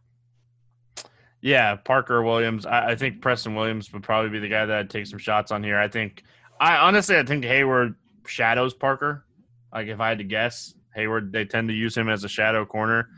Yeah, 1.42 1.76
Parker 1.76 2.22
Williams. 2.22 2.66
I, 2.66 2.90
I, 2.90 2.96
think 2.96 3.22
Preston 3.22 3.56
Williams 3.56 3.92
would 3.94 4.04
probably 4.04 4.30
be 4.30 4.40
the 4.40 4.48
guy 4.48 4.66
that 4.66 4.78
I'd 4.78 4.90
take 4.90 5.08
some 5.08 5.18
shots 5.18 5.52
on 5.52 5.64
here. 5.64 5.78
I 5.78 5.88
think, 5.88 6.24
I 6.60 6.78
honestly, 6.78 7.18
I 7.18 7.24
think 7.24 7.44
Hayward 7.44 7.96
shadows 8.28 8.74
Parker. 8.74 9.26
Like 9.74 9.88
if 9.88 10.00
I 10.00 10.10
had 10.10 10.20
to 10.20 10.24
guess, 10.24 10.76
Hayward 10.96 11.32
they 11.32 11.46
tend 11.46 11.70
to 11.70 11.74
use 11.74 11.98
him 11.98 12.10
as 12.10 12.24
a 12.24 12.30
shadow 12.30 12.66
corner. 12.66 13.10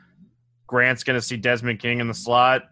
Grant's 0.68 1.04
going 1.04 1.20
to 1.20 1.26
see 1.26 1.38
Desmond 1.38 1.80
King 1.80 2.00
in 2.00 2.08
the 2.08 2.14
slot. 2.14 2.64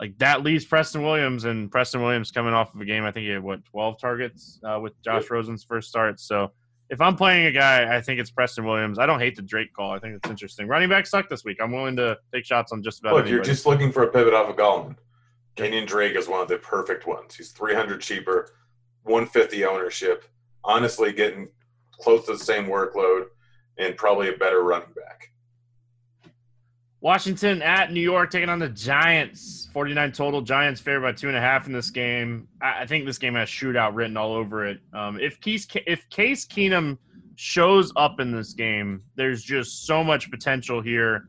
Like 0.00 0.18
that 0.18 0.42
leaves 0.42 0.64
Preston 0.64 1.02
Williams, 1.02 1.44
and 1.44 1.70
Preston 1.70 2.02
Williams 2.02 2.30
coming 2.30 2.52
off 2.52 2.74
of 2.74 2.80
a 2.80 2.84
game. 2.84 3.04
I 3.04 3.12
think 3.12 3.24
he 3.24 3.30
had 3.30 3.42
what 3.42 3.64
twelve 3.64 3.98
targets 3.98 4.60
uh, 4.64 4.78
with 4.80 5.00
Josh. 5.02 5.30
Rosen's 5.30 5.64
first 5.64 5.88
start. 5.88 6.20
So 6.20 6.52
if 6.88 7.00
I'm 7.00 7.16
playing 7.16 7.46
a 7.46 7.52
guy, 7.52 7.96
I 7.96 8.00
think 8.00 8.20
it's 8.20 8.30
Preston 8.30 8.64
Williams. 8.64 8.98
I 8.98 9.06
don't 9.06 9.18
hate 9.18 9.36
the 9.36 9.42
Drake 9.42 9.72
call. 9.72 9.92
I 9.92 9.98
think 9.98 10.14
it's 10.16 10.30
interesting. 10.30 10.68
Running 10.68 10.88
back 10.88 11.06
suck 11.06 11.28
this 11.28 11.44
week. 11.44 11.58
I'm 11.60 11.72
willing 11.72 11.96
to 11.96 12.18
take 12.32 12.44
shots 12.44 12.72
on 12.72 12.82
just 12.82 13.00
about. 13.00 13.14
Look, 13.14 13.28
you're 13.28 13.42
just 13.42 13.66
looking 13.66 13.90
for 13.90 14.04
a 14.04 14.08
pivot 14.08 14.34
off 14.34 14.48
of 14.48 14.56
Gallman. 14.56 14.96
Kenyan 15.56 15.86
Drake 15.86 16.16
is 16.16 16.28
one 16.28 16.40
of 16.40 16.48
the 16.48 16.58
perfect 16.58 17.06
ones. 17.06 17.34
He's 17.34 17.50
300 17.50 18.00
cheaper, 18.00 18.50
150 19.04 19.64
ownership. 19.64 20.24
Honestly, 20.62 21.12
getting 21.12 21.48
close 21.92 22.26
to 22.26 22.32
the 22.32 22.38
same 22.38 22.66
workload 22.66 23.26
and 23.78 23.96
probably 23.96 24.28
a 24.28 24.36
better 24.36 24.62
running 24.62 24.92
back. 24.94 25.30
Washington 27.00 27.60
at 27.62 27.92
New 27.92 28.00
York 28.00 28.30
taking 28.30 28.48
on 28.48 28.58
the 28.58 28.68
Giants. 28.68 29.68
49 29.72 30.12
total. 30.12 30.40
Giants 30.40 30.80
favored 30.80 31.02
by 31.02 31.12
two 31.12 31.28
and 31.28 31.36
a 31.36 31.40
half 31.40 31.66
in 31.66 31.72
this 31.72 31.90
game. 31.90 32.48
I, 32.62 32.86
think 32.86 33.04
this 33.04 33.18
game 33.18 33.34
has 33.34 33.48
shootout 33.48 33.94
written 33.94 34.16
all 34.16 34.34
over 34.34 34.66
it. 34.66 34.80
Um, 34.92 35.20
if 35.20 35.40
Case 35.40 35.66
if 35.86 36.08
Case 36.08 36.46
Keenum 36.46 36.98
shows 37.36 37.92
up 37.96 38.18
in 38.18 38.32
this 38.32 38.54
game, 38.54 39.02
there's 39.14 39.42
just 39.42 39.86
so 39.86 40.02
much 40.02 40.30
potential 40.30 40.80
here 40.80 41.28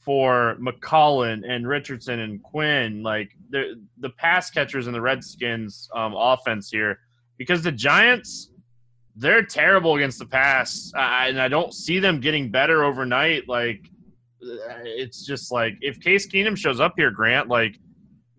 for 0.00 0.56
McLaurin 0.60 1.42
and 1.48 1.66
Richardson 1.66 2.20
and 2.20 2.42
Quinn. 2.42 3.02
Like 3.02 3.30
the 3.50 3.82
the 3.98 4.10
pass 4.10 4.50
catchers 4.50 4.86
in 4.86 4.92
the 4.92 5.00
Redskins 5.00 5.88
um, 5.94 6.14
offense 6.14 6.70
here, 6.70 7.00
because 7.38 7.62
the 7.62 7.72
Giants 7.72 8.50
they're 9.18 9.42
terrible 9.42 9.96
against 9.96 10.18
the 10.18 10.26
pass, 10.26 10.92
I, 10.94 11.28
and 11.28 11.40
I 11.40 11.48
don't 11.48 11.72
see 11.72 11.98
them 11.98 12.20
getting 12.20 12.50
better 12.50 12.84
overnight. 12.84 13.48
Like 13.48 13.90
it's 14.84 15.24
just 15.24 15.52
like 15.52 15.74
if 15.80 16.00
Case 16.00 16.26
Keenum 16.26 16.56
shows 16.56 16.80
up 16.80 16.94
here, 16.96 17.10
Grant, 17.10 17.48
like 17.48 17.78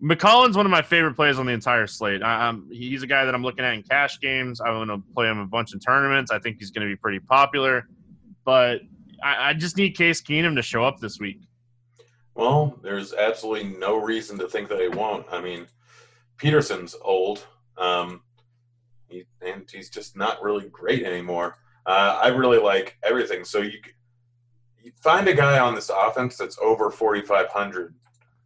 McLaurin's 0.02 0.56
one 0.56 0.66
of 0.66 0.70
my 0.70 0.82
favorite 0.82 1.14
plays 1.14 1.38
on 1.38 1.46
the 1.46 1.52
entire 1.52 1.86
slate. 1.86 2.22
I, 2.22 2.48
am 2.48 2.68
he's 2.70 3.02
a 3.02 3.06
guy 3.06 3.24
that 3.24 3.34
I'm 3.34 3.42
looking 3.42 3.64
at 3.64 3.74
in 3.74 3.82
cash 3.82 4.20
games. 4.20 4.60
I'm 4.60 4.74
going 4.74 4.88
to 4.88 5.02
play 5.14 5.26
him 5.26 5.38
a 5.38 5.46
bunch 5.46 5.74
of 5.74 5.84
tournaments. 5.84 6.30
I 6.30 6.38
think 6.38 6.58
he's 6.58 6.70
going 6.70 6.86
to 6.86 6.92
be 6.92 6.96
pretty 6.96 7.20
popular, 7.20 7.88
but 8.44 8.80
I, 9.22 9.50
I 9.50 9.54
just 9.54 9.76
need 9.76 9.96
Case 9.96 10.22
Keenum 10.22 10.54
to 10.56 10.62
show 10.62 10.84
up 10.84 11.00
this 11.00 11.18
week. 11.18 11.40
Well, 12.34 12.78
there's 12.82 13.12
absolutely 13.12 13.76
no 13.76 13.96
reason 13.96 14.38
to 14.38 14.48
think 14.48 14.68
that 14.68 14.80
he 14.80 14.88
won't. 14.88 15.26
I 15.32 15.40
mean, 15.40 15.66
Peterson's 16.36 16.94
old, 17.02 17.44
um, 17.76 18.20
he, 19.08 19.24
and 19.42 19.68
he's 19.68 19.90
just 19.90 20.16
not 20.16 20.40
really 20.40 20.68
great 20.68 21.02
anymore. 21.02 21.56
Uh, 21.84 22.20
I 22.22 22.28
really 22.28 22.58
like 22.58 22.96
everything. 23.02 23.42
So 23.44 23.62
you 23.62 23.80
find 25.02 25.28
a 25.28 25.34
guy 25.34 25.58
on 25.58 25.74
this 25.74 25.90
offense 25.90 26.36
that's 26.36 26.58
over 26.58 26.90
4,500. 26.90 27.94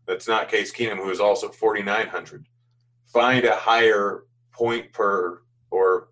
That's 0.07 0.28
not 0.28 0.48
Case 0.48 0.72
Keenum, 0.72 0.96
who 0.96 1.11
is 1.11 1.20
also 1.20 1.48
4,900. 1.48 2.46
Find 3.12 3.44
a 3.44 3.57
higher 3.57 4.24
point 4.52 4.92
per 4.92 5.42
or 5.70 6.09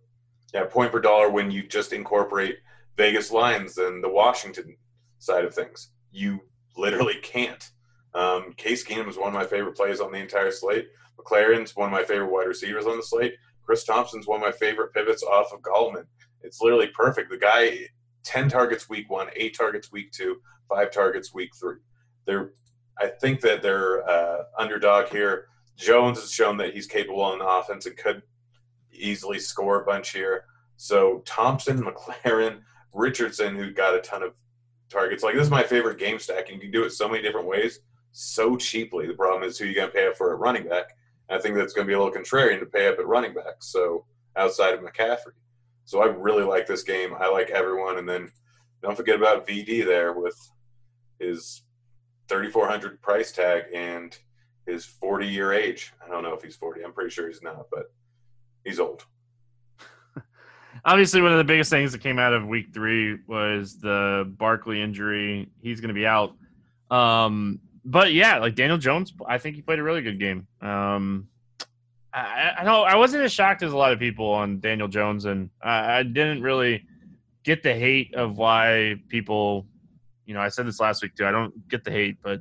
yeah 0.55 0.65
point 0.65 0.93
per 0.93 1.01
dollar 1.01 1.31
when 1.31 1.51
you 1.51 1.67
just 1.67 1.93
incorporate 1.93 2.59
Vegas 2.97 3.31
lines 3.31 3.75
than 3.75 4.01
the 4.01 4.09
Washington 4.09 4.77
side 5.19 5.45
of 5.45 5.55
things. 5.55 5.91
You 6.13 6.41
literally 6.77 7.17
can't. 7.23 7.71
Um, 8.15 8.53
Case 8.55 8.85
Keenum 8.85 9.09
is 9.09 9.17
one 9.17 9.29
of 9.29 9.35
my 9.35 9.47
favorite 9.47 9.77
plays 9.77 10.01
on 10.01 10.13
the 10.13 10.19
entire 10.19 10.51
slate. 10.51 10.89
McLaurin's 11.19 11.77
one 11.77 11.87
of 11.87 11.93
my 11.93 12.05
favorite 12.05 12.33
wide 12.33 12.49
receivers 12.49 12.87
on 12.87 12.97
the 12.97 13.03
slate. 13.03 13.35
Chris 13.65 13.85
Thompson's 13.85 14.27
one 14.27 14.43
of 14.43 14.47
my 14.47 14.53
favorite 14.53 14.93
pivots 14.93 15.23
off 15.23 15.53
of 15.53 15.61
Gallman. 15.61 16.07
It's 16.43 16.61
literally 16.61 16.89
perfect. 16.89 17.31
The 17.31 17.39
guy 17.39 17.87
10 18.25 18.49
targets 18.49 18.89
week 18.89 19.11
one, 19.11 19.29
eight 19.37 19.57
targets 19.57 19.93
week 19.93 20.13
two, 20.13 20.41
five 20.69 20.91
targets 20.91 21.35
week 21.35 21.55
three. 21.55 21.77
They're, 22.27 22.53
I 22.99 23.09
think 23.09 23.41
that 23.41 23.63
they're 23.63 24.09
uh, 24.09 24.45
underdog 24.59 25.09
here. 25.09 25.47
Jones 25.77 26.21
has 26.21 26.31
shown 26.31 26.57
that 26.59 26.75
he's 26.75 26.87
capable 26.87 27.23
on 27.23 27.39
the 27.39 27.47
offense 27.47 27.87
and 27.87 27.97
could 27.97 28.23
easily 28.93 29.39
score 29.39 29.83
a 29.83 29.85
bunch 29.85 30.13
here. 30.13 30.45
So 30.77 31.23
Thompson, 31.25 31.83
McLaurin, 31.83 32.61
Richardson, 32.93 33.57
who 33.57 33.71
got 33.71 33.95
a 33.95 34.01
ton 34.01 34.23
of 34.23 34.33
targets. 34.91 35.23
Like 35.23 35.35
this 35.35 35.45
is 35.45 35.51
my 35.51 35.63
favorite 35.63 35.99
game 35.99 36.19
stack. 36.19 36.49
And 36.49 36.57
you 36.57 36.61
can 36.61 36.71
do 36.71 36.85
it 36.85 36.91
so 36.91 37.09
many 37.09 37.23
different 37.23 37.47
ways, 37.47 37.81
so 38.13 38.57
cheaply. 38.57 39.07
The 39.07 39.15
problem 39.15 39.49
is 39.49 39.59
who 39.59 39.65
you 39.65 39.75
going 39.75 39.89
to 39.89 39.95
pay 39.95 40.07
up 40.07 40.17
for 40.17 40.33
at 40.33 40.41
running 40.41 40.69
back. 40.69 40.97
And 41.29 41.39
I 41.39 41.43
think 41.43 41.55
that's 41.55 41.73
going 41.73 41.87
to 41.87 41.91
be 41.91 41.95
a 41.95 42.03
little 42.03 42.13
contrarian 42.13 42.61
to 42.61 42.67
pay 42.67 42.89
up 42.89 42.99
at 42.99 43.07
running 43.07 43.35
back. 43.35 43.57
So 43.61 44.05
outside 44.37 44.75
of 44.75 44.81
McCaffrey, 44.81 45.33
so 45.85 46.03
I 46.03 46.07
really 46.07 46.45
like 46.45 46.67
this 46.67 46.83
game. 46.83 47.15
I 47.19 47.29
like 47.29 47.51
everyone, 47.51 47.99
and 47.99 48.09
then 48.09 48.31
don't 48.83 48.97
forget 48.97 49.17
about 49.17 49.47
VD 49.47 49.85
there 49.85 50.13
with 50.13 50.37
his 51.19 51.63
3,400 52.29 53.01
price 53.03 53.33
tag 53.33 53.65
and 53.75 54.17
his 54.67 54.85
40 54.85 55.27
year 55.27 55.53
age. 55.53 55.93
I 56.05 56.09
don't 56.09 56.23
know 56.23 56.33
if 56.33 56.43
he's 56.43 56.57
40. 56.57 56.83
I'm 56.83 56.93
pretty 56.93 57.11
sure 57.11 57.29
he's 57.29 57.43
not, 57.43 57.67
but 57.71 57.93
he's 58.65 58.79
old 58.79 59.05
obviously 60.85 61.23
one 61.23 61.33
of 61.33 61.39
the 61.39 61.45
biggest 61.45 61.71
things 61.71 61.93
that 61.93 62.01
came 62.01 62.19
out 62.19 62.33
of 62.33 62.47
week 62.47 62.73
three 62.73 63.19
was 63.27 63.79
the 63.79 64.33
Barkley 64.39 64.81
injury. 64.81 65.51
He's 65.61 65.81
going 65.81 65.89
to 65.89 65.95
be 65.95 66.07
out. 66.07 66.35
Um, 66.91 67.61
but 67.85 68.13
yeah, 68.13 68.39
like 68.39 68.55
Daniel 68.55 68.79
Jones, 68.79 69.13
I 69.27 69.39
think 69.39 69.57
he 69.57 69.63
played 69.63 69.79
a 69.79 69.83
really 69.83 70.03
good 70.03 70.19
game. 70.19 70.47
Um, 70.61 71.29
I, 72.13 72.53
I 72.59 72.65
know 72.65 72.83
I 72.83 72.97
wasn't 72.97 73.25
as 73.25 73.33
shocked 73.33 73.63
as 73.63 73.73
a 73.73 73.77
lot 73.77 73.93
of 73.93 73.99
people 73.99 74.31
on 74.31 74.61
Daniel 74.61 74.89
Jones, 74.89 75.25
and 75.25 75.51
I, 75.63 76.03
didn't 76.03 76.43
really 76.43 76.85
get 77.45 77.63
the 77.63 77.75
hate 77.75 78.15
of 78.15 78.37
why 78.37 78.97
people. 79.09 79.67
You 80.27 80.35
know, 80.35 80.41
I 80.41 80.49
said 80.49 80.67
this 80.67 80.81
last 80.81 81.03
week 81.03 81.15
too. 81.17 81.27
I 81.27 81.31
don't 81.31 81.69
get 81.69 81.85
the 81.85 81.91
hate, 81.91 82.19
but 82.23 82.41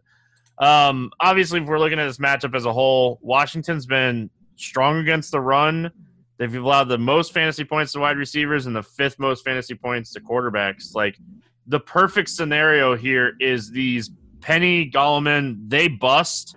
um, 0.58 1.12
obviously, 1.20 1.62
if 1.62 1.68
we're 1.68 1.80
looking 1.80 2.00
at 2.00 2.06
this 2.06 2.18
matchup 2.18 2.56
as 2.56 2.66
a 2.66 2.74
whole, 2.74 3.20
Washington's 3.22 3.86
been 3.86 4.30
strong 4.56 4.98
against 5.00 5.32
the 5.32 5.40
run 5.40 5.92
They've 6.40 6.56
allowed 6.56 6.86
the 6.86 6.98
most 6.98 7.34
fantasy 7.34 7.66
points 7.66 7.92
to 7.92 8.00
wide 8.00 8.18
receivers 8.18 8.66
and 8.66 8.74
the 8.74 8.82
fifth 8.82 9.20
most 9.20 9.44
fantasy 9.44 9.76
points 9.76 10.14
to 10.14 10.22
quarterbacks. 10.22 10.96
Like 10.96 11.20
the 11.68 11.82
perfect 11.82 12.30
scenario 12.30 12.96
here 12.96 13.34
is 13.42 13.70
these 13.70 14.10
Penny 14.40 14.90
Gallman, 14.90 15.58
they 15.68 15.90
bust, 15.90 16.56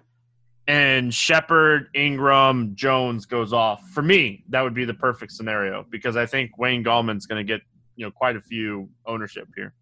and 0.68 1.12
Shepard, 1.12 1.88
Engram, 1.94 2.74
Jones 2.74 3.26
goes 3.26 3.52
off. 3.52 3.82
For 3.90 4.02
me, 4.02 4.44
that 4.50 4.62
would 4.62 4.74
be 4.74 4.84
the 4.84 4.94
perfect 4.94 5.32
scenario 5.32 5.84
because 5.90 6.16
I 6.16 6.26
think 6.26 6.56
Wayne 6.58 6.84
Gallman's 6.84 7.26
going 7.26 7.44
to 7.44 7.52
get 7.52 7.62
you 7.96 8.06
know 8.06 8.10
quite 8.10 8.36
a 8.36 8.40
few 8.40 8.88
ownership 9.06 9.48
here. 9.56 9.74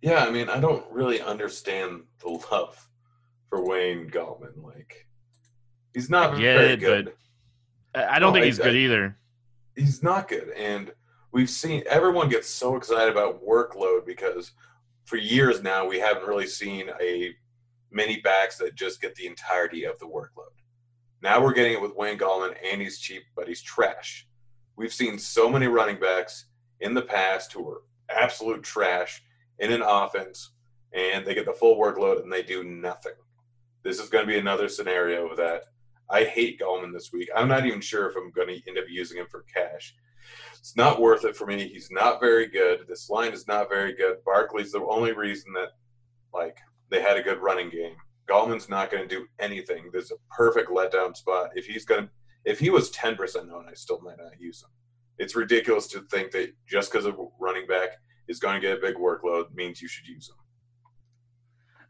Yeah, 0.00 0.24
I 0.24 0.30
mean, 0.30 0.48
I 0.48 0.60
don't 0.60 0.84
really 0.90 1.20
understand 1.20 2.02
the 2.20 2.28
love 2.50 2.88
for 3.48 3.66
Wayne 3.66 4.08
Gallman. 4.10 4.62
Like, 4.62 5.06
he's 5.92 6.08
not 6.08 6.36
very 6.36 6.76
good. 6.76 7.12
I 7.94 8.18
don't 8.18 8.32
no, 8.32 8.34
think 8.34 8.46
he's 8.46 8.60
I, 8.60 8.64
good 8.64 8.76
either. 8.76 9.18
He's 9.74 10.02
not 10.02 10.28
good, 10.28 10.50
and 10.50 10.92
we've 11.32 11.50
seen 11.50 11.82
everyone 11.88 12.28
get 12.28 12.44
so 12.44 12.76
excited 12.76 13.10
about 13.10 13.44
workload 13.44 14.06
because 14.06 14.52
for 15.04 15.16
years 15.16 15.62
now 15.62 15.86
we 15.86 15.98
haven't 15.98 16.26
really 16.26 16.46
seen 16.46 16.90
a 17.00 17.34
many 17.90 18.20
backs 18.20 18.58
that 18.58 18.74
just 18.74 19.00
get 19.00 19.14
the 19.14 19.26
entirety 19.26 19.84
of 19.84 19.98
the 19.98 20.06
workload. 20.06 20.54
Now 21.22 21.42
we're 21.42 21.54
getting 21.54 21.72
it 21.72 21.80
with 21.80 21.96
Wayne 21.96 22.18
Gallman, 22.18 22.54
and 22.64 22.80
he's 22.80 22.98
cheap, 22.98 23.22
but 23.34 23.48
he's 23.48 23.62
trash. 23.62 24.26
We've 24.76 24.92
seen 24.92 25.18
so 25.18 25.50
many 25.50 25.66
running 25.66 25.98
backs 25.98 26.46
in 26.80 26.94
the 26.94 27.02
past 27.02 27.52
who 27.52 27.68
are 27.68 27.82
absolute 28.08 28.62
trash 28.62 29.22
in 29.58 29.72
an 29.72 29.82
offense, 29.82 30.52
and 30.92 31.26
they 31.26 31.34
get 31.34 31.46
the 31.46 31.52
full 31.52 31.76
workload 31.76 32.22
and 32.22 32.32
they 32.32 32.42
do 32.42 32.62
nothing. 32.62 33.14
This 33.82 33.98
is 33.98 34.08
going 34.08 34.24
to 34.24 34.32
be 34.32 34.38
another 34.38 34.68
scenario 34.68 35.34
that 35.36 35.64
I 36.10 36.24
hate 36.24 36.60
Gallman 36.60 36.92
this 36.92 37.12
week. 37.12 37.28
I'm 37.34 37.48
not 37.48 37.66
even 37.66 37.80
sure 37.80 38.08
if 38.08 38.16
I'm 38.16 38.30
going 38.30 38.48
to 38.48 38.68
end 38.68 38.78
up 38.78 38.84
using 38.88 39.18
him 39.18 39.26
for 39.30 39.44
cash. 39.52 39.94
It's 40.58 40.76
not 40.76 41.00
worth 41.00 41.24
it 41.24 41.36
for 41.36 41.46
me. 41.46 41.68
He's 41.68 41.90
not 41.90 42.20
very 42.20 42.46
good. 42.46 42.86
This 42.88 43.10
line 43.10 43.32
is 43.32 43.46
not 43.46 43.68
very 43.68 43.94
good. 43.94 44.16
Barkley's 44.24 44.72
the 44.72 44.82
only 44.82 45.12
reason 45.12 45.52
that, 45.54 45.70
like, 46.32 46.58
they 46.90 47.00
had 47.02 47.16
a 47.16 47.22
good 47.22 47.38
running 47.38 47.70
game. 47.70 47.94
Gallman's 48.28 48.68
not 48.68 48.90
going 48.90 49.08
to 49.08 49.14
do 49.14 49.26
anything. 49.38 49.90
There's 49.92 50.10
a 50.10 50.16
perfect 50.34 50.70
letdown 50.70 51.16
spot. 51.16 51.50
If 51.54 51.66
he's 51.66 51.84
going 51.84 52.04
to, 52.04 52.10
if 52.44 52.58
he 52.58 52.70
was 52.70 52.90
10% 52.92 53.18
owned, 53.50 53.68
I 53.68 53.74
still 53.74 54.00
might 54.00 54.18
not 54.18 54.38
use 54.38 54.62
him. 54.62 54.70
It's 55.18 55.34
ridiculous 55.34 55.86
to 55.88 56.02
think 56.10 56.30
that 56.32 56.52
just 56.66 56.92
because 56.92 57.06
a 57.06 57.14
running 57.40 57.66
back 57.66 57.90
is 58.28 58.38
going 58.38 58.60
to 58.60 58.60
get 58.60 58.78
a 58.78 58.80
big 58.80 58.96
workload 58.96 59.54
means 59.54 59.80
you 59.80 59.88
should 59.88 60.06
use 60.06 60.28
him. 60.28 60.36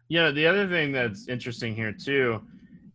Yeah, 0.08 0.30
the 0.30 0.46
other 0.46 0.66
thing 0.68 0.92
that's 0.92 1.28
interesting 1.28 1.74
here 1.74 1.92
too 1.92 2.40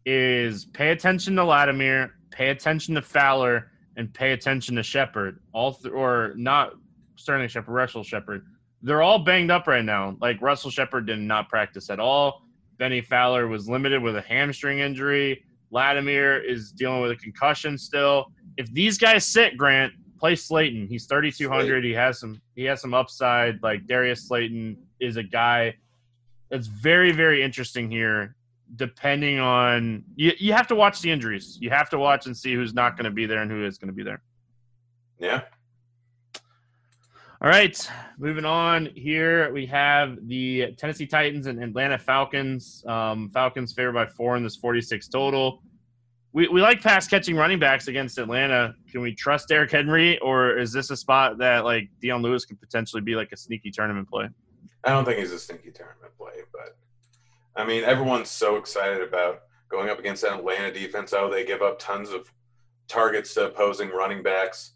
is 0.06 0.66
pay 0.66 0.90
attention 0.90 1.36
to 1.36 1.44
Latimer, 1.46 2.12
pay 2.32 2.50
attention 2.50 2.96
to 2.96 3.02
Fowler, 3.02 3.72
and 3.96 4.12
pay 4.12 4.32
attention 4.32 4.76
to 4.76 4.84
Shepard. 4.84 5.40
All 5.54 5.74
th- 5.74 5.94
or 5.94 6.34
not 6.36 6.74
Sterling 7.16 7.48
Shepard, 7.48 7.74
Russell 7.74 8.04
Shepard. 8.04 8.46
They're 8.84 9.02
all 9.02 9.20
banged 9.20 9.50
up 9.50 9.68
right 9.68 9.84
now. 9.84 10.18
Like 10.22 10.42
Russell 10.42 10.70
Shepard 10.70 11.08
did 11.08 11.20
not 11.20 11.50
practice 11.50 11.90
at 11.90 12.00
all. 12.00 12.44
Bennie 12.78 13.02
Fowler 13.02 13.48
was 13.48 13.70
limited 13.70 14.02
with 14.02 14.16
a 14.18 14.22
hamstring 14.22 14.80
injury. 14.80 15.44
Latimer 15.72 16.38
is 16.38 16.72
dealing 16.72 17.02
with 17.02 17.12
a 17.12 17.16
concussion 17.16 17.78
still. 17.78 18.28
If 18.58 18.72
these 18.74 18.98
guys 18.98 19.26
sit, 19.26 19.58
Grant, 19.58 19.94
play 20.20 20.36
Slayton. 20.36 20.88
He's 20.88 21.06
3200. 21.06 21.84
He 21.84 21.94
has 21.94 22.20
some 22.20 22.42
he 22.56 22.64
has 22.66 22.82
some 22.82 22.94
upside. 22.94 23.64
Like 23.64 23.88
Darius 23.88 24.28
Slayton 24.28 24.78
is 25.00 25.18
a 25.18 25.24
guy 25.24 25.76
that's 26.50 26.68
very 26.68 27.12
very 27.12 27.42
interesting 27.42 27.90
here 27.90 28.36
depending 28.76 29.40
on 29.40 30.04
you, 30.16 30.32
you 30.38 30.54
have 30.54 30.68
to 30.68 30.76
watch 30.76 31.02
the 31.02 31.12
injuries. 31.12 31.58
You 31.62 31.70
have 31.70 31.90
to 31.90 31.98
watch 31.98 32.26
and 32.26 32.36
see 32.36 32.54
who's 32.54 32.74
not 32.74 32.98
going 32.98 33.06
to 33.06 33.12
be 33.12 33.26
there 33.26 33.42
and 33.42 33.52
who 33.52 33.66
is 33.66 33.78
going 33.78 33.90
to 33.90 33.94
be 33.94 34.04
there. 34.04 34.22
Yeah. 35.20 35.42
All 37.44 37.50
right, 37.50 37.90
moving 38.18 38.46
on 38.46 38.86
here, 38.96 39.52
we 39.52 39.66
have 39.66 40.18
the 40.30 40.74
Tennessee 40.78 41.06
Titans 41.06 41.46
and 41.46 41.62
Atlanta 41.62 41.98
Falcons. 41.98 42.86
Um, 42.88 43.32
Falcons 43.34 43.74
favored 43.74 43.92
by 43.92 44.06
four 44.06 44.38
in 44.38 44.44
this 44.44 44.56
46 44.56 45.10
total. 45.10 45.62
We, 46.32 46.48
we 46.48 46.62
like 46.62 46.82
pass 46.82 47.06
catching 47.06 47.36
running 47.36 47.60
backs 47.60 47.90
against 47.90 48.18
Atlanta. 48.18 48.76
Can 48.90 49.02
we 49.02 49.14
trust 49.14 49.50
Derrick 49.50 49.72
Henry, 49.72 50.18
or 50.20 50.58
is 50.58 50.72
this 50.72 50.90
a 50.90 50.96
spot 50.96 51.38
that 51.40 51.66
like 51.66 51.90
Dion 52.00 52.22
Lewis 52.22 52.46
could 52.46 52.62
potentially 52.62 53.02
be 53.02 53.14
like 53.14 53.34
a 53.34 53.38
sneaky 53.38 53.72
tournament 53.72 54.10
play? 54.10 54.30
I 54.86 54.92
don't 54.92 55.04
think 55.04 55.20
he's 55.20 55.34
a 55.34 55.40
sneaky 55.40 55.72
tournament 55.72 56.18
play, 56.18 56.44
but 56.54 56.78
I 57.58 57.68
mean, 57.68 57.84
everyone's 57.84 58.30
so 58.30 58.56
excited 58.56 59.06
about 59.06 59.42
going 59.68 59.90
up 59.90 60.00
against 60.00 60.22
that 60.22 60.40
Atlanta 60.40 60.72
defense. 60.72 61.12
Oh, 61.12 61.30
they 61.30 61.44
give 61.44 61.62
up 61.62 61.78
tons 61.78 62.10
of 62.10 62.32
targets 62.88 63.34
to 63.34 63.48
opposing 63.48 63.90
running 63.90 64.24
backs. 64.24 64.76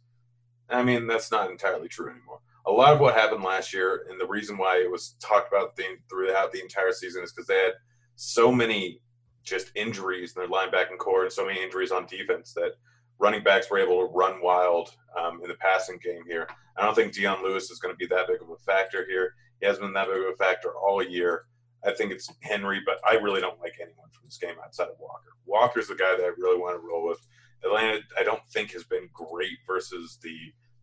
I 0.70 0.84
mean, 0.84 1.08
that's 1.08 1.32
not 1.32 1.50
entirely 1.50 1.88
true 1.88 2.10
anymore. 2.10 2.40
A 2.68 2.72
lot 2.72 2.94
of 2.94 3.00
what 3.00 3.16
happened 3.16 3.44
last 3.44 3.74
year, 3.74 4.06
and 4.10 4.20
the 4.20 4.28
reason 4.28 4.58
why 4.58 4.78
it 4.78 4.92
was 4.92 5.16
talked 5.22 5.48
about 5.48 5.76
the, 5.76 5.86
throughout 6.10 6.52
the 6.52 6.62
entire 6.62 6.92
season, 6.92 7.24
is 7.24 7.32
because 7.32 7.48
they 7.48 7.56
had 7.56 7.74
so 8.16 8.52
many 8.52 9.00
just 9.44 9.72
injuries 9.76 10.36
in 10.36 10.42
their 10.42 10.50
linebacking 10.50 10.98
corps 10.98 11.24
and 11.24 11.32
so 11.32 11.46
many 11.46 11.64
injuries 11.64 11.92
on 11.92 12.06
defense 12.08 12.54
that 12.54 12.74
running 13.20 13.44
backs 13.44 13.72
were 13.72 13.80
able 13.80 14.06
to 14.06 14.14
run 14.14 14.42
wild 14.42 14.92
um, 15.18 15.40
in 15.42 15.48
the 15.48 15.56
passing 15.56 15.98
game 16.04 16.22
here. 16.28 16.48
I 16.78 16.84
don't 16.84 16.94
think 16.94 17.14
Dion 17.14 17.42
Lewis 17.42 17.72
is 17.72 17.80
going 17.80 17.94
to 17.94 17.98
be 17.98 18.06
that 18.08 18.28
big 18.28 18.42
of 18.42 18.50
a 18.50 18.58
factor 18.58 19.06
here. 19.08 19.34
He 19.60 19.66
hasn't 19.66 19.86
been 19.86 19.94
that 19.94 20.08
big 20.08 20.22
of 20.22 20.34
a 20.34 20.36
factor 20.36 20.74
all 20.76 21.02
year. 21.02 21.46
I 21.86 21.94
think 21.94 22.12
it's 22.12 22.30
Henry, 22.42 22.82
but 22.86 23.00
I 23.10 23.14
really 23.16 23.40
don't 23.40 23.60
like 23.60 23.76
anyone 23.82 24.10
from 24.12 24.24
this 24.26 24.38
game 24.38 24.56
outside 24.64 24.90
of 24.90 25.00
Walker. 25.00 25.32
Walker's 25.46 25.88
the 25.88 25.96
guy 25.96 26.16
that 26.18 26.24
I 26.24 26.32
really 26.38 26.60
want 26.60 26.80
to 26.80 26.86
roll 26.86 27.08
with. 27.08 27.26
Atlanta, 27.64 28.00
I 28.20 28.24
don't 28.24 28.46
think 28.52 28.72
has 28.72 28.84
been 28.84 29.10
great 29.14 29.58
versus 29.66 30.20
the 30.22 30.36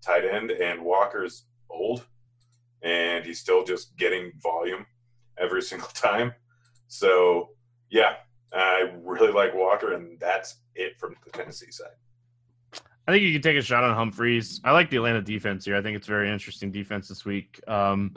tight 0.04 0.24
end, 0.24 0.50
and 0.50 0.82
Walker's 0.82 1.44
old, 1.70 2.04
and 2.82 3.24
he's 3.24 3.40
still 3.40 3.64
just 3.64 3.96
getting 3.96 4.32
volume 4.42 4.86
every 5.38 5.62
single 5.70 5.88
time. 5.88 6.32
So, 6.88 7.50
yeah, 7.90 8.16
I 8.52 8.92
really 9.02 9.32
like 9.32 9.54
Walker, 9.54 9.94
and 9.94 10.18
that's 10.20 10.56
it 10.74 10.98
from 10.98 11.16
the 11.24 11.30
Tennessee 11.30 11.70
side. 11.70 11.88
I 13.06 13.12
think 13.12 13.22
you 13.22 13.32
can 13.32 13.42
take 13.42 13.56
a 13.56 13.62
shot 13.62 13.84
on 13.84 13.94
Humphries. 13.94 14.60
I 14.64 14.70
like 14.70 14.88
the 14.88 14.96
Atlanta 14.96 15.20
defense 15.20 15.64
here. 15.64 15.76
I 15.76 15.82
think 15.82 15.96
it's 15.96 16.06
very 16.06 16.30
interesting 16.30 16.70
defense 16.72 17.08
this 17.08 17.24
week. 17.24 17.60
Um, 17.68 18.14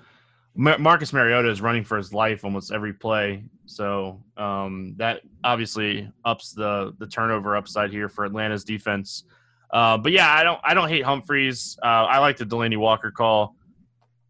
Marcus 0.55 1.13
Mariota 1.13 1.49
is 1.49 1.61
running 1.61 1.83
for 1.83 1.97
his 1.97 2.13
life 2.13 2.43
almost 2.43 2.71
every 2.71 2.93
play, 2.93 3.43
so 3.65 4.23
um, 4.37 4.95
that 4.97 5.21
obviously 5.43 6.11
ups 6.25 6.51
the 6.51 6.95
the 6.97 7.05
turnover 7.05 7.55
upside 7.55 7.91
here 7.91 8.09
for 8.09 8.25
Atlanta's 8.25 8.63
defense. 8.63 9.25
Uh, 9.71 9.97
but 9.97 10.11
yeah, 10.11 10.31
I 10.31 10.43
don't 10.43 10.59
I 10.63 10.73
don't 10.73 10.89
hate 10.89 11.03
Humphries. 11.03 11.77
Uh, 11.83 11.87
I 11.87 12.19
like 12.19 12.37
the 12.37 12.45
Delanie 12.45 12.77
Walker 12.77 13.11
call. 13.11 13.55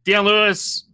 Dion 0.04 0.26
Lewis, 0.26 0.86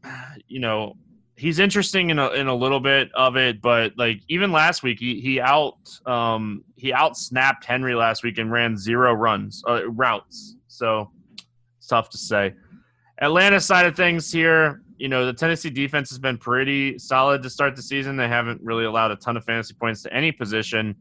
you 0.48 0.60
know, 0.60 0.96
he's 1.36 1.60
interesting 1.60 2.10
in 2.10 2.20
a, 2.20 2.30
in 2.30 2.48
a 2.48 2.56
little 2.56 2.80
bit 2.80 3.12
of 3.14 3.36
it, 3.36 3.62
but 3.62 3.94
like 3.98 4.22
even 4.28 4.52
last 4.52 4.84
week, 4.84 5.00
he 5.00 5.20
he 5.20 5.40
out 5.40 5.78
um, 6.06 6.64
he 6.76 6.94
out 6.94 7.18
snapped 7.18 7.66
Henry 7.66 7.96
last 7.96 8.24
week 8.24 8.38
and 8.38 8.52
ran 8.52 8.78
zero 8.78 9.14
runs 9.14 9.64
uh, 9.68 9.88
routes. 9.90 10.56
So 10.68 11.12
it's 11.78 11.88
tough 11.88 12.10
to 12.12 12.18
say. 12.18 12.54
Atlanta 13.22 13.60
side 13.60 13.86
of 13.86 13.96
things 13.96 14.32
here, 14.32 14.82
you 14.98 15.08
know, 15.08 15.26
the 15.26 15.34
Tennessee 15.34 15.70
defense 15.70 16.10
has 16.10 16.20
been 16.20 16.38
pretty 16.38 16.98
solid 16.98 17.44
to 17.44 17.50
start 17.50 17.76
the 17.76 17.82
season. 17.82 18.18
They 18.18 18.28
haven't 18.28 18.62
really 18.62 18.86
allowed 18.86 19.12
a 19.12 19.16
ton 19.16 19.38
of 19.38 19.44
fantasy 19.46 19.74
points 19.74 20.02
to 20.04 20.14
any 20.14 20.32
position. 20.32 20.96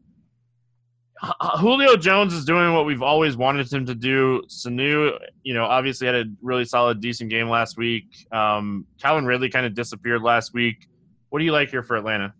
Julio 1.59 1.95
Jones 1.95 2.33
is 2.33 2.43
doing 2.43 2.73
what 2.73 2.85
we've 2.85 3.01
always 3.01 3.37
wanted 3.37 3.71
him 3.71 3.85
to 3.85 3.95
do. 3.95 4.41
Sanu, 4.47 5.17
you 5.43 5.53
know, 5.53 5.63
obviously 5.65 6.07
had 6.07 6.15
a 6.15 6.25
really 6.41 6.65
solid, 6.65 6.99
decent 6.99 7.29
game 7.29 7.49
last 7.49 7.77
week. 7.77 8.27
Um, 8.31 8.85
Calvin 9.01 9.25
Ridley 9.25 9.49
kind 9.49 9.65
of 9.65 9.73
disappeared 9.73 10.21
last 10.21 10.53
week. 10.53 10.87
What 11.29 11.39
do 11.39 11.45
you 11.45 11.51
like 11.51 11.69
here 11.69 11.83
for 11.83 11.95
Atlanta? 11.95 12.33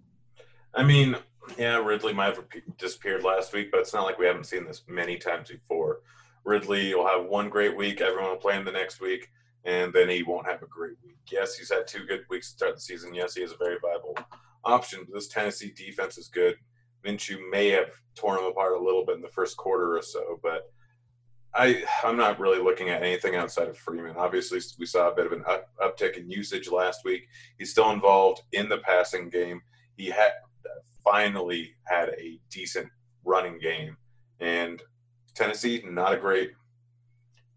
I 0.73 0.83
mean, 0.83 1.15
yeah, 1.57 1.77
Ridley 1.77 2.13
might 2.13 2.35
have 2.35 2.45
disappeared 2.77 3.23
last 3.23 3.53
week, 3.53 3.71
but 3.71 3.79
it's 3.79 3.93
not 3.93 4.03
like 4.03 4.17
we 4.17 4.25
haven't 4.25 4.45
seen 4.45 4.65
this 4.65 4.83
many 4.87 5.17
times 5.17 5.49
before. 5.49 5.99
Ridley 6.43 6.93
will 6.93 7.07
have 7.07 7.25
one 7.25 7.49
great 7.49 7.75
week, 7.75 8.01
everyone 8.01 8.31
will 8.31 8.37
play 8.37 8.55
him 8.55 8.65
the 8.65 8.71
next 8.71 8.99
week, 8.99 9.29
and 9.63 9.93
then 9.93 10.09
he 10.09 10.23
won't 10.23 10.47
have 10.47 10.61
a 10.61 10.67
great 10.67 10.95
week. 11.05 11.17
Yes, 11.31 11.55
he's 11.55 11.71
had 11.71 11.87
two 11.87 12.05
good 12.05 12.25
weeks 12.29 12.49
to 12.51 12.57
start 12.57 12.75
the 12.75 12.81
season. 12.81 13.13
Yes, 13.13 13.35
he 13.35 13.43
is 13.43 13.53
a 13.53 13.57
very 13.57 13.77
viable 13.81 14.17
option. 14.65 15.07
This 15.13 15.29
Tennessee 15.29 15.71
defense 15.75 16.17
is 16.17 16.27
good. 16.27 16.55
Minshew 17.05 17.49
may 17.51 17.69
have 17.69 17.89
torn 18.15 18.37
them 18.37 18.45
apart 18.45 18.73
a 18.73 18.83
little 18.83 19.05
bit 19.05 19.15
in 19.15 19.21
the 19.21 19.27
first 19.29 19.57
quarter 19.57 19.97
or 19.97 20.01
so, 20.01 20.39
but 20.41 20.71
I 21.55 21.83
I'm 22.03 22.17
not 22.17 22.39
really 22.39 22.61
looking 22.61 22.89
at 22.89 23.03
anything 23.03 23.35
outside 23.35 23.67
of 23.67 23.77
Freeman. 23.77 24.15
Obviously, 24.17 24.59
we 24.79 24.85
saw 24.85 25.11
a 25.11 25.15
bit 25.15 25.25
of 25.25 25.31
an 25.33 25.43
up, 25.47 25.69
uptick 25.81 26.17
in 26.17 26.29
usage 26.29 26.69
last 26.69 27.01
week. 27.05 27.27
He's 27.57 27.71
still 27.71 27.91
involved 27.91 28.41
in 28.51 28.69
the 28.69 28.79
passing 28.79 29.29
game. 29.29 29.61
He 29.95 30.07
had 30.07 30.31
finally 31.03 31.75
had 31.85 32.09
a 32.09 32.39
decent 32.49 32.89
running 33.23 33.59
game, 33.59 33.97
and 34.39 34.81
Tennessee 35.35 35.83
not 35.85 36.13
a 36.13 36.17
great 36.17 36.51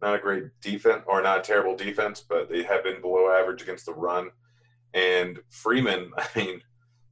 not 0.03 0.15
a 0.15 0.19
great 0.19 0.45
defense 0.61 1.03
or 1.07 1.23
not 1.23 1.39
a 1.39 1.43
terrible 1.43 1.77
defense, 1.77 2.23
but 2.29 2.51
they 2.51 2.63
have 2.63 2.85
been 2.85 3.01
below 3.01 3.31
average 3.31 3.63
against 3.63 3.87
the 3.87 3.95
run. 3.95 4.31
And 4.93 5.39
Freeman, 5.49 6.11
I 6.19 6.27
mean, 6.37 6.61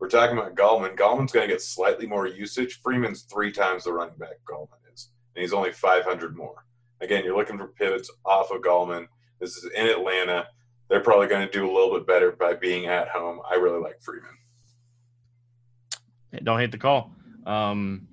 we're 0.04 0.10
talking 0.10 0.36
about 0.36 0.54
Gallman. 0.54 0.98
Gallman's 0.98 1.32
going 1.32 1.48
to 1.48 1.54
get 1.54 1.62
slightly 1.62 2.06
more 2.06 2.26
usage. 2.26 2.82
Freeman's 2.82 3.22
three 3.22 3.50
times 3.50 3.84
the 3.84 3.92
running 3.94 4.18
back 4.18 4.36
Gallman 4.46 4.76
is, 4.92 5.08
and 5.34 5.40
he's 5.40 5.54
only 5.54 5.72
500 5.72 6.36
more. 6.36 6.66
Again, 7.00 7.24
you're 7.24 7.34
looking 7.34 7.56
for 7.56 7.68
pivots 7.68 8.10
off 8.26 8.50
of 8.50 8.60
Gallman. 8.60 9.06
This 9.40 9.56
is 9.56 9.70
in 9.74 9.86
Atlanta. 9.86 10.46
They're 10.90 11.00
probably 11.00 11.28
going 11.28 11.46
to 11.46 11.50
do 11.50 11.64
a 11.64 11.72
little 11.72 11.94
bit 11.94 12.06
better 12.06 12.32
by 12.32 12.52
being 12.52 12.84
at 12.84 13.08
home. 13.08 13.40
I 13.50 13.54
really 13.54 13.80
like 13.80 14.02
Freeman. 14.02 14.28
Don't 16.42 16.58
hate 16.58 16.72
the 16.72 16.76
call. 16.76 17.10
Um, 17.46 18.06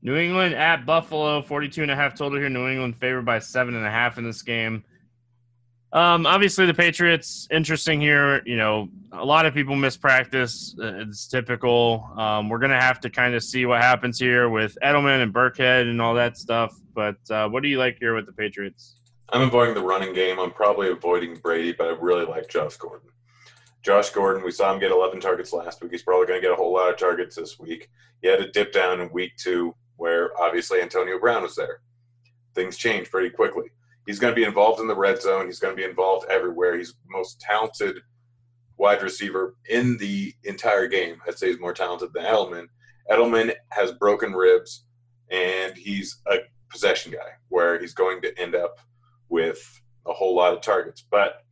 New 0.00 0.14
England 0.14 0.54
at 0.54 0.86
Buffalo, 0.86 1.42
42 1.42 1.82
and 1.82 1.90
a 1.90 1.96
half 1.96 2.16
total 2.16 2.38
here. 2.38 2.50
New 2.50 2.68
England 2.68 2.98
favored 2.98 3.24
by 3.24 3.40
seven 3.40 3.74
and 3.74 3.84
a 3.84 3.90
half 3.90 4.16
in 4.16 4.22
this 4.22 4.42
game. 4.42 4.84
Um, 5.92 6.24
obviously, 6.24 6.64
the 6.64 6.72
Patriots 6.72 7.46
interesting 7.50 8.00
here. 8.00 8.42
You 8.46 8.56
know, 8.56 8.88
a 9.12 9.24
lot 9.24 9.44
of 9.44 9.52
people 9.52 9.76
miss 9.76 9.96
practice. 9.96 10.74
Uh, 10.80 11.00
it's 11.00 11.26
typical. 11.28 12.08
Um, 12.16 12.48
we're 12.48 12.58
gonna 12.58 12.80
have 12.80 12.98
to 13.00 13.10
kind 13.10 13.34
of 13.34 13.44
see 13.44 13.66
what 13.66 13.82
happens 13.82 14.18
here 14.18 14.48
with 14.48 14.76
Edelman 14.82 15.22
and 15.22 15.34
Burkhead 15.34 15.82
and 15.82 16.00
all 16.00 16.14
that 16.14 16.38
stuff. 16.38 16.74
But 16.94 17.16
uh, 17.30 17.48
what 17.48 17.62
do 17.62 17.68
you 17.68 17.78
like 17.78 17.98
here 17.98 18.14
with 18.14 18.24
the 18.24 18.32
Patriots? 18.32 18.96
I'm 19.28 19.42
avoiding 19.42 19.74
the 19.74 19.82
running 19.82 20.14
game. 20.14 20.38
I'm 20.38 20.50
probably 20.50 20.90
avoiding 20.90 21.36
Brady, 21.36 21.72
but 21.72 21.88
I 21.88 21.90
really 21.90 22.24
like 22.24 22.48
Josh 22.48 22.76
Gordon. 22.76 23.08
Josh 23.82 24.10
Gordon, 24.10 24.44
we 24.44 24.50
saw 24.50 24.72
him 24.72 24.78
get 24.78 24.92
11 24.92 25.20
targets 25.20 25.52
last 25.52 25.82
week. 25.82 25.90
He's 25.90 26.02
probably 26.02 26.26
going 26.26 26.40
to 26.40 26.46
get 26.46 26.52
a 26.52 26.56
whole 26.56 26.72
lot 26.72 26.90
of 26.90 26.98
targets 26.98 27.36
this 27.36 27.58
week. 27.58 27.88
He 28.20 28.28
had 28.28 28.40
a 28.40 28.50
dip 28.52 28.72
down 28.72 29.00
in 29.00 29.10
week 29.10 29.32
two 29.36 29.74
where 29.96 30.38
obviously 30.40 30.82
Antonio 30.82 31.18
Brown 31.18 31.42
was 31.42 31.56
there. 31.56 31.80
Things 32.54 32.76
change 32.76 33.10
pretty 33.10 33.30
quickly 33.30 33.70
he's 34.06 34.18
going 34.18 34.32
to 34.32 34.40
be 34.40 34.44
involved 34.44 34.80
in 34.80 34.86
the 34.86 34.96
red 34.96 35.20
zone. 35.20 35.46
He's 35.46 35.58
going 35.58 35.74
to 35.74 35.80
be 35.80 35.88
involved 35.88 36.26
everywhere. 36.30 36.76
He's 36.76 36.92
the 36.92 37.10
most 37.10 37.40
talented 37.40 37.96
wide 38.78 39.02
receiver 39.02 39.56
in 39.68 39.96
the 39.98 40.34
entire 40.44 40.86
game. 40.86 41.16
I'd 41.26 41.38
say 41.38 41.48
he's 41.48 41.60
more 41.60 41.74
talented 41.74 42.12
than 42.12 42.24
Edelman. 42.24 42.66
Edelman 43.10 43.54
has 43.70 43.92
broken 43.92 44.32
ribs, 44.32 44.84
and 45.30 45.76
he's 45.76 46.20
a 46.30 46.38
possession 46.70 47.12
guy 47.12 47.30
where 47.48 47.80
he's 47.80 47.94
going 47.94 48.22
to 48.22 48.38
end 48.38 48.54
up 48.54 48.80
with 49.28 49.60
a 50.06 50.12
whole 50.12 50.34
lot 50.34 50.52
of 50.52 50.60
targets. 50.60 51.04
But 51.10 51.44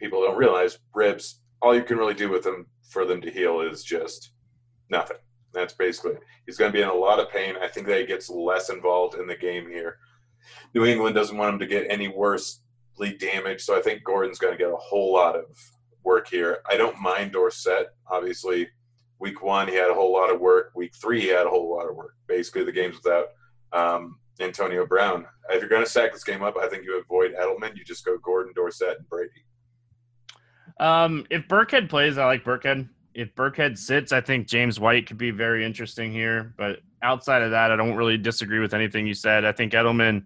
people 0.00 0.22
don't 0.22 0.36
realize 0.36 0.78
ribs, 0.94 1.40
all 1.62 1.74
you 1.74 1.82
can 1.82 1.98
really 1.98 2.14
do 2.14 2.28
with 2.28 2.42
them 2.42 2.66
for 2.90 3.04
them 3.04 3.20
to 3.22 3.30
heal 3.30 3.60
is 3.60 3.82
just 3.82 4.32
nothing. 4.90 5.16
That's 5.52 5.74
basically 5.74 6.16
He's 6.46 6.58
going 6.58 6.70
to 6.70 6.76
be 6.76 6.82
in 6.82 6.88
a 6.88 6.94
lot 6.94 7.20
of 7.20 7.30
pain. 7.30 7.54
I 7.62 7.68
think 7.68 7.86
that 7.86 8.00
he 8.00 8.06
gets 8.06 8.28
less 8.28 8.68
involved 8.68 9.14
in 9.14 9.26
the 9.26 9.36
game 9.36 9.68
here. 9.68 9.98
New 10.74 10.84
England 10.84 11.14
doesn't 11.14 11.36
want 11.36 11.54
him 11.54 11.58
to 11.60 11.66
get 11.66 11.86
any 11.88 12.08
worsely 12.08 13.16
damaged, 13.18 13.62
so 13.62 13.76
I 13.76 13.82
think 13.82 14.04
Gordon's 14.04 14.38
going 14.38 14.52
to 14.52 14.58
get 14.58 14.72
a 14.72 14.76
whole 14.76 15.12
lot 15.12 15.36
of 15.36 15.44
work 16.02 16.28
here. 16.28 16.58
I 16.70 16.76
don't 16.76 17.00
mind 17.00 17.32
Dorsett. 17.32 17.88
Obviously, 18.08 18.68
week 19.18 19.42
one 19.42 19.68
he 19.68 19.74
had 19.74 19.90
a 19.90 19.94
whole 19.94 20.12
lot 20.12 20.32
of 20.32 20.40
work. 20.40 20.72
Week 20.74 20.92
three 21.00 21.20
he 21.20 21.28
had 21.28 21.46
a 21.46 21.50
whole 21.50 21.74
lot 21.74 21.88
of 21.88 21.96
work. 21.96 22.14
Basically, 22.28 22.64
the 22.64 22.72
games 22.72 22.96
without 23.02 23.28
um, 23.72 24.18
Antonio 24.40 24.86
Brown. 24.86 25.26
If 25.50 25.60
you're 25.60 25.68
going 25.68 25.84
to 25.84 25.90
sack 25.90 26.12
this 26.12 26.24
game 26.24 26.42
up, 26.42 26.56
I 26.56 26.68
think 26.68 26.84
you 26.84 26.98
avoid 26.98 27.34
Edelman. 27.34 27.76
You 27.76 27.84
just 27.84 28.04
go 28.04 28.16
Gordon, 28.18 28.52
Dorsett, 28.54 28.98
and 28.98 29.08
Brady. 29.08 29.30
Um, 30.80 31.26
if 31.30 31.46
Burkhead 31.48 31.88
plays, 31.88 32.18
I 32.18 32.26
like 32.26 32.44
Burkhead. 32.44 32.88
If 33.14 33.34
Burkhead 33.34 33.78
sits, 33.78 34.12
I 34.12 34.20
think 34.20 34.48
James 34.48 34.80
White 34.80 35.06
could 35.06 35.18
be 35.18 35.30
very 35.30 35.64
interesting 35.64 36.10
here. 36.12 36.54
But 36.56 36.80
outside 37.02 37.42
of 37.42 37.52
that, 37.52 37.70
I 37.70 37.76
don't 37.76 37.94
really 37.94 38.18
disagree 38.18 38.58
with 38.58 38.74
anything 38.74 39.06
you 39.06 39.14
said. 39.14 39.44
I 39.44 39.52
think 39.52 39.72
Edelman 39.72 40.24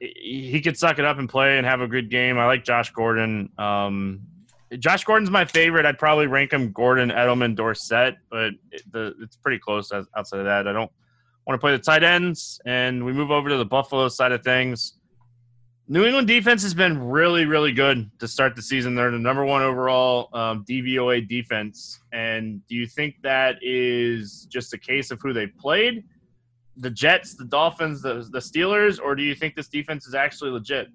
he 0.00 0.60
could 0.62 0.76
suck 0.76 0.98
it 0.98 1.04
up 1.04 1.18
and 1.18 1.28
play 1.28 1.58
and 1.58 1.66
have 1.66 1.80
a 1.80 1.86
good 1.86 2.10
game. 2.10 2.38
I 2.38 2.46
like 2.46 2.64
Josh 2.64 2.92
Gordon. 2.92 3.50
Um, 3.58 4.20
Josh 4.78 5.04
Gordon's 5.04 5.30
my 5.30 5.44
favorite. 5.44 5.86
I'd 5.86 5.98
probably 5.98 6.26
rank 6.26 6.52
him 6.52 6.72
Gordon, 6.72 7.10
Edelman, 7.10 7.54
Dorsett, 7.54 8.16
but 8.30 8.52
it, 8.72 8.82
the, 8.90 9.14
it's 9.22 9.36
pretty 9.36 9.58
close 9.58 9.92
outside 9.92 10.40
of 10.40 10.44
that. 10.44 10.66
I 10.66 10.72
don't 10.72 10.90
want 11.46 11.58
to 11.58 11.60
play 11.60 11.72
the 11.72 11.78
tight 11.78 12.02
ends, 12.02 12.60
and 12.66 13.04
we 13.04 13.12
move 13.12 13.30
over 13.30 13.48
to 13.48 13.56
the 13.56 13.64
Buffalo 13.64 14.08
side 14.08 14.32
of 14.32 14.42
things. 14.42 14.94
New 15.88 16.04
England 16.04 16.26
defense 16.26 16.64
has 16.64 16.74
been 16.74 17.00
really, 17.00 17.44
really 17.44 17.70
good 17.70 18.10
to 18.18 18.26
start 18.26 18.56
the 18.56 18.62
season. 18.62 18.96
They're 18.96 19.12
the 19.12 19.20
number 19.20 19.44
one 19.44 19.62
overall 19.62 20.28
um, 20.32 20.64
DVOA 20.68 21.28
defense. 21.28 22.00
And 22.12 22.66
do 22.66 22.74
you 22.74 22.88
think 22.88 23.14
that 23.22 23.58
is 23.62 24.48
just 24.50 24.74
a 24.74 24.78
case 24.78 25.12
of 25.12 25.20
who 25.22 25.32
they 25.32 25.46
played? 25.46 26.02
The 26.76 26.90
Jets, 26.90 27.34
the 27.34 27.44
Dolphins, 27.44 28.02
the 28.02 28.26
the 28.30 28.38
Steelers, 28.38 29.00
or 29.02 29.14
do 29.14 29.22
you 29.22 29.34
think 29.34 29.54
this 29.54 29.68
defense 29.68 30.06
is 30.06 30.14
actually 30.14 30.50
legit? 30.50 30.88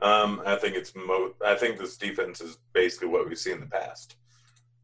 Um, 0.00 0.42
I 0.44 0.56
think 0.56 0.76
it's 0.76 0.94
mo. 0.94 1.32
I 1.44 1.54
think 1.54 1.78
this 1.78 1.96
defense 1.96 2.40
is 2.40 2.58
basically 2.72 3.08
what 3.08 3.28
we've 3.28 3.38
seen 3.38 3.54
in 3.54 3.60
the 3.60 3.66
past. 3.66 4.16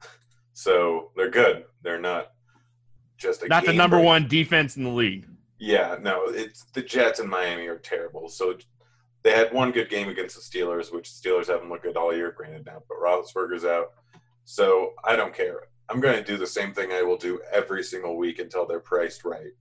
So 0.54 1.12
they're 1.14 1.30
good. 1.30 1.66
They're 1.84 2.00
not 2.00 2.32
just 3.16 3.48
not 3.48 3.64
the 3.64 3.72
number 3.72 3.98
break. 3.98 4.06
one 4.06 4.26
defense 4.26 4.76
in 4.76 4.82
the 4.82 4.90
league. 4.90 5.28
Yeah, 5.60 5.98
no, 6.00 6.24
it's 6.26 6.64
the 6.72 6.82
Jets 6.82 7.20
and 7.20 7.30
Miami 7.30 7.68
are 7.68 7.78
terrible. 7.78 8.28
So 8.28 8.58
they 9.22 9.30
had 9.30 9.52
one 9.52 9.70
good 9.70 9.88
game 9.88 10.08
against 10.08 10.34
the 10.34 10.42
Steelers, 10.42 10.92
which 10.92 11.12
the 11.12 11.28
Steelers 11.28 11.46
haven't 11.46 11.68
looked 11.68 11.84
good 11.84 11.96
all 11.96 12.14
year, 12.14 12.32
granted 12.32 12.66
now, 12.66 12.82
but 12.88 12.98
Roethlisberger's 12.98 13.64
out. 13.64 13.92
So 14.44 14.94
I 15.04 15.16
don't 15.16 15.34
care. 15.34 15.60
I'm 15.88 16.00
going 16.00 16.16
to 16.16 16.24
do 16.24 16.36
the 16.36 16.46
same 16.46 16.72
thing 16.72 16.92
I 16.92 17.02
will 17.02 17.16
do 17.16 17.40
every 17.52 17.82
single 17.82 18.16
week 18.16 18.38
until 18.38 18.66
they're 18.66 18.80
priced 18.80 19.24
right. 19.24 19.52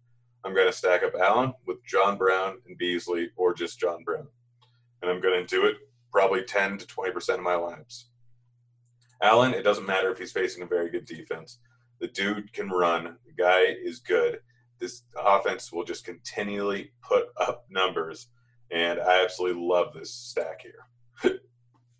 I'm 0.47 0.55
going 0.55 0.67
to 0.67 0.73
stack 0.73 1.03
up 1.03 1.13
Allen 1.19 1.53
with 1.65 1.83
John 1.85 2.17
Brown 2.17 2.59
and 2.65 2.77
Beasley 2.77 3.29
or 3.35 3.53
just 3.53 3.81
John 3.81 4.05
Brown. 4.05 4.27
And 5.01 5.11
I'm 5.11 5.19
going 5.19 5.45
to 5.45 5.45
do 5.45 5.65
it 5.65 5.75
probably 6.09 6.41
10 6.41 6.77
to 6.77 6.85
20% 6.85 7.33
of 7.33 7.41
my 7.41 7.55
lineups. 7.55 8.05
Allen, 9.21 9.53
it 9.53 9.63
doesn't 9.63 9.85
matter 9.85 10.09
if 10.09 10.19
he's 10.19 10.31
facing 10.31 10.63
a 10.63 10.65
very 10.65 10.89
good 10.89 11.03
defense. 11.03 11.59
The 11.99 12.07
dude 12.07 12.53
can 12.53 12.69
run. 12.69 13.17
The 13.25 13.33
guy 13.37 13.63
is 13.63 13.99
good. 13.99 14.39
This 14.79 15.03
offense 15.21 15.73
will 15.73 15.83
just 15.83 16.05
continually 16.05 16.91
put 17.01 17.25
up 17.41 17.65
numbers. 17.69 18.27
And 18.71 19.01
I 19.01 19.25
absolutely 19.25 19.61
love 19.61 19.93
this 19.93 20.13
stack 20.13 20.61
here. 20.61 21.39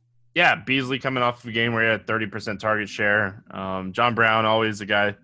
yeah, 0.36 0.56
Beasley 0.56 1.00
coming 1.00 1.22
off 1.22 1.44
of 1.44 1.50
a 1.50 1.52
game 1.52 1.74
where 1.74 1.84
he 1.84 1.90
had 1.90 2.08
30% 2.08 2.60
target 2.60 2.88
share. 2.88 3.44
Um, 3.52 3.92
John 3.92 4.16
Brown, 4.16 4.46
always 4.46 4.80
a 4.80 4.86
guy 4.86 5.16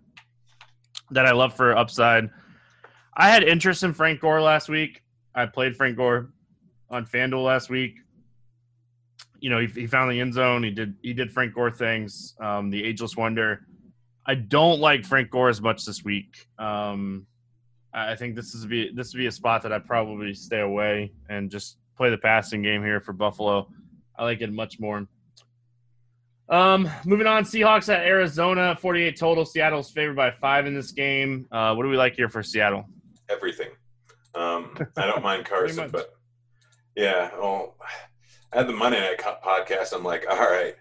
that 1.11 1.25
I 1.25 1.31
love 1.31 1.55
for 1.55 1.77
upside. 1.77 2.29
I 3.15 3.29
had 3.29 3.43
interest 3.43 3.83
in 3.83 3.93
Frank 3.93 4.21
Gore 4.21 4.41
last 4.41 4.69
week. 4.69 5.03
I 5.35 5.45
played 5.45 5.75
Frank 5.75 5.97
Gore 5.97 6.31
on 6.89 7.05
FanDuel 7.05 7.43
last 7.43 7.69
week. 7.69 7.95
You 9.39 9.49
know, 9.49 9.59
he, 9.59 9.67
he 9.67 9.87
found 9.87 10.11
the 10.11 10.19
end 10.19 10.33
zone. 10.33 10.63
He 10.63 10.71
did 10.71 10.95
he 11.01 11.13
did 11.13 11.31
Frank 11.31 11.53
Gore 11.53 11.71
things. 11.71 12.35
Um, 12.39 12.69
the 12.69 12.83
ageless 12.83 13.17
wonder. 13.17 13.65
I 14.25 14.35
don't 14.35 14.79
like 14.79 15.05
Frank 15.05 15.29
Gore 15.29 15.49
as 15.49 15.61
much 15.61 15.85
this 15.85 16.03
week. 16.03 16.47
Um, 16.57 17.27
I 17.93 18.15
think 18.15 18.35
this 18.35 18.55
is 18.55 18.65
be 18.65 18.91
this 18.93 19.13
would 19.13 19.19
be 19.19 19.27
a 19.27 19.31
spot 19.31 19.61
that 19.63 19.71
I'd 19.71 19.85
probably 19.85 20.33
stay 20.33 20.61
away 20.61 21.11
and 21.29 21.51
just 21.51 21.77
play 21.95 22.09
the 22.09 22.17
passing 22.17 22.61
game 22.61 22.83
here 22.83 22.99
for 22.99 23.13
Buffalo. 23.13 23.67
I 24.17 24.23
like 24.23 24.41
it 24.41 24.51
much 24.51 24.79
more. 24.79 25.07
Um, 26.49 26.89
moving 27.05 27.27
on, 27.27 27.43
Seahawks 27.43 27.93
at 27.93 28.05
Arizona, 28.05 28.77
48 28.79 29.17
total. 29.17 29.45
Seattle's 29.45 29.91
favored 29.91 30.15
by 30.15 30.31
five 30.31 30.65
in 30.65 30.73
this 30.73 30.91
game. 30.91 31.47
Uh, 31.51 31.73
what 31.73 31.83
do 31.83 31.89
we 31.89 31.97
like 31.97 32.15
here 32.15 32.29
for 32.29 32.43
Seattle? 32.43 32.85
Everything. 33.29 33.69
Um, 34.35 34.75
I 34.97 35.05
don't 35.05 35.23
mind 35.23 35.45
Carson, 35.45 35.89
but 35.89 36.13
yeah, 36.95 37.31
well, 37.39 37.75
at 38.51 38.67
the 38.67 38.73
Monday 38.73 38.99
Night 38.99 39.19
podcast, 39.19 39.93
I'm 39.93 40.03
like, 40.03 40.25
all 40.29 40.37
right, 40.37 40.75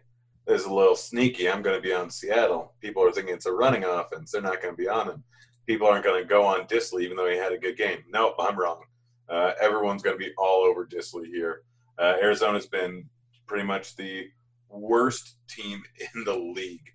this 0.47 0.61
is 0.61 0.66
a 0.66 0.74
little 0.74 0.97
sneaky. 0.97 1.49
I'm 1.49 1.62
going 1.62 1.76
to 1.76 1.82
be 1.82 1.95
on 1.95 2.11
Seattle. 2.11 2.74
People 2.80 3.03
are 3.05 3.12
thinking 3.12 3.34
it's 3.34 3.47
a 3.47 3.53
running 3.53 3.84
offense. 3.84 4.32
They're 4.32 4.43
not 4.43 4.61
going 4.61 4.74
to 4.74 4.82
be 4.82 4.88
on 4.88 5.09
him. 5.09 5.24
People 5.66 5.86
aren't 5.86 6.05
going 6.05 6.22
to 6.22 6.28
go 6.28 6.45
on 6.45 6.66
Dissly, 6.66 7.03
even 7.03 7.16
though 7.16 7.30
he 7.30 7.36
had 7.36 7.53
a 7.53 7.59
good 7.59 7.76
game. 7.76 7.99
Nope, 8.11 8.34
I'm 8.38 8.59
wrong. 8.59 8.82
Uh, 9.28 9.53
everyone's 9.61 10.03
going 10.03 10.18
to 10.18 10.24
be 10.24 10.32
all 10.36 10.64
over 10.64 10.84
Dissly 10.84 11.26
here. 11.26 11.62
Uh, 11.99 12.14
Arizona's 12.20 12.66
been 12.66 13.09
pretty 13.47 13.64
much 13.64 13.97
the 13.97 14.28
worst 14.68 15.36
team 15.49 15.82
in 16.14 16.24
the 16.24 16.36
league 16.36 16.93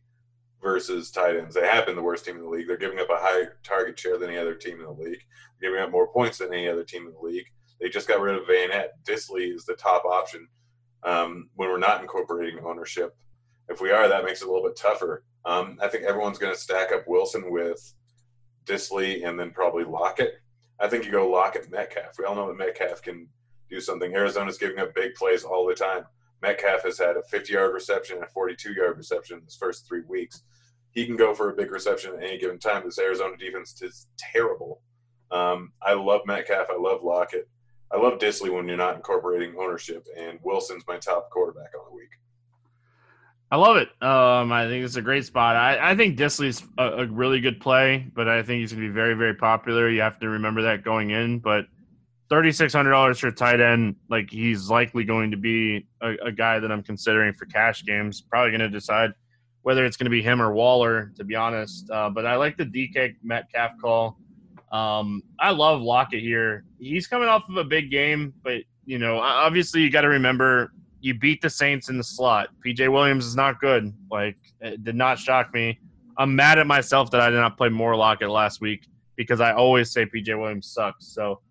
versus 0.62 1.12
tight 1.12 1.36
ends. 1.36 1.55
They 1.55 1.68
have 1.68 1.86
been 1.86 1.95
the 1.95 2.01
worst 2.01 2.26
team 2.26 2.36
in 2.38 2.43
the 2.43 2.49
league. 2.49 2.68
They're 2.68 2.78
giving 2.78 2.99
up 2.99 3.10
a 3.10 3.18
higher 3.18 3.58
target 3.64 3.97
share 3.99 4.18
than 4.18 4.30
any 4.30 4.38
other 4.38 4.55
team 4.55 4.80
in 4.80 4.86
the 4.86 4.91
league, 4.91 5.24
They're 5.60 5.72
giving 5.72 5.84
up 5.84 5.91
more 5.91 6.12
points 6.12 6.39
than 6.39 6.53
any 6.53 6.68
other 6.68 6.84
team 6.84 7.08
in 7.08 7.14
the 7.14 7.20
league. 7.20 7.45
They 7.80 7.89
just 7.89 8.08
got 8.08 8.22
rid 8.22 8.36
of 8.36 8.47
Vannett. 8.47 8.89
Dissly 9.03 9.53
is 9.53 9.66
the 9.66 9.76
top 9.76 10.05
option 10.05 10.47
um, 11.03 11.49
when 11.55 11.70
we're 11.70 11.78
not 11.78 12.01
incorporating 12.01 12.60
ownership. 12.64 13.16
If 13.70 13.82
we 13.82 13.91
are, 13.91 14.08
that 14.08 14.24
makes 14.24 14.41
it 14.41 14.47
a 14.47 14.51
little 14.51 14.68
bit 14.68 14.78
tougher. 14.78 15.24
Um, 15.45 15.78
I 15.82 15.88
think 15.88 16.03
everyone's 16.03 16.39
going 16.39 16.53
to 16.53 16.60
stack 16.60 16.91
up 16.91 17.08
Wilson 17.08 17.51
with 17.51 17.93
Dissly 18.66 19.28
and 19.28 19.39
then 19.39 19.51
probably 19.51 19.84
Lockett. 19.84 20.36
I 20.80 20.88
think 20.88 21.05
you 21.05 21.12
go 21.12 21.30
Lockett 21.30 21.70
Metcalf. 21.72 22.18
We 22.18 22.26
all 22.26 22.36
know 22.36 22.47
that 22.47 22.58
Metcalf 22.58 23.01
can 23.01 23.28
do 23.70 23.80
something. 23.80 24.14
Arizona's 24.14 24.58
giving 24.58 24.80
up 24.80 24.95
big 24.95 25.16
plays 25.16 25.43
all 25.43 25.68
the 25.68 25.76
time. 25.76 26.05
Metcalf 26.41 26.83
has 26.83 26.97
had 26.97 27.17
a 27.17 27.23
50 27.23 27.53
yard 27.53 27.73
reception 27.73 28.17
and 28.17 28.25
a 28.25 28.29
42 28.29 28.73
yard 28.73 28.97
reception 28.97 29.39
in 29.39 29.43
his 29.45 29.55
first 29.55 29.88
three 29.88 30.03
weeks. 30.07 30.43
He 30.91 31.05
can 31.05 31.15
go 31.15 31.33
for 31.33 31.49
a 31.49 31.55
big 31.55 31.71
reception 31.71 32.13
at 32.13 32.23
any 32.23 32.38
given 32.38 32.59
time. 32.59 32.83
This 32.85 32.99
Arizona 32.99 33.38
defense 33.38 33.81
is 33.81 34.07
terrible. 34.17 34.81
Um, 35.31 35.73
I 35.81 35.93
love 35.93 36.21
Metcalf. 36.25 36.67
I 36.69 36.77
love 36.77 37.03
Lockett. 37.03 37.47
I 37.91 37.97
love 37.97 38.19
Dissly 38.19 38.53
when 38.53 38.67
you're 38.67 38.77
not 38.77 38.95
incorporating 38.95 39.55
ownership, 39.57 40.05
and 40.17 40.39
Wilson's 40.43 40.83
my 40.88 40.97
top 40.97 41.29
quarterback 41.29 41.71
on 41.77 41.85
the 41.89 41.95
week. 41.95 42.09
I 43.49 43.55
love 43.55 43.77
it. 43.77 43.89
Um, 44.03 44.51
I 44.51 44.67
think 44.67 44.83
it's 44.83 44.97
a 44.97 45.01
great 45.01 45.25
spot. 45.25 45.55
I, 45.55 45.91
I 45.91 45.95
think 45.95 46.17
Dissly's 46.17 46.63
a, 46.77 47.03
a 47.03 47.05
really 47.05 47.39
good 47.39 47.61
play, 47.61 48.05
but 48.13 48.27
I 48.27 48.43
think 48.43 48.59
he's 48.59 48.73
going 48.73 48.83
to 48.83 48.89
be 48.89 48.93
very, 48.93 49.13
very 49.13 49.35
popular. 49.35 49.89
You 49.89 50.01
have 50.01 50.19
to 50.19 50.27
remember 50.27 50.63
that 50.63 50.83
going 50.83 51.11
in. 51.11 51.39
But 51.39 51.67
thirty 52.30 52.51
six 52.51 52.73
hundred 52.73 52.91
dollars 52.91 53.19
for 53.19 53.32
tight 53.32 53.61
end, 53.61 53.95
like 54.09 54.30
he's 54.30 54.69
likely 54.69 55.03
going 55.03 55.32
to 55.32 55.38
be 55.38 55.88
a, 56.01 56.13
a, 56.25 56.32
guy 56.32 56.59
that 56.59 56.71
I'm 56.71 56.84
considering 56.84 57.34
for 57.34 57.45
cash 57.45 57.84
games. 57.84 58.21
Probably 58.21 58.51
going 58.51 58.61
to 58.61 58.69
decide 58.69 59.11
whether 59.61 59.86
it's 59.86 59.97
going 59.97 60.05
to 60.05 60.11
be 60.11 60.21
him 60.21 60.41
or 60.41 60.53
Waller, 60.53 61.11
to 61.17 61.23
be 61.23 61.36
honest. 61.36 61.89
Uh, 61.89 62.09
but 62.09 62.25
I 62.25 62.36
like 62.36 62.57
the 62.57 62.65
DK 62.65 63.15
Metcalf 63.23 63.71
call. 63.82 64.17
Um, 64.71 65.23
I 65.39 65.51
love 65.51 65.82
Lockett 65.82 66.21
here. 66.21 66.65
He's 66.80 67.07
coming 67.07 67.28
off 67.28 67.43
of 67.49 67.57
a 67.57 67.63
big 67.63 67.91
game, 67.91 68.34
but 68.43 68.61
you 68.86 68.97
know, 68.97 69.19
obviously 69.19 69.82
you 69.82 69.89
got 69.89 70.01
to 70.01 70.09
remember 70.09 70.71
you 71.01 71.13
beat 71.13 71.41
the 71.41 71.49
Saints 71.49 71.89
in 71.89 71.97
the 71.97 72.03
slot. 72.03 72.49
PJ 72.65 72.91
Williams 72.91 73.25
is 73.25 73.36
not 73.36 73.59
good. 73.59 73.93
Like, 74.11 74.38
it 74.61 74.84
did 74.84 74.95
not 74.95 75.19
shock 75.19 75.53
me. 75.53 75.80
I'm 76.17 76.36
mad 76.36 76.59
at 76.59 76.67
myself 76.67 77.11
that 77.11 77.21
I 77.21 77.30
did 77.30 77.38
not 77.38 77.57
play 77.57 77.69
more 77.69 77.95
Lockett 77.95 78.30
last 78.30 78.61
week 78.61 78.88
because 79.15 79.39
I 79.39 79.53
always 79.53 79.91
say 79.91 80.05
PJ 80.05 80.38
Williams 80.39 80.67
sucks. 80.67 81.07
So, 81.07 81.41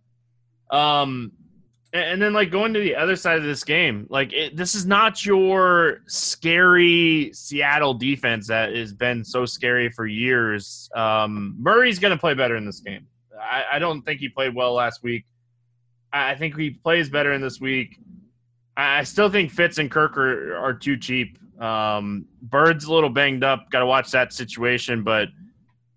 um, 0.71 1.33
and 1.93 2.21
then 2.21 2.33
like 2.33 2.51
going 2.51 2.75
to 2.75 2.81
the 2.81 2.97
other 2.97 3.17
side 3.17 3.39
of 3.39 3.45
this 3.45 3.65
game, 3.65 4.07
like 4.11 4.33
it, 4.33 4.57
this 4.57 4.75
is 4.75 4.87
not 4.87 5.25
your 5.25 6.01
scary 6.07 7.31
Seattle 7.33 7.95
defense 7.95 8.49
that 8.49 8.75
has 8.75 8.93
been 8.93 9.25
so 9.25 9.47
scary 9.47 9.89
for 9.91 10.07
years. 10.07 10.91
Um, 10.95 11.57
Murray's 11.59 11.99
going 11.99 12.13
to 12.13 12.19
play 12.19 12.35
better 12.35 12.57
in 12.57 12.67
this 12.67 12.81
game. 12.81 13.07
I, 13.41 13.65
I 13.75 13.79
don't 13.79 14.03
think 14.03 14.21
he 14.21 14.29
played 14.29 14.55
well 14.55 14.75
last 14.75 15.03
week. 15.03 15.25
I 16.13 16.35
think 16.35 16.57
he 16.57 16.71
plays 16.71 17.11
better 17.11 17.33
in 17.33 17.41
this 17.41 17.61
week. 17.61 17.99
I 18.77 19.05
still 19.05 19.31
think 19.31 19.51
Fitz 19.51 19.79
and 19.79 19.91
Kirk 19.91 20.17
are, 20.19 20.57
are 20.57 20.75
too 20.75 20.97
cheap. 20.97 21.39
Um, 21.61 22.27
Byrd's 22.43 22.85
a 22.85 22.93
little 22.93 23.09
banged 23.09 23.43
up. 23.43 23.71
Got 23.71 23.81
to 23.81 23.87
watch 23.87 24.11
that 24.11 24.33
situation, 24.33 25.03
but 25.03 25.29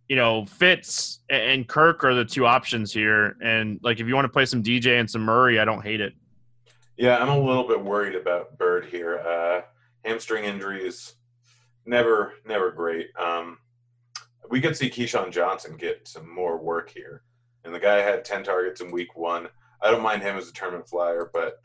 you 0.09 0.15
know, 0.15 0.43
Fitz 0.45 1.19
and 1.29 1.67
Kirk 1.67 2.03
are 2.03 2.15
the 2.15 2.25
two 2.25 2.45
options 2.45 2.91
here. 2.91 3.37
And 3.41 3.79
like, 3.83 3.99
if 3.99 4.07
you 4.07 4.15
want 4.15 4.25
to 4.25 4.29
play 4.29 4.45
some 4.45 4.63
DJ 4.63 4.99
and 4.99 5.09
some 5.09 5.21
Murray, 5.21 5.59
I 5.59 5.65
don't 5.65 5.83
hate 5.83 6.01
it. 6.01 6.13
Yeah, 6.97 7.17
I'm 7.17 7.29
a 7.29 7.39
little 7.39 7.67
bit 7.67 7.81
worried 7.81 8.15
about 8.15 8.57
Byrd 8.57 8.85
here. 8.85 9.19
Uh, 9.19 9.61
hamstring 10.03 10.45
injuries, 10.45 11.13
never, 11.85 12.33
never 12.45 12.71
great. 12.71 13.07
Um, 13.17 13.59
we 14.49 14.59
could 14.59 14.75
see 14.75 14.89
KeeSean 14.89 15.31
Johnson 15.31 15.77
get 15.77 16.07
some 16.07 16.33
more 16.33 16.57
work 16.57 16.89
here. 16.89 17.23
And 17.63 17.73
the 17.73 17.79
guy 17.79 17.97
had 17.97 18.25
10 18.25 18.43
targets 18.43 18.81
in 18.81 18.91
week 18.91 19.15
one. 19.15 19.47
I 19.81 19.91
don't 19.91 20.01
mind 20.01 20.23
him 20.23 20.37
as 20.37 20.49
a 20.49 20.53
tournament 20.53 20.89
flyer, 20.89 21.29
but 21.31 21.61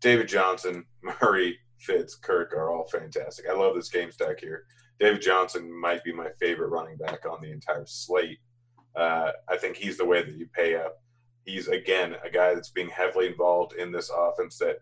David 0.00 0.26
Johnson, 0.26 0.86
Murray, 1.02 1.58
Fitz, 1.78 2.14
Kirk 2.14 2.54
are 2.54 2.70
all 2.70 2.88
fantastic. 2.88 3.44
I 3.48 3.52
love 3.52 3.74
this 3.74 3.90
game 3.90 4.10
stack 4.10 4.40
here. 4.40 4.64
David 5.00 5.22
Johnson 5.22 5.72
might 5.72 6.04
be 6.04 6.12
my 6.12 6.28
favorite 6.40 6.68
running 6.68 6.96
back 6.96 7.26
on 7.28 7.42
the 7.42 7.50
entire 7.50 7.84
slate. 7.86 8.38
Uh, 8.96 9.32
I 9.48 9.56
think 9.56 9.76
he's 9.76 9.98
the 9.98 10.04
way 10.04 10.22
that 10.22 10.34
you 10.34 10.46
pay 10.54 10.76
up. 10.76 11.02
He's 11.44 11.68
again 11.68 12.14
a 12.24 12.30
guy 12.30 12.54
that's 12.54 12.70
being 12.70 12.88
heavily 12.88 13.26
involved 13.26 13.74
in 13.74 13.92
this 13.92 14.10
offense 14.16 14.56
that 14.58 14.78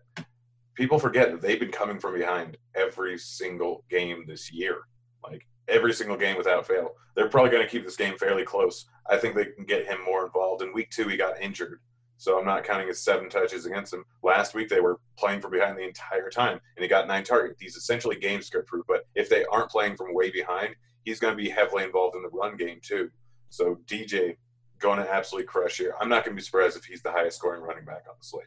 people 0.75 0.99
forget 0.99 1.31
that 1.31 1.41
they've 1.41 1.59
been 1.59 1.71
coming 1.71 1.99
from 1.99 2.17
behind 2.17 2.57
every 2.75 3.17
single 3.17 3.83
game 3.89 4.25
this 4.27 4.51
year. 4.51 4.81
Like 5.23 5.45
every 5.67 5.93
single 5.93 6.17
game 6.17 6.37
without 6.37 6.67
fail. 6.67 6.91
They're 7.15 7.29
probably 7.29 7.51
going 7.51 7.63
to 7.63 7.69
keep 7.69 7.85
this 7.85 7.95
game 7.95 8.17
fairly 8.17 8.43
close. 8.43 8.85
I 9.09 9.17
think 9.17 9.35
they 9.35 9.45
can 9.45 9.65
get 9.65 9.85
him 9.87 10.03
more 10.05 10.25
involved. 10.25 10.61
In 10.61 10.73
week 10.73 10.89
two, 10.89 11.07
he 11.07 11.17
got 11.17 11.41
injured. 11.41 11.79
So 12.23 12.39
I'm 12.39 12.45
not 12.45 12.63
counting 12.63 12.87
his 12.87 13.03
seven 13.03 13.29
touches 13.29 13.65
against 13.65 13.93
him. 13.93 14.05
Last 14.23 14.53
week 14.53 14.69
they 14.69 14.79
were 14.79 14.97
playing 15.17 15.41
from 15.41 15.51
behind 15.51 15.77
the 15.77 15.85
entire 15.85 16.29
time, 16.29 16.57
and 16.77 16.81
he 16.81 16.87
got 16.87 17.05
nine 17.05 17.25
targets. 17.25 17.59
He's 17.59 17.75
essentially 17.75 18.15
game 18.15 18.41
script 18.41 18.69
proof. 18.69 18.85
But 18.87 19.05
if 19.13 19.27
they 19.27 19.43
aren't 19.51 19.69
playing 19.69 19.97
from 19.97 20.13
way 20.13 20.31
behind, 20.31 20.73
he's 21.03 21.19
going 21.19 21.35
to 21.35 21.43
be 21.43 21.49
heavily 21.49 21.83
involved 21.83 22.15
in 22.15 22.21
the 22.21 22.29
run 22.29 22.55
game 22.55 22.79
too. 22.81 23.09
So 23.49 23.77
DJ 23.87 24.37
going 24.79 24.99
to 24.99 25.13
absolutely 25.13 25.47
crush 25.47 25.75
here. 25.75 25.95
I'm 25.99 26.07
not 26.07 26.23
going 26.23 26.33
to 26.33 26.39
be 26.39 26.45
surprised 26.45 26.77
if 26.77 26.85
he's 26.85 27.01
the 27.01 27.11
highest 27.11 27.39
scoring 27.39 27.61
running 27.61 27.83
back 27.83 28.03
on 28.07 28.15
the 28.17 28.25
slate. 28.25 28.45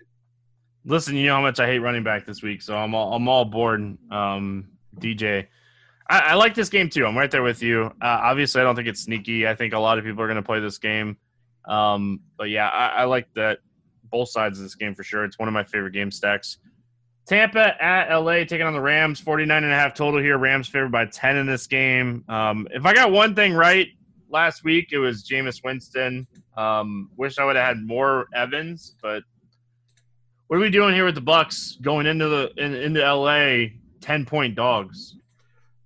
Listen, 0.87 1.15
you 1.15 1.27
know 1.27 1.35
how 1.35 1.43
much 1.43 1.61
I 1.61 1.67
hate 1.67 1.81
running 1.81 2.03
back 2.03 2.25
this 2.25 2.43
week, 2.43 2.63
so 2.63 2.79
I'm 2.79 2.95
all 2.95 3.13
I'm 3.13 3.29
all 3.29 3.45
bored. 3.45 3.99
Um, 4.11 4.69
DJ. 4.99 5.49
I, 6.09 6.21
I, 6.21 6.35
like 6.35 6.55
this 6.55 6.71
game 6.71 6.89
too. 6.89 7.05
I'm 7.05 7.19
right 7.19 7.31
there 7.31 7.43
with 7.43 7.63
you. 7.63 7.93
Uh, 8.01 8.21
obviously, 8.23 8.63
I 8.63 8.65
don't 8.65 8.75
think 8.75 8.89
it's 8.89 9.03
sneaky. 9.03 9.47
I 9.47 9.55
think 9.55 9.75
a 9.75 9.79
lot 9.79 9.99
of 9.99 10.05
people 10.05 10.23
are 10.23 10.29
going 10.29 10.37
to 10.37 10.43
play 10.43 10.61
this 10.61 10.79
game. 10.79 11.19
Um, 11.67 12.21
but 12.39 12.49
yeah, 12.49 12.69
I, 12.69 12.87
I, 12.87 13.05
like 13.05 13.27
that 13.35 13.59
both 14.11 14.31
sides 14.31 14.59
of 14.59 14.65
this 14.65 14.75
game 14.75 14.95
for 14.95 15.03
sure. 15.03 15.25
It's 15.25 15.39
one 15.39 15.49
of 15.49 15.55
my 15.55 15.65
favorite 15.65 15.93
game 15.93 16.11
stacks. 16.11 16.59
Tampa 17.27 17.83
at 17.83 18.15
LA 18.17 18.45
taking 18.45 18.63
on 18.63 18.73
the 18.73 18.81
Rams, 18.81 19.19
49 19.19 19.65
and 19.65 19.73
a 19.73 19.77
half 19.77 19.95
total 19.95 20.21
here. 20.21 20.39
Rams 20.39 20.69
favored 20.69 20.93
by 20.93 21.07
10 21.07 21.37
in 21.37 21.47
this 21.47 21.67
game. 21.67 22.25
Um, 22.29 22.69
if 22.71 22.87
I 22.87 22.95
got 22.95 23.11
one 23.11 23.35
thing 23.35 23.53
right 23.53 23.89
last 24.31 24.63
week, 24.63 24.91
it 24.93 24.99
was 24.99 25.25
Jameis 25.25 25.63
Winston. 25.65 26.27
Um, 26.57 27.11
wish 27.17 27.39
I 27.39 27.45
would 27.45 27.57
have 27.57 27.67
had 27.67 27.85
more 27.85 28.27
Evans, 28.33 28.95
but 29.03 29.25
what 30.47 30.59
are 30.59 30.61
we 30.61 30.71
doing 30.71 30.95
here 30.95 31.05
with 31.05 31.17
the 31.17 31.23
Bucs 31.23 31.81
going 31.83 32.07
into 32.07 32.29
the 32.29 32.53
in, 32.57 32.75
into 32.75 33.01
LA 33.01 33.75
10 34.01 34.25
point 34.25 34.55
dogs? 34.55 35.17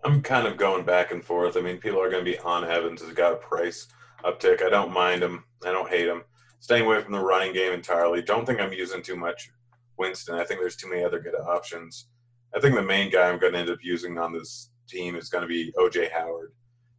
I'm 0.05 0.21
kind 0.21 0.47
of 0.47 0.59
going 0.59 0.85
back 0.85 1.11
and 1.11 1.25
forth. 1.25 1.57
I 1.57 1.61
mean, 1.61 1.79
people 1.79 2.03
are 2.03 2.11
going 2.11 2.25
to 2.25 2.31
be 2.31 2.39
on 2.41 2.65
Evans 2.65 3.03
He's 3.03 3.15
got 3.15 3.33
a 3.33 3.37
price 3.37 3.87
uptick. 4.25 4.63
I 4.63 4.69
don't 4.69 4.93
mind 4.93 5.23
him. 5.23 5.45
I 5.65 5.73
don't 5.73 5.89
hate 5.89 6.07
him 6.07 6.23
staying 6.61 6.87
away 6.87 7.03
from 7.03 7.13
the 7.13 7.19
running 7.19 7.53
game 7.53 7.73
entirely. 7.73 8.23
Don't 8.23 8.47
think 8.47 8.61
I'm 8.61 8.73
using 8.73 9.03
too 9.03 9.17
much 9.17 9.51
Winston. 9.97 10.37
I 10.37 10.45
think 10.45 10.61
there's 10.61 10.77
too 10.77 10.89
many 10.89 11.03
other 11.03 11.19
good 11.19 11.35
options. 11.35 12.09
I 12.55 12.61
think 12.61 12.75
the 12.75 12.83
main 12.83 13.11
guy 13.11 13.29
I'm 13.29 13.39
going 13.39 13.55
to 13.55 13.59
end 13.59 13.71
up 13.71 13.79
using 13.83 14.19
on 14.19 14.33
this 14.33 14.71
team 14.89 15.17
is 15.17 15.29
going 15.29 15.43
to 15.43 15.49
be 15.49 15.73
OJ 15.79 16.11
Howard. 16.13 16.53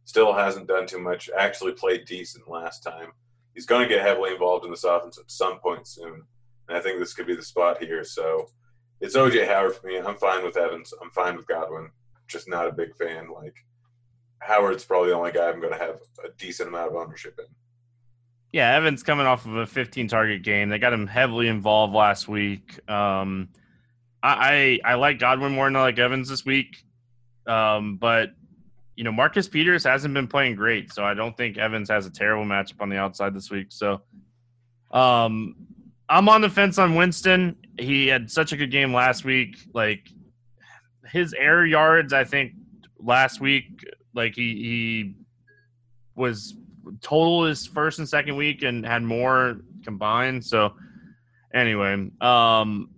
Still 0.04 0.32
hasn't 0.32 0.68
done 0.68 0.86
too 0.86 0.98
much. 0.98 1.30
Actually 1.36 1.72
played 1.72 2.04
decent 2.06 2.48
last 2.48 2.80
time. 2.80 3.12
He's 3.54 3.66
going 3.66 3.82
to 3.82 3.94
get 3.94 4.04
heavily 4.04 4.32
involved 4.32 4.64
in 4.64 4.70
this 4.70 4.84
offense 4.84 5.18
at 5.18 5.30
some 5.30 5.58
point 5.60 5.86
soon, 5.86 6.22
and 6.68 6.78
I 6.78 6.80
think 6.80 6.98
this 6.98 7.12
could 7.12 7.26
be 7.26 7.36
the 7.36 7.42
spot 7.42 7.82
here. 7.82 8.02
So 8.02 8.48
it's 9.00 9.16
OJ 9.16 9.46
Howard 9.46 9.74
for 9.74 9.86
me. 9.86 9.98
I'm 9.98 10.16
fine 10.16 10.42
with 10.42 10.56
Evans. 10.56 10.94
I'm 11.02 11.10
fine 11.10 11.36
with 11.36 11.46
Godwin. 11.46 11.90
Just 12.28 12.48
not 12.48 12.68
a 12.68 12.72
big 12.72 12.96
fan. 12.96 13.28
Like 13.30 13.54
Howard's 14.38 14.84
probably 14.84 15.10
the 15.10 15.16
only 15.16 15.32
guy 15.32 15.48
I'm 15.48 15.60
going 15.60 15.72
to 15.72 15.78
have 15.78 15.98
a 16.24 16.30
decent 16.38 16.68
amount 16.68 16.90
of 16.90 16.96
ownership 16.96 17.38
in. 17.38 17.44
Yeah, 18.52 18.74
Evans 18.76 19.02
coming 19.02 19.26
off 19.26 19.46
of 19.46 19.56
a 19.56 19.66
15 19.66 20.08
target 20.08 20.42
game. 20.42 20.68
They 20.68 20.78
got 20.78 20.92
him 20.92 21.06
heavily 21.06 21.48
involved 21.48 21.94
last 21.94 22.28
week. 22.28 22.78
Um, 22.88 23.48
I, 24.22 24.80
I, 24.84 24.92
I 24.92 24.94
like 24.96 25.18
Godwin 25.18 25.52
more 25.52 25.66
than 25.66 25.76
I 25.76 25.80
like 25.80 25.98
Evans 25.98 26.28
this 26.28 26.44
week, 26.44 26.84
um, 27.46 27.96
but 27.96 28.30
you 28.94 29.04
know 29.04 29.12
Marcus 29.12 29.48
Peters 29.48 29.84
hasn't 29.84 30.12
been 30.12 30.28
playing 30.28 30.56
great, 30.56 30.92
so 30.92 31.02
I 31.02 31.14
don't 31.14 31.34
think 31.34 31.56
Evans 31.56 31.88
has 31.88 32.04
a 32.04 32.10
terrible 32.10 32.44
matchup 32.44 32.80
on 32.80 32.90
the 32.90 32.98
outside 32.98 33.34
this 33.34 33.50
week. 33.50 33.68
So, 33.70 34.02
um, 34.90 35.56
I'm 36.10 36.28
on 36.28 36.42
the 36.42 36.50
fence 36.50 36.78
on 36.78 36.94
Winston. 36.94 37.56
He 37.78 38.06
had 38.06 38.30
such 38.30 38.52
a 38.52 38.56
good 38.56 38.70
game 38.70 38.92
last 38.92 39.24
week. 39.24 39.56
Like 39.72 40.08
his 41.10 41.32
air 41.32 41.64
yards, 41.64 42.12
I 42.12 42.24
think 42.24 42.52
last 42.98 43.40
week, 43.40 43.82
like 44.14 44.34
he 44.34 44.54
he 44.54 45.14
was 46.14 46.54
total 47.00 47.44
his 47.44 47.66
first 47.66 47.98
and 47.98 48.08
second 48.08 48.36
week 48.36 48.62
and 48.62 48.84
had 48.84 49.02
more 49.02 49.58
combined. 49.84 50.44
So 50.44 50.74
anyway, 51.54 52.10
um, 52.20 52.90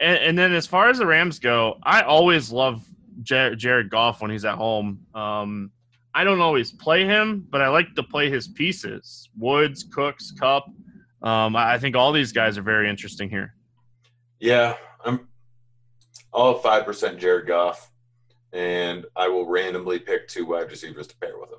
and, 0.00 0.18
and 0.18 0.38
then 0.38 0.52
as 0.52 0.66
far 0.66 0.88
as 0.88 0.98
the 0.98 1.06
Rams 1.06 1.38
go, 1.38 1.78
I 1.82 2.02
always 2.02 2.52
love 2.52 2.86
Jar- 3.22 3.54
Jared 3.54 3.90
Goff 3.90 4.20
when 4.20 4.30
he's 4.30 4.44
at 4.44 4.54
home. 4.54 5.06
Um, 5.14 5.70
I 6.14 6.24
don't 6.24 6.40
always 6.40 6.72
play 6.72 7.04
him, 7.04 7.46
but 7.50 7.60
I 7.60 7.68
like 7.68 7.94
to 7.94 8.02
play 8.02 8.30
his 8.30 8.48
pieces: 8.48 9.28
Woods, 9.36 9.84
Cooks, 9.84 10.32
Kupp. 10.32 10.66
Um, 11.22 11.56
I 11.56 11.74
I 11.74 11.78
think 11.78 11.96
all 11.96 12.12
these 12.12 12.32
guys 12.32 12.58
are 12.58 12.62
very 12.62 12.88
interesting 12.88 13.28
here. 13.28 13.54
Yeah, 14.40 14.76
I'm. 15.04 15.28
I'll 16.32 16.54
five 16.54 16.84
percent 16.84 17.18
Jared 17.18 17.46
Goff, 17.46 17.90
and 18.52 19.06
I 19.16 19.28
will 19.28 19.46
randomly 19.46 19.98
pick 19.98 20.28
two 20.28 20.46
wide 20.46 20.70
receivers 20.70 21.06
to 21.08 21.16
pair 21.18 21.38
with 21.38 21.50
him. 21.50 21.58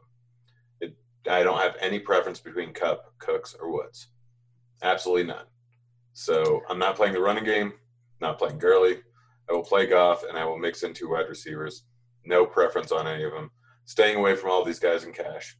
I 1.29 1.43
don't 1.43 1.59
have 1.59 1.75
any 1.79 1.99
preference 1.99 2.39
between 2.39 2.73
Kupp, 2.73 3.13
Cooks, 3.19 3.55
or 3.59 3.71
Woods. 3.71 4.09
Absolutely 4.81 5.25
none. 5.25 5.45
So 6.13 6.61
I'm 6.69 6.79
not 6.79 6.95
playing 6.95 7.13
the 7.13 7.21
running 7.21 7.43
game. 7.43 7.73
Not 8.21 8.37
playing 8.37 8.59
Gurley. 8.59 8.97
I 9.49 9.53
will 9.53 9.63
play 9.63 9.87
Goff, 9.87 10.23
and 10.27 10.37
I 10.37 10.45
will 10.45 10.57
mix 10.57 10.83
in 10.83 10.93
two 10.93 11.09
wide 11.09 11.27
receivers. 11.29 11.83
No 12.25 12.45
preference 12.45 12.91
on 12.91 13.07
any 13.07 13.23
of 13.23 13.31
them. 13.31 13.49
Staying 13.85 14.17
away 14.17 14.35
from 14.35 14.51
all 14.51 14.63
these 14.63 14.79
guys 14.79 15.03
in 15.03 15.13
cash. 15.13 15.57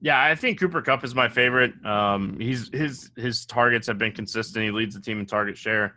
Yeah, 0.00 0.22
I 0.22 0.34
think 0.34 0.60
Cooper 0.60 0.82
Kupp 0.82 1.02
is 1.02 1.14
my 1.14 1.28
favorite. 1.28 1.72
Um, 1.84 2.38
he's 2.38 2.70
his 2.72 3.10
his 3.16 3.46
targets 3.46 3.86
have 3.88 3.98
been 3.98 4.12
consistent. 4.12 4.64
He 4.64 4.70
leads 4.70 4.94
the 4.94 5.00
team 5.00 5.18
in 5.18 5.26
target 5.26 5.56
share. 5.56 5.94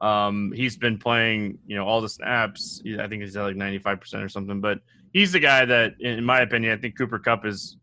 Um, 0.00 0.52
he's 0.54 0.76
been 0.76 0.98
playing, 0.98 1.58
you 1.66 1.76
know, 1.76 1.84
all 1.84 2.00
the 2.00 2.08
snaps. 2.08 2.82
I 2.98 3.08
think 3.08 3.22
he's 3.22 3.36
at 3.36 3.42
like 3.42 3.56
ninety 3.56 3.78
five 3.78 4.00
percent 4.00 4.22
or 4.22 4.28
something. 4.28 4.60
But 4.60 4.80
he's 5.12 5.32
the 5.32 5.40
guy 5.40 5.64
that, 5.64 5.94
in 6.00 6.24
my 6.24 6.40
opinion, 6.40 6.76
I 6.76 6.80
think 6.80 6.96
Cooper 6.96 7.18
Kupp 7.18 7.44
is 7.44 7.76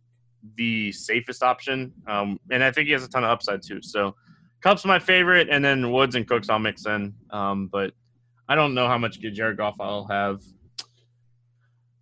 the 0.56 0.92
safest 0.92 1.44
option, 1.44 1.94
um, 2.08 2.40
and 2.52 2.64
I 2.64 2.72
think 2.72 2.88
he 2.88 2.94
has 2.94 3.04
a 3.04 3.10
ton 3.10 3.24
of 3.24 3.30
upside 3.30 3.62
too. 3.62 3.82
So 3.82 4.16
Kupp's 4.62 4.86
my 4.86 5.00
favorite, 5.00 5.50
and 5.50 5.64
then 5.64 5.92
Woods 5.92 6.16
and 6.16 6.28
Cooks 6.28 6.50
I'll 6.50 6.60
mix 6.60 6.86
in. 6.86 7.14
Um, 7.32 7.68
but 7.68 7.92
I 8.50 8.56
don't 8.56 8.74
know 8.74 8.88
how 8.88 8.98
much 8.98 9.22
good 9.22 9.34
Jared 9.34 9.58
Goff 9.58 9.76
I'll 9.80 10.08
have. 10.08 10.42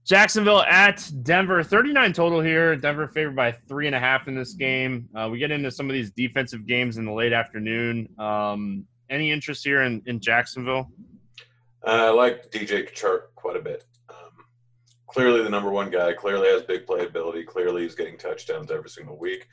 Jacksonville 0.06 0.62
at 0.62 1.10
Denver, 1.24 1.64
39 1.64 2.14
total 2.14 2.40
here. 2.40 2.76
Denver 2.76 3.08
favored 3.08 3.36
by 3.36 3.52
three 3.52 3.88
and 3.88 3.96
a 3.96 4.00
half 4.00 4.28
in 4.28 4.36
this 4.36 4.54
game. 4.54 5.10
Uh, 5.16 5.28
we 5.32 5.40
get 5.40 5.50
into 5.50 5.72
some 5.72 5.90
of 5.90 5.94
these 5.94 6.12
defensive 6.12 6.68
games 6.68 6.98
in 6.98 7.06
the 7.06 7.12
late 7.12 7.34
afternoon. 7.34 8.08
Um, 8.20 8.86
any 9.10 9.32
interest 9.32 9.64
here 9.64 9.82
in, 9.82 10.04
in 10.06 10.20
Jacksonville? 10.20 10.92
Uh, 11.86 11.90
I 11.90 12.10
like 12.12 12.52
DJ 12.52 12.92
Chark 12.94 13.34
quite 13.36 13.56
a 13.56 13.62
bit. 13.62 13.86
Clearly, 15.16 15.44
the 15.44 15.50
number 15.50 15.72
one 15.72 15.90
guy. 15.90 16.12
Clearly 16.12 16.50
has 16.50 16.64
big 16.64 16.86
playability. 16.86 17.46
Clearly, 17.46 17.84
he's 17.84 17.96
getting 17.96 18.18
touchdowns 18.18 18.70
every 18.70 18.90
single 18.90 19.18
week. 19.18 19.48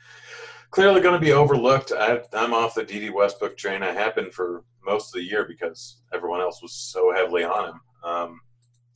Clearly, 0.71 0.99
going 0.99 1.13
to 1.13 1.25
be 1.25 1.31
overlooked. 1.31 1.93
I, 1.97 2.19
I'm 2.33 2.53
off 2.53 2.75
the 2.75 2.83
Dede 2.83 3.13
Westbrook 3.13 3.55
train. 3.55 3.81
I 3.81 4.11
been 4.11 4.29
for 4.29 4.65
most 4.85 5.07
of 5.07 5.21
the 5.21 5.23
year 5.23 5.45
because 5.47 6.01
everyone 6.13 6.41
else 6.41 6.61
was 6.61 6.73
so 6.73 7.13
heavily 7.15 7.45
on 7.45 7.69
him. 7.69 7.81
Um, 8.03 8.41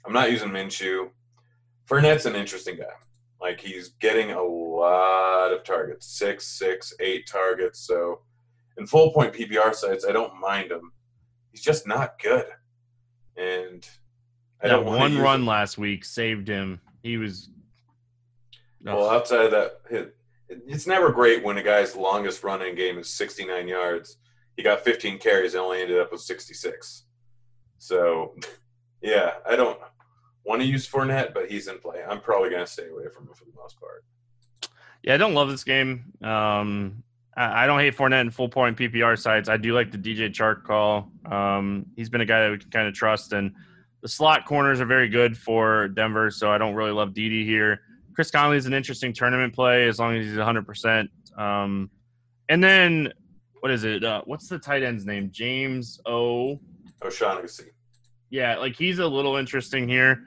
I'm 0.06 0.12
not 0.12 0.30
using 0.30 0.50
Minshew. 0.50 1.10
Fournette's 1.90 2.26
an 2.26 2.36
interesting 2.36 2.76
guy. 2.76 2.84
Like 3.40 3.62
he's 3.62 3.94
getting 4.02 4.32
a 4.32 4.44
lot 4.44 5.54
of 5.54 5.64
targets, 5.64 6.06
six, 6.06 6.46
six, 6.48 6.94
eight 7.00 7.30
targets. 7.32 7.80
So 7.88 8.24
in 8.78 8.88
full 8.88 9.14
point 9.14 9.34
PPR 9.34 9.74
sites, 9.74 10.04
I 10.04 10.12
don't 10.12 10.38
mind 10.38 10.74
him. 10.74 10.92
He's 11.50 11.64
just 11.64 11.88
not 11.88 12.20
good, 12.22 12.48
and 13.38 13.88
I 14.62 14.70
that 14.70 14.84
one 14.84 15.18
run 15.18 15.42
him. 15.42 15.48
last 15.48 15.78
week 15.78 16.04
saved 16.04 16.48
him. 16.48 16.80
He 17.04 17.18
was. 17.18 17.50
Well, 18.84 19.10
outside 19.10 19.46
of 19.46 19.52
that, 19.52 19.82
it, 19.90 20.16
it's 20.50 20.88
never 20.88 21.12
great 21.12 21.44
when 21.44 21.58
a 21.58 21.64
guy's 21.64 21.96
longest 21.96 22.44
running 22.44 22.76
game 22.76 22.98
is 22.98 23.10
69 23.10 23.68
yards. 23.68 24.18
He 24.56 24.64
got 24.64 24.84
15 24.84 25.20
carries 25.20 25.54
and 25.54 25.62
only 25.62 25.82
ended 25.82 26.00
up 26.00 26.12
with 26.12 26.22
66. 26.22 27.04
So, 27.78 28.36
yeah, 29.02 29.34
I 29.48 29.56
don't 29.56 29.80
want 30.46 30.62
to 30.62 30.68
use 30.68 30.88
Fournette, 30.88 31.34
but 31.34 31.50
he's 31.50 31.68
in 31.68 31.80
play. 31.80 32.04
I'm 32.08 32.22
probably 32.22 32.50
going 32.50 32.66
to 32.66 32.72
stay 32.72 32.88
away 32.90 33.04
from 33.14 33.28
him 33.28 33.34
for 33.36 33.46
the 33.46 33.52
most 33.56 33.80
part. 33.80 34.04
Yeah, 35.04 35.14
I 35.14 35.18
don't 35.18 35.34
love 35.34 35.50
this 35.50 35.64
game. 35.64 36.14
Um, 36.24 37.04
I, 37.36 37.64
I 37.64 37.68
don't 37.68 37.80
hate 37.80 37.96
Fournette 37.96 38.22
in 38.22 38.32
full 38.32 38.50
point 38.50 38.78
PPR 38.78 39.18
sites. 39.18 39.50
I 39.50 39.58
do 39.58 39.74
like 39.74 39.92
the 39.92 39.98
DJ 39.98 40.30
Chark 40.30 40.64
call. 40.64 41.12
Um, 41.30 41.86
he's 41.96 42.10
been 42.10 42.22
a 42.22 42.26
guy 42.26 42.42
that 42.42 42.52
we 42.52 42.58
can 42.58 42.70
kind 42.72 42.88
of 42.88 42.94
trust, 42.94 43.34
and 43.34 43.54
the 44.08 44.14
slot 44.14 44.46
corners 44.46 44.80
are 44.80 44.86
very 44.86 45.10
good 45.10 45.38
for 45.38 45.90
Denver. 45.90 46.32
So 46.32 46.50
I 46.50 46.58
don't 46.58 46.76
really 46.76 46.92
love 46.92 47.14
Dede 47.14 47.46
here. 47.46 47.82
Chris 48.16 48.32
Conley 48.32 48.56
is 48.56 48.66
an 48.66 48.74
interesting 48.74 49.12
tournament 49.12 49.54
play 49.54 49.86
as 49.86 50.00
long 50.00 50.16
as 50.16 50.26
he's 50.26 50.38
100. 50.38 50.66
percent 50.66 51.10
um, 51.38 51.92
And 52.48 52.64
then 52.64 53.12
what 53.60 53.70
is 53.70 53.84
it? 53.84 54.06
Uh, 54.06 54.22
what's 54.24 54.48
the 54.48 54.60
tight 54.60 54.82
end's 54.82 55.06
name? 55.06 55.30
James 55.30 56.00
O. 56.06 56.58
O'Shaughnessy. 57.04 57.72
Yeah, 58.30 58.56
like 58.56 58.78
he's 58.78 59.00
a 59.00 59.08
little 59.08 59.36
interesting 59.36 59.90
here, 59.90 60.24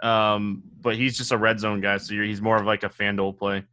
um, 0.00 0.62
but 0.80 0.94
he's 0.94 1.18
just 1.18 1.32
a 1.32 1.36
red 1.36 1.58
zone 1.58 1.80
guy, 1.80 1.96
so 1.98 2.14
you're, 2.14 2.24
he's 2.24 2.40
more 2.40 2.56
of 2.56 2.66
like 2.66 2.84
a 2.84 2.88
FanDuel 2.88 3.36
play. 3.36 3.64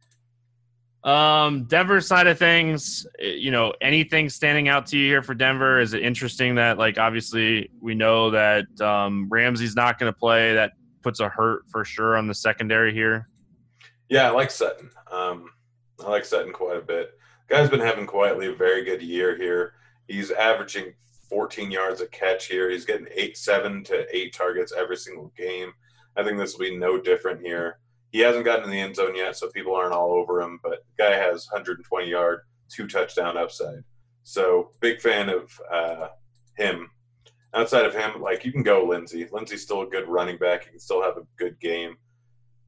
Um, 1.06 1.64
Denver 1.64 2.00
side 2.00 2.26
of 2.26 2.36
things, 2.36 3.06
eh, 3.20 3.34
you 3.38 3.52
know, 3.52 3.72
anything 3.80 4.28
standing 4.28 4.68
out 4.68 4.86
to 4.86 4.98
you 4.98 5.08
here 5.08 5.22
for 5.22 5.34
Denver? 5.34 5.78
Is 5.78 5.94
it 5.94 6.02
interesting 6.02 6.56
that, 6.56 6.78
like, 6.78 6.98
obviously 6.98 7.70
we 7.80 7.94
know 7.94 8.30
that 8.32 8.64
um, 8.80 9.28
Ramsey's 9.30 9.76
not 9.76 10.00
going 10.00 10.12
to 10.12 10.18
play? 10.18 10.54
That 10.54 10.72
puts 11.02 11.20
a 11.20 11.28
hurt 11.28 11.62
for 11.70 11.84
sure 11.84 12.16
on 12.16 12.26
the 12.26 12.34
secondary 12.34 12.92
here. 12.92 13.28
Yeah, 14.08 14.26
I 14.26 14.30
like 14.30 14.50
Sutton. 14.50 14.90
Um, 15.10 15.50
I 16.04 16.10
like 16.10 16.24
Sutton 16.24 16.52
quite 16.52 16.76
a 16.76 16.82
bit. 16.82 17.12
Guy's 17.48 17.70
been 17.70 17.78
having 17.78 18.06
quietly 18.06 18.48
a 18.48 18.52
very 18.52 18.84
good 18.84 19.00
year 19.00 19.36
here. 19.36 19.74
He's 20.08 20.32
averaging 20.32 20.92
14 21.30 21.70
yards 21.70 22.00
a 22.00 22.08
catch 22.08 22.46
here. 22.46 22.68
He's 22.68 22.84
getting 22.84 23.06
eight, 23.14 23.36
seven 23.36 23.84
to 23.84 24.06
eight 24.14 24.34
targets 24.34 24.72
every 24.76 24.96
single 24.96 25.32
game. 25.36 25.72
I 26.16 26.24
think 26.24 26.36
this 26.36 26.54
will 26.54 26.66
be 26.66 26.76
no 26.76 27.00
different 27.00 27.40
here. 27.40 27.78
He 28.16 28.22
hasn't 28.22 28.46
gotten 28.46 28.64
in 28.64 28.70
the 28.70 28.80
end 28.80 28.96
zone 28.96 29.14
yet, 29.14 29.36
so 29.36 29.50
people 29.50 29.74
aren't 29.74 29.92
all 29.92 30.10
over 30.10 30.40
him. 30.40 30.58
But 30.62 30.86
the 30.86 31.04
guy 31.04 31.16
has 31.16 31.46
120 31.52 32.08
yard, 32.08 32.40
two 32.70 32.88
touchdown 32.88 33.36
upside. 33.36 33.84
So 34.22 34.70
big 34.80 35.02
fan 35.02 35.28
of 35.28 35.52
uh, 35.70 36.08
him. 36.56 36.88
Outside 37.52 37.84
of 37.84 37.94
him, 37.94 38.22
like 38.22 38.42
you 38.42 38.52
can 38.52 38.62
go 38.62 38.86
Lindsay. 38.86 39.28
Lindsay's 39.30 39.64
still 39.64 39.82
a 39.82 39.86
good 39.86 40.08
running 40.08 40.38
back. 40.38 40.64
He 40.64 40.70
can 40.70 40.78
still 40.78 41.02
have 41.02 41.18
a 41.18 41.26
good 41.36 41.60
game. 41.60 41.98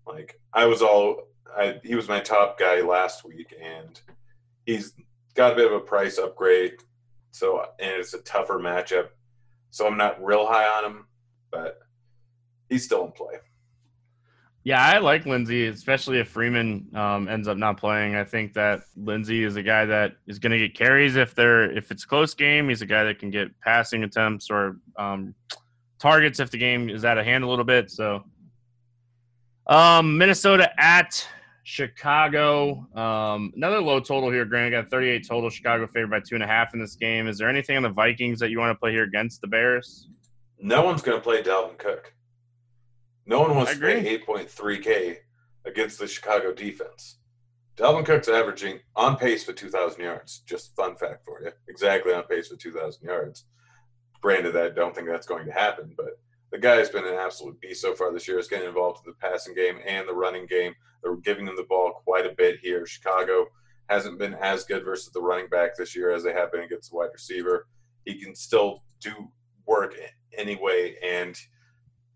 Like 0.06 0.38
I 0.52 0.66
was 0.66 0.82
all, 0.82 1.28
I, 1.56 1.80
he 1.82 1.94
was 1.94 2.08
my 2.08 2.20
top 2.20 2.58
guy 2.58 2.82
last 2.82 3.24
week, 3.24 3.54
and 3.58 3.98
he's 4.66 4.92
got 5.32 5.54
a 5.54 5.56
bit 5.56 5.72
of 5.72 5.72
a 5.72 5.80
price 5.80 6.18
upgrade. 6.18 6.74
So 7.30 7.64
and 7.80 7.92
it's 7.92 8.12
a 8.12 8.18
tougher 8.18 8.58
matchup. 8.58 9.08
So 9.70 9.86
I'm 9.86 9.96
not 9.96 10.22
real 10.22 10.46
high 10.46 10.66
on 10.66 10.84
him, 10.84 11.06
but 11.50 11.78
he's 12.68 12.84
still 12.84 13.06
in 13.06 13.12
play. 13.12 13.36
Yeah, 14.64 14.84
I 14.84 14.98
like 14.98 15.24
Lindsay, 15.24 15.66
especially 15.68 16.18
if 16.18 16.28
Freeman 16.28 16.88
um, 16.94 17.28
ends 17.28 17.48
up 17.48 17.56
not 17.56 17.78
playing. 17.78 18.16
I 18.16 18.24
think 18.24 18.52
that 18.54 18.80
Lindsay 18.96 19.44
is 19.44 19.56
a 19.56 19.62
guy 19.62 19.86
that 19.86 20.16
is 20.26 20.38
going 20.38 20.52
to 20.52 20.58
get 20.58 20.74
carries 20.74 21.16
if 21.16 21.34
they're 21.34 21.70
if 21.70 21.90
it's 21.90 22.04
close 22.04 22.34
game. 22.34 22.68
He's 22.68 22.82
a 22.82 22.86
guy 22.86 23.04
that 23.04 23.18
can 23.18 23.30
get 23.30 23.48
passing 23.60 24.04
attempts 24.04 24.50
or 24.50 24.76
um, 24.98 25.34
targets 25.98 26.40
if 26.40 26.50
the 26.50 26.58
game 26.58 26.90
is 26.90 27.04
out 27.04 27.18
of 27.18 27.24
hand 27.24 27.44
a 27.44 27.48
little 27.48 27.64
bit. 27.64 27.90
So, 27.90 28.24
um, 29.68 30.18
Minnesota 30.18 30.70
at 30.78 31.26
Chicago, 31.62 32.86
um, 32.96 33.52
another 33.54 33.80
low 33.80 34.00
total 34.00 34.30
here. 34.30 34.44
Grant 34.44 34.72
got 34.72 34.90
38 34.90 35.26
total. 35.28 35.50
Chicago 35.50 35.86
favored 35.86 36.10
by 36.10 36.20
two 36.20 36.34
and 36.34 36.42
a 36.42 36.46
half 36.46 36.74
in 36.74 36.80
this 36.80 36.96
game. 36.96 37.28
Is 37.28 37.38
there 37.38 37.48
anything 37.48 37.76
on 37.76 37.82
the 37.82 37.90
Vikings 37.90 38.40
that 38.40 38.50
you 38.50 38.58
want 38.58 38.74
to 38.74 38.78
play 38.78 38.90
here 38.90 39.04
against 39.04 39.40
the 39.40 39.48
Bears? 39.48 40.08
No 40.58 40.82
one's 40.82 41.02
going 41.02 41.18
to 41.18 41.22
play 41.22 41.42
Dalvin 41.42 41.78
Cook. 41.78 42.12
No 43.28 43.42
one 43.42 43.54
wants 43.54 43.74
to 43.74 43.78
pay 43.78 44.18
8.3K 44.18 45.16
against 45.66 45.98
the 45.98 46.08
Chicago 46.08 46.50
defense. 46.50 47.18
Dalvin 47.76 48.06
Cook's 48.06 48.26
averaging 48.26 48.80
on 48.96 49.18
pace 49.18 49.44
for 49.44 49.52
2,000 49.52 50.02
yards. 50.02 50.38
Just 50.46 50.74
fun 50.74 50.96
fact 50.96 51.26
for 51.26 51.42
you. 51.42 51.50
Exactly 51.68 52.14
on 52.14 52.22
pace 52.22 52.48
for 52.48 52.56
2,000 52.56 53.04
yards. 53.06 53.44
Granted, 54.22 54.56
I 54.56 54.70
don't 54.70 54.94
think 54.94 55.08
that's 55.08 55.26
going 55.26 55.44
to 55.44 55.52
happen, 55.52 55.92
but 55.94 56.18
the 56.50 56.58
guy's 56.58 56.88
been 56.88 57.06
an 57.06 57.16
absolute 57.16 57.60
beast 57.60 57.82
so 57.82 57.94
far 57.94 58.14
this 58.14 58.26
year. 58.26 58.38
He's 58.38 58.48
getting 58.48 58.66
involved 58.66 59.06
in 59.06 59.12
the 59.12 59.28
passing 59.28 59.54
game 59.54 59.78
and 59.86 60.08
the 60.08 60.14
running 60.14 60.46
game. 60.46 60.74
They're 61.02 61.16
giving 61.16 61.46
him 61.46 61.54
the 61.54 61.66
ball 61.68 62.00
quite 62.04 62.24
a 62.24 62.34
bit 62.34 62.60
here. 62.62 62.86
Chicago 62.86 63.44
hasn't 63.90 64.18
been 64.18 64.34
as 64.40 64.64
good 64.64 64.86
versus 64.86 65.12
the 65.12 65.20
running 65.20 65.48
back 65.50 65.76
this 65.76 65.94
year 65.94 66.12
as 66.12 66.24
they 66.24 66.32
have 66.32 66.50
been 66.50 66.62
against 66.62 66.90
the 66.90 66.96
wide 66.96 67.10
receiver. 67.12 67.66
He 68.06 68.14
can 68.14 68.34
still 68.34 68.82
do 69.00 69.30
work 69.66 69.94
anyway, 70.36 70.96
and 71.04 71.38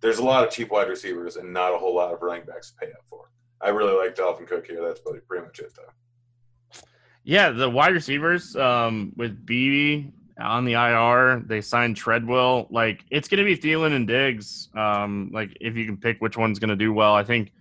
there's 0.03 0.19
a 0.19 0.25
lot 0.25 0.45
of 0.45 0.53
cheap 0.53 0.71
wide 0.71 0.89
receivers 0.89 1.37
and 1.37 1.53
not 1.53 1.73
a 1.73 1.79
whole 1.79 1.95
lot 1.95 2.13
of 2.13 2.21
running 2.21 2.45
backs 2.45 2.73
to 2.73 2.77
pay 2.77 2.93
up 2.93 3.05
for. 3.07 3.31
I 3.61 3.69
really 3.69 3.97
like 3.97 4.17
Dalvin 4.17 4.47
Cook 4.47 4.67
here. 4.67 4.85
That's 4.85 5.01
pretty, 5.01 5.21
pretty 5.21 5.47
much 5.47 5.61
it, 5.61 5.73
though. 5.77 6.81
Yeah, 7.25 7.51
the 7.51 7.71
wide 7.71 7.95
receivers 7.95 8.57
um, 8.57 9.13
with 9.17 9.47
Beebe 9.47 10.11
on 10.41 10.65
the 10.65 10.73
IR, 10.73 11.45
they 11.47 11.61
signed 11.61 11.97
Treadwell. 11.97 12.67
Like 12.71 13.05
it's 13.11 13.29
going 13.29 13.39
to 13.39 13.45
be 13.45 13.57
Thielen 13.57 13.93
and 13.93 14.09
Diggs. 14.09 14.69
Um, 14.77 15.31
like 15.33 15.57
if 15.61 15.77
you 15.77 15.87
can 15.87 15.97
pick 15.97 16.21
which 16.21 16.37
one's 16.37 16.59
going 16.59 16.71
to 16.71 16.77
do 16.77 16.93
well, 16.93 17.15
I 17.15 17.23
think 17.23 17.53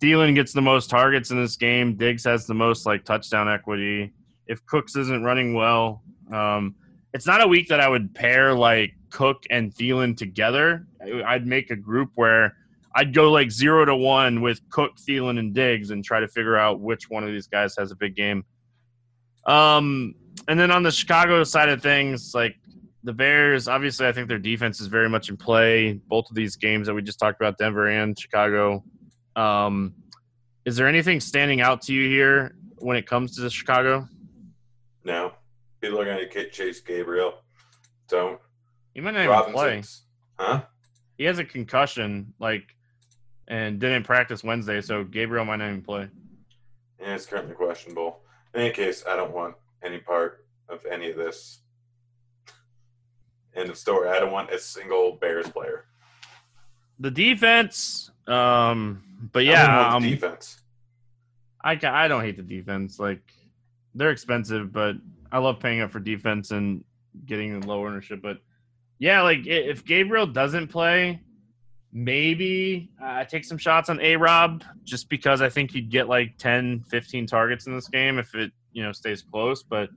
Thielen 0.00 0.34
gets 0.34 0.52
the 0.52 0.62
most 0.62 0.90
targets 0.90 1.30
in 1.30 1.40
this 1.40 1.56
game. 1.56 1.94
Diggs 1.96 2.24
has 2.24 2.46
the 2.46 2.54
most 2.54 2.84
like 2.84 3.04
touchdown 3.04 3.48
equity. 3.48 4.12
If 4.48 4.64
Cooks 4.66 4.96
isn't 4.96 5.22
running 5.22 5.54
well, 5.54 6.02
um, 6.32 6.74
it's 7.14 7.26
not 7.26 7.40
a 7.40 7.46
week 7.46 7.68
that 7.68 7.80
I 7.80 7.88
would 7.88 8.12
pair 8.12 8.54
like 8.54 8.92
Cook 9.10 9.44
and 9.50 9.72
Thielen 9.72 10.16
together. 10.16 10.86
I'd 11.26 11.46
make 11.46 11.70
a 11.70 11.76
group 11.76 12.10
where 12.14 12.54
I'd 12.94 13.14
go 13.14 13.30
like 13.30 13.50
zero 13.50 13.84
to 13.84 13.94
one 13.94 14.40
with 14.40 14.60
Cook, 14.70 14.92
Thielen, 14.96 15.38
and 15.38 15.54
Diggs 15.54 15.90
and 15.90 16.04
try 16.04 16.20
to 16.20 16.28
figure 16.28 16.56
out 16.56 16.80
which 16.80 17.10
one 17.10 17.24
of 17.24 17.30
these 17.30 17.46
guys 17.46 17.74
has 17.76 17.90
a 17.90 17.96
big 17.96 18.16
game. 18.16 18.44
Um, 19.44 20.14
and 20.48 20.58
then 20.58 20.70
on 20.70 20.82
the 20.82 20.90
Chicago 20.90 21.44
side 21.44 21.68
of 21.68 21.82
things, 21.82 22.34
like 22.34 22.56
the 23.04 23.12
Bears, 23.12 23.68
obviously, 23.68 24.06
I 24.06 24.12
think 24.12 24.28
their 24.28 24.38
defense 24.38 24.80
is 24.80 24.86
very 24.86 25.08
much 25.08 25.28
in 25.28 25.36
play. 25.36 25.92
Both 26.08 26.30
of 26.30 26.36
these 26.36 26.56
games 26.56 26.86
that 26.86 26.94
we 26.94 27.02
just 27.02 27.18
talked 27.18 27.40
about, 27.40 27.58
Denver 27.58 27.88
and 27.88 28.18
Chicago. 28.18 28.82
Um, 29.36 29.94
is 30.64 30.76
there 30.76 30.88
anything 30.88 31.20
standing 31.20 31.60
out 31.60 31.82
to 31.82 31.94
you 31.94 32.08
here 32.08 32.56
when 32.78 32.96
it 32.96 33.06
comes 33.06 33.36
to 33.36 33.48
Chicago? 33.50 34.08
No. 35.04 35.32
People 35.80 36.00
are 36.00 36.04
going 36.04 36.28
to 36.28 36.50
chase 36.50 36.80
Gabriel. 36.80 37.34
Don't. 38.08 38.40
You 38.94 39.02
might 39.02 39.12
not 39.12 39.42
even 39.42 39.52
play. 39.52 39.82
Huh? 40.38 40.62
He 41.18 41.24
has 41.24 41.38
a 41.38 41.44
concussion, 41.44 42.34
like, 42.38 42.74
and 43.48 43.78
didn't 43.78 44.04
practice 44.04 44.44
Wednesday, 44.44 44.80
so 44.80 45.04
Gabriel 45.04 45.44
might 45.44 45.56
not 45.56 45.68
even 45.68 45.82
play. 45.82 46.08
Yeah, 47.00 47.14
it's 47.14 47.26
currently 47.26 47.54
questionable. 47.54 48.20
In 48.54 48.60
any 48.60 48.70
case, 48.70 49.04
I 49.08 49.16
don't 49.16 49.32
want 49.32 49.54
any 49.82 49.98
part 49.98 50.46
of 50.68 50.84
any 50.90 51.10
of 51.10 51.16
this. 51.16 51.60
End 53.54 53.70
of 53.70 53.78
story. 53.78 54.08
I 54.08 54.18
don't 54.18 54.32
want 54.32 54.50
a 54.50 54.58
single 54.58 55.12
Bears 55.20 55.48
player. 55.48 55.84
The 56.98 57.10
defense, 57.10 58.10
um, 58.26 59.02
but 59.32 59.44
yeah, 59.44 59.94
um, 59.94 60.02
defense. 60.02 60.60
I 61.62 61.76
can, 61.76 61.92
I 61.92 62.08
don't 62.08 62.22
hate 62.22 62.36
the 62.36 62.42
defense. 62.42 62.98
Like 62.98 63.22
they're 63.94 64.10
expensive, 64.10 64.72
but 64.72 64.96
I 65.32 65.38
love 65.38 65.60
paying 65.60 65.80
up 65.80 65.90
for 65.90 66.00
defense 66.00 66.50
and 66.50 66.84
getting 67.24 67.60
low 67.62 67.86
ownership. 67.86 68.20
But 68.22 68.38
yeah, 68.98 69.22
like 69.22 69.46
if 69.46 69.84
Gabriel 69.84 70.26
doesn't 70.26 70.68
play, 70.68 71.20
maybe 71.92 72.90
I 73.02 73.22
uh, 73.22 73.24
take 73.24 73.44
some 73.44 73.58
shots 73.58 73.88
on 73.88 74.00
A 74.00 74.16
Rob 74.16 74.64
just 74.84 75.08
because 75.08 75.40
I 75.40 75.48
think 75.48 75.70
he'd 75.70 75.90
get 75.90 76.08
like 76.08 76.36
10, 76.38 76.84
15 76.90 77.26
targets 77.26 77.66
in 77.66 77.74
this 77.74 77.88
game 77.88 78.18
if 78.18 78.34
it 78.34 78.52
you 78.72 78.82
know 78.82 78.92
stays 78.92 79.22
close. 79.22 79.62
But 79.62 79.90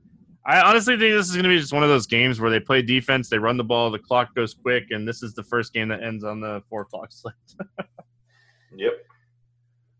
I 0.45 0.61
honestly 0.61 0.97
think 0.97 1.13
this 1.13 1.27
is 1.27 1.33
going 1.33 1.43
to 1.43 1.49
be 1.49 1.59
just 1.59 1.73
one 1.73 1.83
of 1.83 1.89
those 1.89 2.07
games 2.07 2.39
where 2.39 2.49
they 2.49 2.59
play 2.59 2.81
defense, 2.81 3.29
they 3.29 3.37
run 3.37 3.57
the 3.57 3.63
ball, 3.63 3.91
the 3.91 3.99
clock 3.99 4.33
goes 4.35 4.53
quick, 4.53 4.85
and 4.91 5.07
this 5.07 5.21
is 5.21 5.33
the 5.33 5.43
first 5.43 5.73
game 5.73 5.89
that 5.89 6.01
ends 6.01 6.23
on 6.23 6.39
the 6.39 6.61
four 6.69 6.81
o'clock 6.81 7.11
slate. 7.11 7.35
yep. 8.75 8.93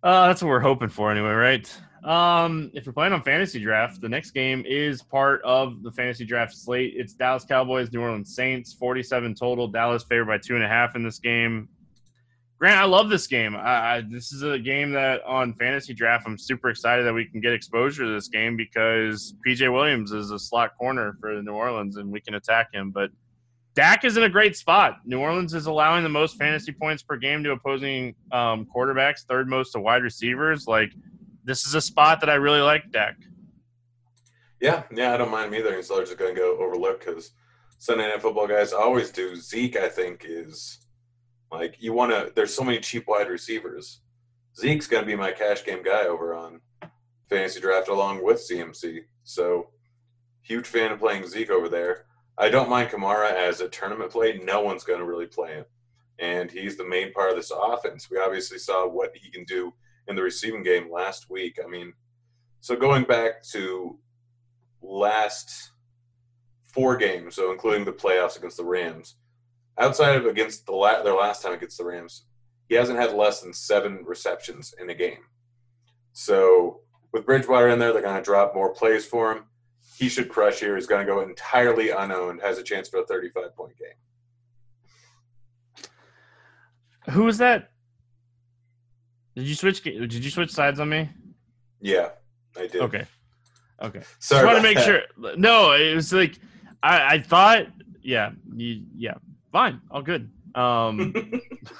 Uh, 0.02 0.28
that's 0.28 0.42
what 0.42 0.48
we're 0.48 0.62
hoping 0.62 0.88
for, 0.88 1.12
anyway, 1.12 1.32
right? 1.32 1.82
Um, 2.04 2.72
if 2.74 2.86
you're 2.86 2.94
playing 2.94 3.14
on 3.14 3.22
FantasyDraft, 3.24 4.00
the 4.00 4.10
next 4.10 4.32
game 4.32 4.64
is 4.66 5.02
part 5.02 5.42
of 5.44 5.84
the 5.84 5.92
FantasyDraft 5.92 6.54
slate. 6.54 6.94
It's 6.96 7.14
Dallas 7.14 7.44
Cowboys, 7.44 7.92
New 7.92 8.02
Orleans 8.02 8.34
Saints, 8.36 8.74
47 8.74 9.36
total. 9.36 9.68
Dallas 9.68 10.04
favored 10.04 10.28
by 10.28 10.38
two 10.38 10.56
and 10.56 10.64
a 10.64 10.68
half 10.68 10.96
in 10.96 11.04
this 11.04 11.20
game. 11.20 11.68
Grant, 12.58 12.78
I 12.78 12.86
love 12.86 13.10
this 13.10 13.28
game. 13.28 13.56
I, 13.56 13.60
I, 13.98 14.04
this 14.10 14.34
is 14.34 14.44
a 14.44 14.60
game 14.60 14.92
that 14.92 15.24
on 15.24 15.54
FantasyDraft, 15.54 16.24
I'm 16.26 16.38
super 16.38 16.70
excited 16.70 17.06
that 17.06 17.14
we 17.14 17.26
can 17.26 17.40
get 17.40 17.54
exposure 17.54 18.04
to 18.06 18.12
this 18.12 18.28
game 18.28 18.58
because 18.58 19.34
PJ 19.48 19.72
Williams 19.72 20.12
is 20.12 20.32
a 20.32 20.40
slot 20.40 20.78
corner 20.78 21.18
for 21.22 21.42
New 21.42 21.54
Orleans 21.54 21.98
and 21.98 22.12
we 22.12 22.20
can 22.20 22.36
attack 22.36 22.74
him. 22.74 22.92
But 22.92 23.12
Dak 23.76 24.04
is 24.04 24.18
in 24.18 24.24
a 24.24 24.30
great 24.30 24.58
spot. 24.58 25.00
New 25.06 25.20
Orleans 25.20 25.54
is 25.54 25.68
allowing 25.68 26.04
the 26.04 26.10
most 26.10 26.38
fantasy 26.38 26.74
points 26.74 27.02
per 27.02 27.16
game 27.16 27.46
to 27.46 27.52
opposing 27.52 28.14
um, 28.34 28.68
quarterbacks, 28.76 29.26
third 29.26 29.48
most 29.48 29.72
to 29.72 29.80
wide 29.80 30.04
receivers. 30.04 30.68
Like, 30.68 30.92
this 31.50 31.66
is 31.66 31.74
a 31.74 31.82
spot 31.82 32.20
that 32.20 32.30
I 32.30 32.36
really 32.36 32.62
like, 32.62 32.92
Dak. 32.92 33.16
Yeah, 34.62 34.84
yeah, 34.94 35.14
I 35.14 35.18
don't 35.18 35.32
mind 35.32 35.56
either. 35.56 35.76
He's 35.76 35.90
largely 35.90 36.16
going 36.16 36.36
to 36.36 36.40
go 36.40 36.58
overlooked 36.60 37.04
because 37.04 37.32
Sunday 37.80 38.08
Night 38.08 38.22
Football 38.22 38.48
guys 38.48 38.72
always 38.72 39.10
do. 39.10 39.36
Zeke, 39.36 39.78
I 39.78 39.90
think, 39.90 40.26
is 40.30 40.78
like 41.52 41.76
you 41.80 41.92
want 41.92 42.12
to. 42.12 42.32
There's 42.36 42.54
so 42.54 42.64
many 42.64 42.80
cheap 42.80 43.08
wide 43.08 43.30
receivers. 43.30 44.02
Zeke's 44.56 44.86
going 44.86 45.02
to 45.02 45.08
be 45.08 45.16
my 45.16 45.32
cash 45.32 45.66
game 45.66 45.82
guy 45.82 46.04
over 46.04 46.36
on 46.36 46.62
FantasyDraft 47.32 47.88
along 47.88 48.24
with 48.24 48.48
CMC. 48.48 49.00
So 49.24 49.70
huge 50.44 50.68
fan 50.68 50.92
of 50.92 51.00
playing 51.00 51.28
Zeke 51.28 51.50
over 51.50 51.68
there. 51.68 52.06
I 52.38 52.50
don't 52.50 52.70
mind 52.70 52.92
Kamara 52.92 53.32
as 53.32 53.60
a 53.62 53.70
tournament 53.70 54.12
play. 54.12 54.40
No 54.44 54.62
one's 54.62 54.84
going 54.84 55.00
to 55.00 55.06
really 55.06 55.28
play 55.28 55.54
him. 55.54 55.66
And 56.20 56.52
he's 56.52 56.78
the 56.78 56.88
main 56.88 57.12
part 57.12 57.32
of 57.32 57.38
this 57.38 57.52
offense. 57.52 58.10
We 58.12 58.20
obviously 58.20 58.60
saw 58.60 58.88
what 58.88 59.12
he 59.16 59.32
can 59.32 59.46
do 59.46 59.74
in 60.10 60.16
the 60.16 60.22
receiving 60.22 60.64
game 60.64 60.92
last 60.92 61.30
week. 61.30 61.60
I 61.64 61.68
mean, 61.68 61.94
so 62.60 62.76
going 62.76 63.04
back 63.04 63.44
to 63.52 63.98
last 64.82 65.72
four 66.66 66.98
games, 66.98 67.36
so 67.36 67.52
including 67.52 67.86
the 67.86 67.94
playoffs 67.94 68.38
against 68.38 68.58
the 68.58 68.66
Rams, 68.66 69.16
outside 69.78 70.16
of 70.16 70.26
against 70.26 70.66
the 70.66 70.74
la- 70.74 71.04
their 71.04 71.14
last 71.14 71.42
time 71.42 71.54
against 71.54 71.78
the 71.78 71.86
Rams, 71.86 72.26
he 72.68 72.76
hasn't 72.76 73.00
had 73.00 73.14
less 73.14 73.42
than 73.42 73.54
seven 73.54 74.04
receptions 74.06 74.74
in 74.80 74.90
a 74.90 74.96
game. 74.96 75.24
So 76.12 76.82
with 77.14 77.26
Bridgewater 77.26 77.70
in 77.70 77.80
there, 77.80 77.94
they're 77.94 78.02
going 78.02 78.18
to 78.18 78.22
drop 78.22 78.54
more 78.54 78.74
plays 78.74 79.06
for 79.06 79.32
him 79.32 79.46
he 80.00 80.08
should 80.08 80.30
crush 80.30 80.62
here. 80.62 80.76
He's 80.76 80.88
going 80.88 81.06
to 81.06 81.12
go 81.12 81.20
entirely 81.20 81.90
unowned, 81.90 82.40
has 82.42 82.58
a 82.58 82.64
chance 82.64 82.88
for 82.88 83.02
a 83.02 83.06
35 83.06 83.54
point 83.54 83.74
game. 83.78 83.90
Who 87.14 87.26
was 87.26 87.38
that? 87.40 87.72
Did 89.40 89.48
you 89.48 89.56
switch? 89.56 89.82
Did 89.84 90.14
you 90.14 90.30
switch 90.30 90.52
sides 90.52 90.82
on 90.82 90.90
me? 90.90 91.10
Yeah, 91.80 92.10
I 92.58 92.68
did. 92.68 92.82
Okay. 92.82 93.06
Okay. 93.82 94.02
Sorry. 94.20 94.42
Just 94.42 94.46
want 94.46 94.58
to 94.58 94.62
make 94.62 94.76
that. 94.76 94.86
sure. 94.86 95.36
No, 95.38 95.72
it 95.72 95.96
was 95.96 96.12
like 96.12 96.38
I, 96.84 97.16
I 97.16 97.20
thought. 97.20 97.68
Yeah. 98.02 98.32
You, 98.54 98.84
yeah. 98.98 99.14
Fine. 99.54 99.80
All 99.90 100.02
good. 100.02 100.30
Um, 100.56 101.14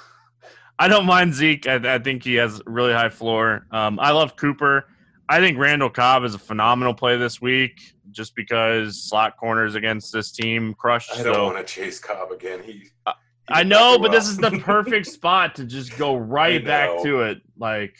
I 0.78 0.88
don't 0.88 1.04
mind 1.04 1.34
Zeke. 1.34 1.66
I, 1.66 1.96
I, 1.96 1.98
think 1.98 2.24
he 2.24 2.36
has 2.36 2.62
really 2.64 2.94
high 2.94 3.10
floor. 3.10 3.66
Um, 3.70 4.00
I 4.00 4.12
love 4.12 4.36
Cooper. 4.36 4.88
I 5.28 5.38
think 5.40 5.58
Randall 5.58 5.90
Cobb 5.90 6.24
is 6.24 6.34
a 6.34 6.38
phenomenal 6.38 6.94
play 6.94 7.18
this 7.18 7.42
week 7.42 7.94
just 8.10 8.34
because 8.34 9.02
slot 9.02 9.36
corners 9.36 9.74
against 9.74 10.12
this 10.12 10.32
team 10.32 10.74
crushed. 10.74 11.12
I 11.12 11.22
don't 11.22 11.34
so. 11.34 11.44
want 11.44 11.58
to 11.58 11.64
chase 11.64 11.98
Cobb 11.98 12.32
again. 12.32 12.62
He. 12.62 12.88
Uh, 13.04 13.12
I 13.50 13.62
know, 13.62 13.98
but 13.98 14.12
this 14.12 14.28
is 14.28 14.36
the 14.36 14.50
perfect 14.50 15.06
spot 15.12 15.54
to 15.56 15.64
just 15.64 15.96
go 15.96 16.16
right 16.16 16.64
back 16.64 17.02
to 17.02 17.22
it. 17.22 17.42
Like, 17.58 17.98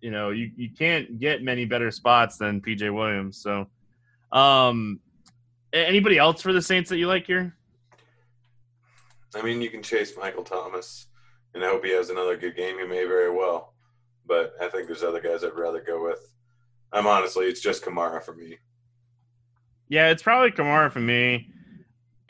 you 0.00 0.10
know, 0.10 0.30
you, 0.30 0.50
you 0.56 0.70
can't 0.70 1.18
get 1.18 1.42
many 1.42 1.64
better 1.64 1.90
spots 1.90 2.36
than 2.36 2.60
PJ 2.60 2.92
Williams. 2.94 3.42
So, 3.42 3.66
um, 4.32 5.00
anybody 5.72 6.18
else 6.18 6.42
for 6.42 6.52
the 6.52 6.62
Saints 6.62 6.90
that 6.90 6.98
you 6.98 7.06
like 7.06 7.26
here? 7.26 7.54
I 9.34 9.42
mean, 9.42 9.60
you 9.60 9.70
can 9.70 9.82
chase 9.82 10.14
Michael 10.18 10.42
Thomas, 10.42 11.06
and 11.54 11.64
I 11.64 11.68
hope 11.68 11.84
he 11.84 11.92
has 11.92 12.10
another 12.10 12.36
good 12.36 12.56
game. 12.56 12.78
He 12.78 12.84
may 12.84 13.04
very 13.04 13.30
well, 13.30 13.74
but 14.26 14.54
I 14.60 14.68
think 14.68 14.86
there's 14.86 15.02
other 15.02 15.20
guys 15.20 15.44
I'd 15.44 15.54
rather 15.54 15.80
go 15.80 16.04
with. 16.04 16.32
I'm 16.92 17.06
honestly, 17.06 17.46
it's 17.46 17.60
just 17.60 17.84
Kamara 17.84 18.22
for 18.22 18.34
me. 18.34 18.58
Yeah, 19.88 20.10
it's 20.10 20.22
probably 20.22 20.50
Kamara 20.50 20.90
for 20.90 21.00
me. 21.00 21.50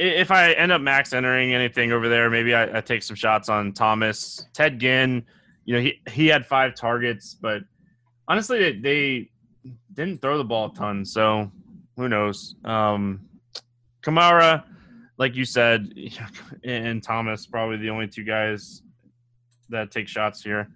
If 0.02 0.30
I 0.30 0.52
end 0.52 0.72
up 0.72 0.80
max 0.80 1.12
entering 1.12 1.52
anything 1.52 1.92
over 1.92 2.08
there, 2.08 2.30
maybe 2.30 2.54
I, 2.54 2.78
I 2.78 2.80
take 2.80 3.02
some 3.02 3.16
shots 3.16 3.50
on 3.50 3.72
Thomas. 3.72 4.46
Ted 4.54 4.78
Ginn, 4.78 5.24
you 5.66 5.74
know, 5.74 5.80
he 5.80 6.00
he 6.10 6.26
had 6.26 6.46
five 6.46 6.74
targets, 6.74 7.34
but 7.34 7.62
honestly, 8.26 8.58
they, 8.58 8.78
they 8.78 9.30
didn't 9.92 10.22
throw 10.22 10.38
the 10.38 10.44
ball 10.44 10.70
a 10.70 10.74
ton, 10.74 11.04
so 11.04 11.52
who 11.96 12.08
knows? 12.08 12.54
Um, 12.64 13.20
Kamara, 14.02 14.64
like 15.18 15.36
you 15.36 15.44
said, 15.44 15.92
and 16.64 17.02
Thomas, 17.02 17.46
probably 17.46 17.76
the 17.76 17.90
only 17.90 18.08
two 18.08 18.24
guys 18.24 18.82
that 19.68 19.90
take 19.90 20.08
shots 20.08 20.42
here. 20.42 20.70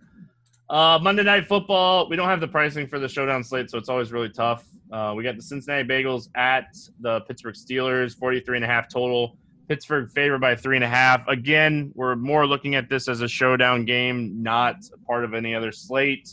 Uh, 0.69 0.99
Monday 1.01 1.23
Night 1.23 1.47
Football. 1.47 2.09
We 2.09 2.17
don't 2.17 2.29
have 2.29 2.41
the 2.41 2.49
pricing 2.49 2.87
for 2.87 2.99
the 2.99 3.09
showdown 3.09 3.43
slate, 3.43 3.71
so 3.71 3.79
it's 3.79 3.89
always 3.89 4.13
really 4.13 4.31
tough. 4.31 4.65
Uh, 4.95 5.13
we 5.13 5.25
got 5.25 5.35
the 5.35 5.43
Cincinnati 5.43 5.83
Bengals 5.83 6.29
at 6.37 6.77
the 7.01 7.19
Pittsburgh 7.23 7.57
Steelers, 7.57 8.17
43 8.17 8.59
and 8.59 8.65
a 8.65 8.69
half 8.69 8.89
total. 8.89 9.37
Pittsburgh 9.67 10.09
favored 10.13 10.41
by 10.41 10.55
three 10.55 10.77
and 10.77 10.85
a 10.85 10.89
half. 10.89 11.27
Again, 11.27 11.91
we're 11.97 12.15
more 12.15 12.47
looking 12.47 12.77
at 12.77 12.89
this 12.89 13.09
as 13.09 13.21
a 13.21 13.27
showdown 13.27 13.87
game, 13.87 14.41
not 14.41 14.77
part 15.05 15.25
of 15.25 15.35
any 15.35 15.53
other 15.53 15.73
slate. 15.73 16.29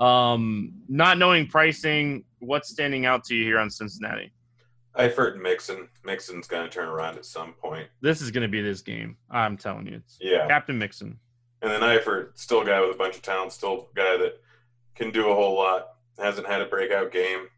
Um, 0.00 0.72
not 0.88 1.18
knowing 1.18 1.46
pricing, 1.46 2.24
what's 2.38 2.70
standing 2.70 3.04
out 3.04 3.22
to 3.24 3.34
you 3.34 3.44
here 3.44 3.58
on 3.58 3.68
Cincinnati? 3.68 4.32
I've 4.94 5.14
heard 5.14 5.42
Mixon. 5.42 5.88
Mixon's 6.04 6.46
going 6.46 6.64
to 6.64 6.70
turn 6.70 6.88
around 6.88 7.18
at 7.18 7.26
some 7.26 7.52
point. 7.52 7.88
This 8.00 8.22
is 8.22 8.30
going 8.30 8.44
to 8.44 8.48
be 8.48 8.62
this 8.62 8.80
game. 8.80 9.18
I'm 9.30 9.58
telling 9.58 9.88
you. 9.88 9.96
It's 9.96 10.16
yeah. 10.22 10.48
Captain 10.48 10.78
Mixon. 10.78 11.18
And 11.60 11.70
then 11.70 11.82
Eifert, 11.82 12.30
still 12.36 12.62
a 12.62 12.64
guy 12.64 12.80
with 12.80 12.94
a 12.94 12.98
bunch 12.98 13.16
of 13.16 13.22
talent, 13.22 13.52
still 13.52 13.90
a 13.92 13.94
guy 13.94 14.16
that 14.16 14.40
can 14.94 15.10
do 15.10 15.28
a 15.28 15.34
whole 15.34 15.54
lot. 15.54 15.88
Hasn't 16.18 16.46
had 16.46 16.62
a 16.62 16.66
breakout 16.66 17.12
game 17.12 17.48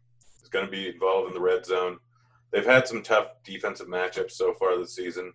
is 0.47 0.51
going 0.51 0.65
to 0.65 0.71
be 0.71 0.87
involved 0.87 1.27
in 1.27 1.33
the 1.33 1.41
red 1.41 1.65
zone. 1.65 1.97
They've 2.51 2.65
had 2.65 2.87
some 2.87 3.03
tough 3.03 3.27
defensive 3.43 3.87
matchups 3.87 4.31
so 4.31 4.53
far 4.53 4.77
this 4.77 4.95
season. 4.95 5.33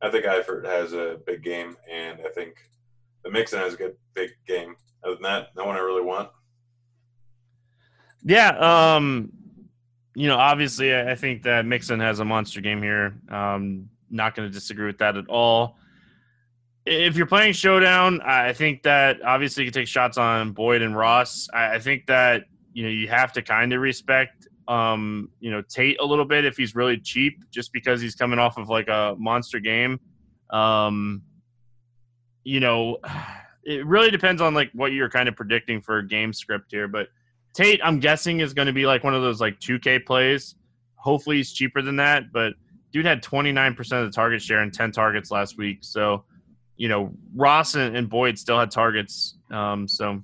I 0.00 0.10
think 0.10 0.24
Eifert 0.24 0.64
has 0.64 0.92
a 0.92 1.18
big 1.26 1.42
game, 1.42 1.76
and 1.90 2.20
I 2.24 2.30
think 2.30 2.54
the 3.24 3.30
Mixon 3.30 3.58
has 3.58 3.74
a 3.74 3.76
good 3.76 3.96
big 4.14 4.30
game. 4.46 4.76
Other 5.04 5.14
than 5.14 5.24
that, 5.24 5.48
no 5.56 5.64
one 5.64 5.74
I 5.74 5.80
really 5.80 6.04
want. 6.04 6.30
Yeah, 8.22 8.50
um, 8.96 9.32
you 10.14 10.28
know, 10.28 10.36
obviously, 10.36 10.94
I 10.94 11.16
think 11.16 11.42
that 11.42 11.66
Mixon 11.66 11.98
has 11.98 12.20
a 12.20 12.24
monster 12.24 12.60
game 12.60 12.80
here. 12.80 13.16
Um, 13.28 13.88
not 14.08 14.36
going 14.36 14.48
to 14.48 14.52
disagree 14.52 14.86
with 14.86 14.98
that 14.98 15.16
at 15.16 15.28
all. 15.28 15.76
If 16.86 17.16
you're 17.16 17.26
playing 17.26 17.52
showdown, 17.52 18.20
I 18.22 18.52
think 18.52 18.84
that 18.84 19.20
obviously 19.22 19.64
you 19.64 19.70
can 19.70 19.80
take 19.80 19.88
shots 19.88 20.16
on 20.16 20.52
Boyd 20.52 20.82
and 20.82 20.96
Ross. 20.96 21.48
I 21.52 21.80
think 21.80 22.06
that 22.06 22.44
you 22.78 22.84
know 22.84 22.90
you 22.90 23.08
have 23.08 23.32
to 23.32 23.42
kind 23.42 23.72
of 23.72 23.80
respect 23.80 24.46
um, 24.68 25.30
you 25.40 25.50
know 25.50 25.62
Tate 25.62 25.98
a 25.98 26.04
little 26.04 26.24
bit 26.24 26.44
if 26.44 26.56
he's 26.56 26.76
really 26.76 26.96
cheap, 26.96 27.42
just 27.50 27.72
because 27.72 28.00
he's 28.00 28.14
coming 28.14 28.38
off 28.38 28.56
of 28.56 28.68
like 28.68 28.86
a 28.86 29.16
monster 29.18 29.58
game. 29.58 29.98
Um, 30.50 31.22
you 32.44 32.60
know, 32.60 32.98
it 33.64 33.84
really 33.84 34.12
depends 34.12 34.40
on 34.40 34.54
like 34.54 34.70
what 34.74 34.92
you're 34.92 35.10
kind 35.10 35.28
of 35.28 35.34
predicting 35.34 35.80
for 35.80 35.98
a 35.98 36.06
game 36.06 36.32
script 36.32 36.66
here, 36.70 36.86
but 36.86 37.08
Tate, 37.52 37.80
I'm 37.82 37.98
guessing, 37.98 38.38
is 38.38 38.54
going 38.54 38.66
to 38.66 38.72
be 38.72 38.86
like 38.86 39.02
one 39.02 39.12
of 39.12 39.22
those 39.22 39.40
like 39.40 39.58
2K 39.58 40.06
plays. 40.06 40.54
Hopefully, 40.94 41.38
he's 41.38 41.52
cheaper 41.52 41.82
than 41.82 41.96
that, 41.96 42.32
but 42.32 42.52
dude 42.92 43.06
had 43.06 43.24
29% 43.24 43.76
of 43.78 44.06
the 44.06 44.12
target 44.12 44.40
share 44.40 44.60
and 44.60 44.72
10 44.72 44.92
targets 44.92 45.32
last 45.32 45.58
week. 45.58 45.78
So, 45.80 46.24
you 46.76 46.88
know, 46.88 47.12
Ross 47.34 47.74
and, 47.74 47.96
and 47.96 48.08
Boyd 48.08 48.38
still 48.38 48.60
had 48.60 48.70
targets. 48.70 49.36
Um, 49.50 49.88
so. 49.88 50.22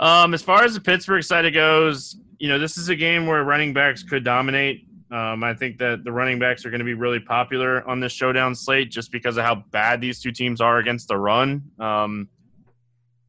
Um, 0.00 0.34
as 0.34 0.42
far 0.42 0.64
as 0.64 0.74
the 0.74 0.80
Pittsburgh 0.80 1.24
side 1.24 1.52
goes, 1.52 2.16
you 2.38 2.48
know, 2.48 2.58
this 2.58 2.76
is 2.76 2.88
a 2.88 2.96
game 2.96 3.26
where 3.26 3.42
running 3.44 3.72
backs 3.72 4.02
could 4.02 4.24
dominate. 4.24 4.86
Um, 5.10 5.42
I 5.42 5.54
think 5.54 5.78
that 5.78 6.04
the 6.04 6.12
running 6.12 6.38
backs 6.38 6.64
are 6.66 6.70
going 6.70 6.80
to 6.80 6.84
be 6.84 6.94
really 6.94 7.18
popular 7.18 7.86
on 7.88 7.98
this 7.98 8.12
showdown 8.12 8.54
slate 8.54 8.90
just 8.90 9.10
because 9.10 9.36
of 9.36 9.44
how 9.44 9.56
bad 9.70 10.00
these 10.00 10.20
two 10.20 10.30
teams 10.32 10.60
are 10.60 10.78
against 10.78 11.08
the 11.08 11.16
run. 11.16 11.62
Um, 11.80 12.28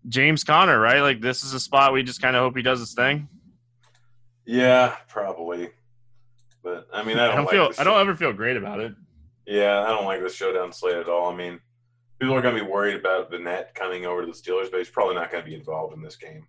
James 0.07 0.43
Conner, 0.43 0.80
right? 0.80 1.01
Like 1.01 1.22
this 1.22 1.43
is 1.43 1.53
a 1.53 1.59
spot 1.59 1.93
we 1.93 2.03
just 2.03 2.22
kind 2.22 2.36
of 2.36 2.41
hope 2.41 2.55
he 2.55 2.61
does 2.61 2.80
his 2.80 2.93
thing. 2.93 3.28
Yeah, 4.45 4.95
probably. 5.07 5.70
But 6.63 6.88
I 6.93 7.03
mean, 7.03 7.17
I 7.17 7.28
don't, 7.28 7.32
I 7.32 7.36
don't 7.36 7.45
like 7.45 7.53
feel. 7.53 7.72
I 7.80 7.84
don't 7.84 7.99
ever 7.99 8.15
feel 8.15 8.34
great 8.34 8.57
about 8.57 8.80
it. 8.80 8.93
Yeah, 9.45 9.82
I 9.82 9.88
don't 9.88 10.05
like 10.05 10.22
the 10.22 10.30
showdown 10.30 10.74
slate 10.74 10.95
at 10.95 11.07
all. 11.07 11.32
I 11.32 11.36
mean, 11.36 11.59
people 12.20 12.36
are 12.36 12.41
going 12.41 12.55
to 12.55 12.63
be 12.63 12.70
worried 12.70 12.95
about 12.95 13.32
Vannett 13.32 13.74
coming 13.74 14.05
over 14.05 14.22
to 14.22 14.28
the 14.28 14.34
Steelers, 14.34 14.70
but 14.70 14.78
he's 14.78 14.89
probably 14.89 15.15
not 15.15 15.32
going 15.32 15.43
to 15.43 15.49
be 15.49 15.55
involved 15.55 15.95
in 15.95 16.01
this 16.01 16.15
game. 16.17 16.45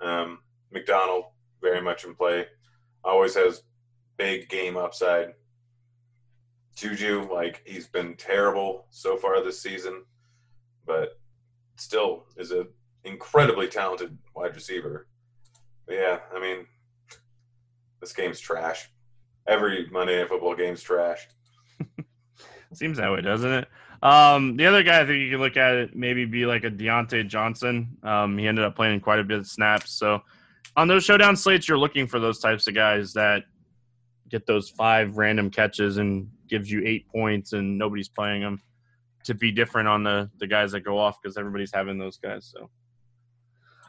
Um, 0.00 0.38
McDonald 0.72 1.24
very 1.60 1.80
much 1.80 2.04
in 2.04 2.14
play. 2.14 2.46
Always 3.04 3.34
has 3.34 3.62
big 4.16 4.48
game 4.48 4.76
upside. 4.76 5.34
Juju, 6.76 7.28
like 7.30 7.62
he's 7.66 7.86
been 7.86 8.14
terrible 8.16 8.86
so 8.90 9.16
far 9.16 9.42
this 9.42 9.60
season, 9.60 10.04
but 10.86 11.18
still 11.76 12.24
is 12.36 12.50
an 12.50 12.68
incredibly 13.04 13.66
talented 13.68 14.16
wide 14.34 14.54
receiver. 14.54 15.06
But 15.86 15.94
yeah, 15.94 16.18
I 16.34 16.40
mean, 16.40 16.66
this 18.00 18.12
game's 18.12 18.40
trash. 18.40 18.88
Every 19.46 19.88
Monday 19.90 20.18
Night 20.18 20.28
Football 20.28 20.54
game's 20.54 20.82
trash. 20.82 21.26
Seems 22.72 22.98
that 22.98 23.10
way, 23.10 23.20
doesn't 23.20 23.50
it? 23.50 23.68
Um, 24.02 24.56
the 24.56 24.66
other 24.66 24.82
guy 24.82 25.00
I 25.00 25.06
think 25.06 25.18
you 25.18 25.30
can 25.30 25.40
look 25.40 25.56
at 25.56 25.74
it 25.74 25.96
maybe 25.96 26.24
be 26.24 26.46
like 26.46 26.64
a 26.64 26.70
Diontae 26.70 27.28
Johnson. 27.28 27.98
Um, 28.02 28.38
he 28.38 28.46
ended 28.46 28.64
up 28.64 28.76
playing 28.76 29.00
quite 29.00 29.18
a 29.18 29.24
bit 29.24 29.38
of 29.38 29.46
snaps. 29.46 29.92
So 29.92 30.22
on 30.76 30.88
those 30.88 31.04
showdown 31.04 31.36
slates, 31.36 31.68
you're 31.68 31.78
looking 31.78 32.06
for 32.06 32.18
those 32.18 32.38
types 32.38 32.66
of 32.66 32.74
guys 32.74 33.12
that 33.14 33.44
get 34.30 34.46
those 34.46 34.70
five 34.70 35.16
random 35.18 35.50
catches 35.50 35.98
and 35.98 36.30
gives 36.48 36.70
you 36.70 36.82
eight 36.86 37.08
points 37.08 37.52
and 37.52 37.76
nobody's 37.76 38.08
playing 38.08 38.42
them 38.42 38.60
to 39.24 39.34
be 39.34 39.52
different 39.52 39.88
on 39.88 40.02
the 40.02 40.30
the 40.38 40.46
guys 40.46 40.72
that 40.72 40.80
go 40.80 40.98
off 40.98 41.20
because 41.20 41.36
everybody's 41.36 41.72
having 41.72 41.98
those 41.98 42.16
guys. 42.16 42.50
So, 42.54 42.70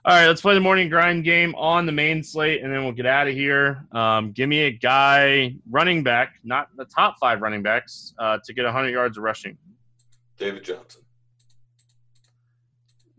all 0.03 0.15
right, 0.15 0.25
let's 0.25 0.41
play 0.41 0.55
the 0.55 0.59
morning 0.59 0.89
grind 0.89 1.23
game 1.23 1.53
on 1.53 1.85
the 1.85 1.91
main 1.91 2.23
slate, 2.23 2.63
and 2.63 2.73
then 2.73 2.83
we'll 2.83 2.93
get 2.93 3.05
out 3.05 3.27
of 3.27 3.35
here. 3.35 3.85
Um, 3.91 4.31
give 4.31 4.49
me 4.49 4.61
a 4.61 4.71
guy 4.71 5.55
running 5.69 6.01
back, 6.01 6.33
not 6.43 6.69
the 6.75 6.85
top 6.85 7.17
five 7.19 7.41
running 7.41 7.61
backs, 7.61 8.15
uh, 8.17 8.39
to 8.43 8.53
get 8.53 8.65
100 8.65 8.89
yards 8.89 9.17
of 9.17 9.23
rushing. 9.23 9.59
David 10.39 10.63
Johnson. 10.63 11.03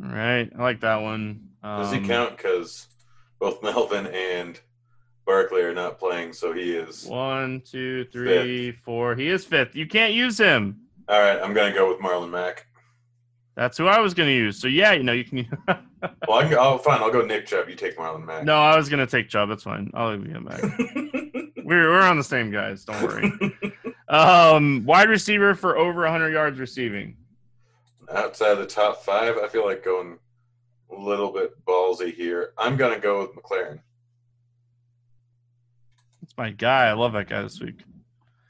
All 0.03 0.11
right, 0.11 0.51
I 0.59 0.61
like 0.61 0.81
that 0.81 0.97
one. 0.97 1.51
Um, 1.63 1.83
Does 1.83 1.93
he 1.93 2.01
count? 2.01 2.37
Because 2.37 2.89
both 3.39 3.63
Melvin 3.63 4.09
and 4.09 4.59
Barkley 5.25 5.63
are 5.63 5.75
not 5.75 6.01
playing, 6.01 6.33
so 6.33 6.53
he 6.53 6.75
is. 6.75 7.07
One, 7.07 7.63
two, 7.65 8.07
three, 8.07 8.73
four. 8.73 9.15
He 9.15 9.29
is 9.29 9.45
fifth. 9.45 9.77
You 9.77 9.87
can't 9.87 10.15
use 10.15 10.37
him. 10.37 10.81
All 11.09 11.21
right, 11.21 11.41
I'm 11.41 11.55
going 11.55 11.73
to 11.73 11.79
go 11.79 11.89
with 11.89 12.01
Marlon 12.01 12.31
Mack. 12.31 12.67
That's 13.55 13.77
who 13.77 13.87
I 13.87 14.01
was 14.01 14.15
going 14.15 14.29
to 14.29 14.35
use. 14.35 14.59
So 14.59 14.67
yeah, 14.69 14.93
you 14.93 15.03
know 15.03 15.13
you 15.13 15.25
can. 15.25 15.49
Well, 16.27 16.39
I 16.39 16.49
can, 16.49 16.55
oh, 16.59 16.79
fine. 16.79 17.01
I'll 17.01 17.13
go 17.13 17.25
Nick 17.25 17.47
Chubb. 17.47 17.69
You 17.69 17.77
take 17.77 17.97
Marlon 17.97 18.25
Mack. 18.27 18.43
no, 18.43 18.57
I 18.57 18.77
was 18.77 18.89
going 18.89 18.99
to 18.99 19.07
take 19.07 19.29
Chubb. 19.29 19.49
That's 19.49 19.63
fine. 19.63 19.89
I'll 19.95 20.11
leave 20.17 20.27
him 20.27 20.45
back. 20.45 20.61
we're 21.65 21.91
we're 21.93 22.03
on 22.03 22.17
the 22.17 22.25
same 22.25 22.51
guys. 22.51 22.85
Don't 22.85 23.01
worry. 23.05 23.33
um, 24.09 24.85
wide 24.85 25.09
receiver 25.09 25.55
for 25.55 25.79
over 25.79 26.01
100 26.01 26.31
yards 26.31 26.59
receiving. 26.59 27.17
Outside 28.13 28.57
the 28.57 28.67
top 28.67 29.05
five, 29.05 29.37
I 29.39 29.47
feel 29.47 29.65
like 29.65 29.85
going 29.85 30.19
a 30.91 31.01
little 31.01 31.31
bit 31.31 31.53
ballsy 31.65 32.13
here. 32.13 32.53
I'm 32.59 32.77
going 32.77 32.95
to 32.95 33.01
go 33.01 33.21
with 33.21 33.37
McLaurin. 33.37 33.79
That's 36.21 36.37
my 36.37 36.51
guy. 36.51 36.87
I 36.89 36.95
love 36.95 37.13
that 37.13 37.29
guy 37.29 37.43
this 37.43 37.61
week. 37.61 37.79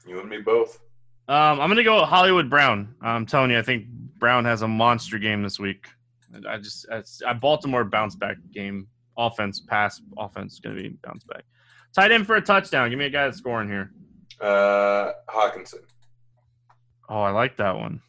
You 0.07 0.19
and 0.19 0.29
me 0.29 0.39
both. 0.39 0.79
Um, 1.27 1.61
I'm 1.61 1.69
gonna 1.69 1.83
go 1.83 2.01
with 2.01 2.09
Hollywood 2.09 2.49
Brown. 2.49 2.95
I'm 3.01 3.25
telling 3.25 3.49
you, 3.51 3.57
I 3.57 3.61
think 3.61 3.85
Brown 4.23 4.45
has 4.45 4.61
a 4.61 4.67
monster 4.69 5.19
game 5.19 5.43
this 5.43 5.59
week. 5.59 5.85
I 6.47 6.55
just, 6.55 6.85
I 7.27 7.33
Baltimore 7.33 7.83
bounce 7.83 8.15
back 8.15 8.37
game. 8.53 8.87
Offense, 9.17 9.59
pass, 9.59 10.01
offense 10.17 10.61
gonna 10.61 10.75
be 10.75 10.95
bounce 11.03 11.25
back. 11.25 11.43
Tight 11.93 12.13
end 12.13 12.25
for 12.25 12.37
a 12.37 12.41
touchdown. 12.41 12.89
Give 12.89 12.97
me 12.97 13.03
a 13.03 13.09
guy 13.09 13.25
that's 13.25 13.39
scoring 13.39 13.67
here. 13.67 13.91
Uh, 14.39 15.11
Hockenson. 15.27 15.81
Oh, 17.09 17.19
I 17.19 17.31
like 17.31 17.57
that 17.57 17.75
one. 17.75 18.01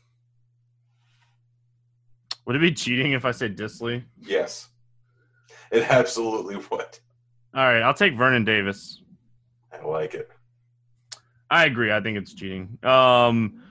Would 2.47 2.55
it 2.55 2.61
be 2.61 2.71
cheating 2.71 3.11
if 3.11 3.25
I 3.25 3.33
said 3.33 3.57
Dissly? 3.57 4.05
Yes. 4.21 4.69
It 5.73 5.83
absolutely 5.91 6.59
would. 6.59 6.99
All 7.57 7.65
right, 7.65 7.83
I'll 7.83 7.93
take 7.93 8.17
Vernon 8.17 8.45
Davis. 8.45 9.03
I 9.73 9.85
like 9.85 10.15
it. 10.15 10.31
I 11.51 11.65
agree. 11.65 11.91
I 11.91 12.01
think 12.01 12.19
it's 12.19 12.35
cheating. 12.35 12.79
Um, 12.85 13.65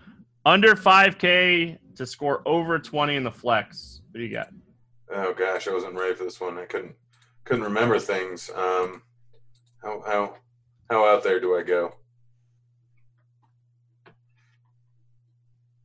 under 0.45 0.75
5K 0.75 1.77
to 1.95 2.05
score 2.05 2.41
over 2.45 2.79
20 2.79 3.15
in 3.15 3.23
the 3.23 3.31
flex. 3.31 4.01
What 4.11 4.19
do 4.19 4.23
you 4.25 4.33
got? 4.33 4.49
Oh 5.13 5.33
gosh, 5.33 5.67
I 5.67 5.73
wasn't 5.73 5.95
ready 5.95 6.15
for 6.15 6.23
this 6.23 6.39
one. 6.41 6.57
I 6.57 6.65
couldn't 6.65 6.95
couldn't 7.45 7.63
remember 7.63 7.99
things. 7.99 8.49
Um, 8.55 9.01
how 9.83 10.01
how 10.05 10.35
how 10.89 11.05
out 11.07 11.23
there 11.23 11.39
do 11.39 11.55
I 11.57 11.63
go? 11.63 11.95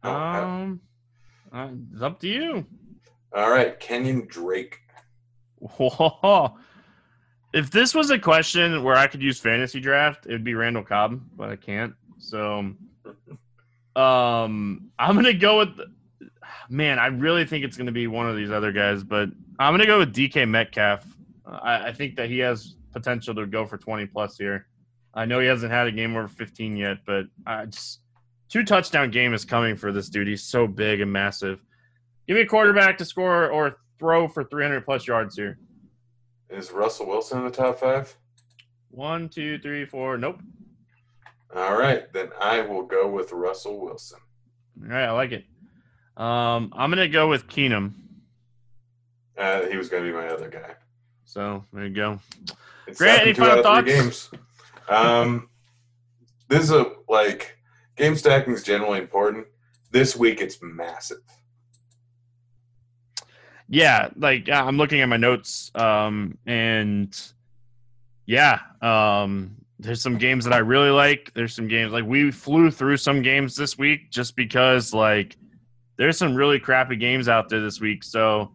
How- 0.03 0.45
Um, 0.45 0.81
uh, 1.53 1.69
it's 1.93 2.03
up 2.03 2.21
to 2.21 2.29
you. 2.29 2.67
all 3.35 3.51
right, 3.51 3.79
Kenyan 3.81 4.29
Drake. 4.29 4.79
Whoa. 5.59 6.57
If 7.53 7.71
this 7.71 7.95
was 7.95 8.11
a 8.11 8.19
question 8.19 8.83
where 8.85 8.95
I 8.97 9.07
could 9.07 9.23
use 9.23 9.41
FantasyDraft, 9.41 10.27
it 10.27 10.33
would 10.33 10.45
be 10.45 10.55
Randall 10.55 10.85
Cobb, 10.85 11.21
but 11.37 11.49
I 11.51 11.57
can't. 11.57 11.95
So, 12.19 12.59
um, 13.97 14.91
I'm 14.99 15.15
gonna 15.17 15.33
go 15.35 15.59
with. 15.59 15.81
Man, 16.69 16.99
I 16.99 17.07
really 17.07 17.45
think 17.45 17.65
it's 17.65 17.77
gonna 17.77 17.93
be 17.93 18.07
one 18.07 18.29
of 18.29 18.37
these 18.37 18.51
other 18.51 18.73
guys, 18.73 19.03
but 19.03 19.29
I'm 19.59 19.73
gonna 19.73 19.87
go 19.87 19.99
with 19.99 20.15
DK 20.15 20.49
Metcalf. 20.49 21.05
Uh, 21.47 21.59
I, 21.63 21.89
I 21.89 21.93
think 21.93 22.17
that 22.17 22.29
he 22.29 22.39
has 22.39 22.77
potential 22.93 23.35
to 23.35 23.47
go 23.47 23.67
for 23.67 23.79
20 23.79 24.07
plus 24.07 24.37
here. 24.37 24.67
I 25.15 25.25
know 25.25 25.41
he 25.41 25.47
hasn't 25.47 25.73
had 25.73 25.87
a 25.87 25.93
game 25.93 26.17
over 26.17 26.29
15 26.29 26.77
yet, 26.77 26.99
but 27.07 27.25
I 27.47 27.67
just 27.67 28.01
two 28.49 28.65
touchdown 28.65 29.11
game 29.11 29.35
is 29.35 29.45
coming 29.45 29.77
for 29.77 29.93
this 29.93 30.09
dude. 30.09 30.29
He's 30.29 30.45
so 30.45 30.67
big 30.67 31.01
and 31.01 31.13
massive. 31.13 31.61
Give 32.27 32.37
me 32.37 32.43
a 32.43 32.47
quarterback 32.47 32.99
to 32.99 33.05
score 33.05 33.51
or 33.51 33.79
throw 33.99 34.29
for 34.29 34.45
300 34.45 34.85
plus 34.85 35.07
yards 35.07 35.37
here. 35.37 35.59
Is 36.51 36.71
Russell 36.71 37.07
Wilson 37.07 37.39
in 37.39 37.45
the 37.45 37.51
top 37.51 37.81
five? 37.81 38.15
One, 38.91 39.29
two, 39.29 39.59
three, 39.59 39.85
four. 39.85 40.17
Nope. 40.17 40.41
All 41.55 41.77
right, 41.77 42.13
then 42.13 42.31
I 42.41 42.61
will 42.61 42.83
go 42.83 43.09
with 43.09 43.33
Russell 43.33 43.81
Wilson. 43.81 44.19
All 44.83 44.89
right, 44.89 45.05
I 45.05 45.13
like 45.13 45.33
it. 45.33 45.45
Um, 46.19 46.73
I'm 46.77 46.91
gonna 46.91 47.09
go 47.09 47.29
with 47.29 47.47
Keenum. 47.47 47.93
Uh, 49.39 49.67
he 49.67 49.77
was 49.77 49.89
going 49.89 50.03
to 50.03 50.11
be 50.11 50.15
my 50.15 50.27
other 50.29 50.49
guy. 50.49 50.75
So 51.25 51.65
there 51.73 51.87
you 51.87 51.95
go. 51.95 52.19
It's 52.89 52.99
Grant, 52.99 53.23
any 53.23 53.35
final 53.35 53.63
thoughts? 53.63 53.87
games. 53.87 54.31
Um, 54.89 55.49
this 56.49 56.65
is 56.65 56.73
a 56.73 56.93
like 57.09 57.59
game 57.97 58.17
stacking 58.17 58.55
is 58.55 58.63
generally 58.63 58.99
important. 58.99 59.47
This 59.91 60.17
week 60.17 60.41
it's 60.41 60.59
massive. 60.61 61.19
Yeah, 63.69 64.09
like 64.17 64.49
I'm 64.49 64.79
looking 64.79 65.03
at 65.03 65.09
my 65.09 65.19
notes, 65.19 65.71
um, 65.75 66.39
and 66.47 67.15
yeah, 68.25 68.61
um, 68.81 69.55
there's 69.79 70.01
some 70.01 70.17
games 70.17 70.47
that 70.47 70.55
I 70.55 70.59
really 70.59 70.91
like. 70.91 71.33
There's 71.35 71.55
some 71.55 71.69
games 71.69 71.93
like 71.93 72.05
we 72.05 72.31
flew 72.31 72.71
through 72.71 72.97
some 72.97 73.21
games 73.21 73.55
this 73.55 73.77
week 73.77 74.11
just 74.11 74.35
because 74.35 74.95
like 74.95 75.37
there's 75.99 76.17
some 76.17 76.35
really 76.35 76.59
crappy 76.59 76.97
games 76.97 77.29
out 77.29 77.49
there 77.49 77.61
this 77.61 77.81
week. 77.81 78.03
So 78.03 78.51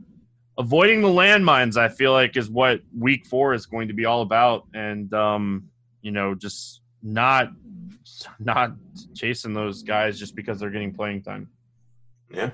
avoiding 0.57 1.01
the 1.01 1.09
landmines, 1.09 1.77
I 1.77 1.89
feel 1.89 2.13
like, 2.13 2.35
is 2.37 2.49
what 2.49 2.79
week 2.97 3.27
four 3.27 3.53
is 3.53 3.65
going 3.65 3.89
to 3.89 3.93
be 3.93 4.05
all 4.05 4.21
about. 4.21 4.65
And 4.73 5.13
um, 5.13 5.69
you 6.01 6.11
know, 6.11 6.33
just 6.33 6.81
not 7.03 7.49
not 8.39 8.71
chasing 9.13 9.53
those 9.53 9.83
guys 9.83 10.17
just 10.17 10.35
because 10.35 10.59
they're 10.59 10.71
getting 10.71 10.93
playing 10.93 11.21
time. 11.21 11.49
Yeah. 12.31 12.51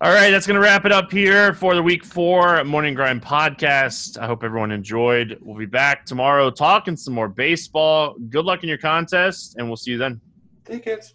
All 0.00 0.12
right, 0.12 0.30
that's 0.30 0.46
going 0.46 0.54
to 0.54 0.60
wrap 0.60 0.86
it 0.86 0.92
up 0.92 1.12
here 1.12 1.52
for 1.54 1.74
the 1.74 1.82
week 1.82 2.04
four 2.04 2.64
Morning 2.64 2.94
Grind 2.94 3.22
podcast. 3.22 4.18
I 4.18 4.26
hope 4.26 4.42
everyone 4.42 4.72
enjoyed. 4.72 5.38
We'll 5.40 5.58
be 5.58 5.66
back 5.66 6.04
tomorrow 6.04 6.50
talking 6.50 6.96
some 6.96 7.14
more 7.14 7.28
baseball. 7.28 8.16
Good 8.30 8.44
luck 8.44 8.62
in 8.62 8.68
your 8.68 8.78
contest, 8.78 9.56
and 9.56 9.68
we'll 9.68 9.76
see 9.76 9.92
you 9.92 9.98
then. 9.98 10.20
Tickets. 10.64 11.14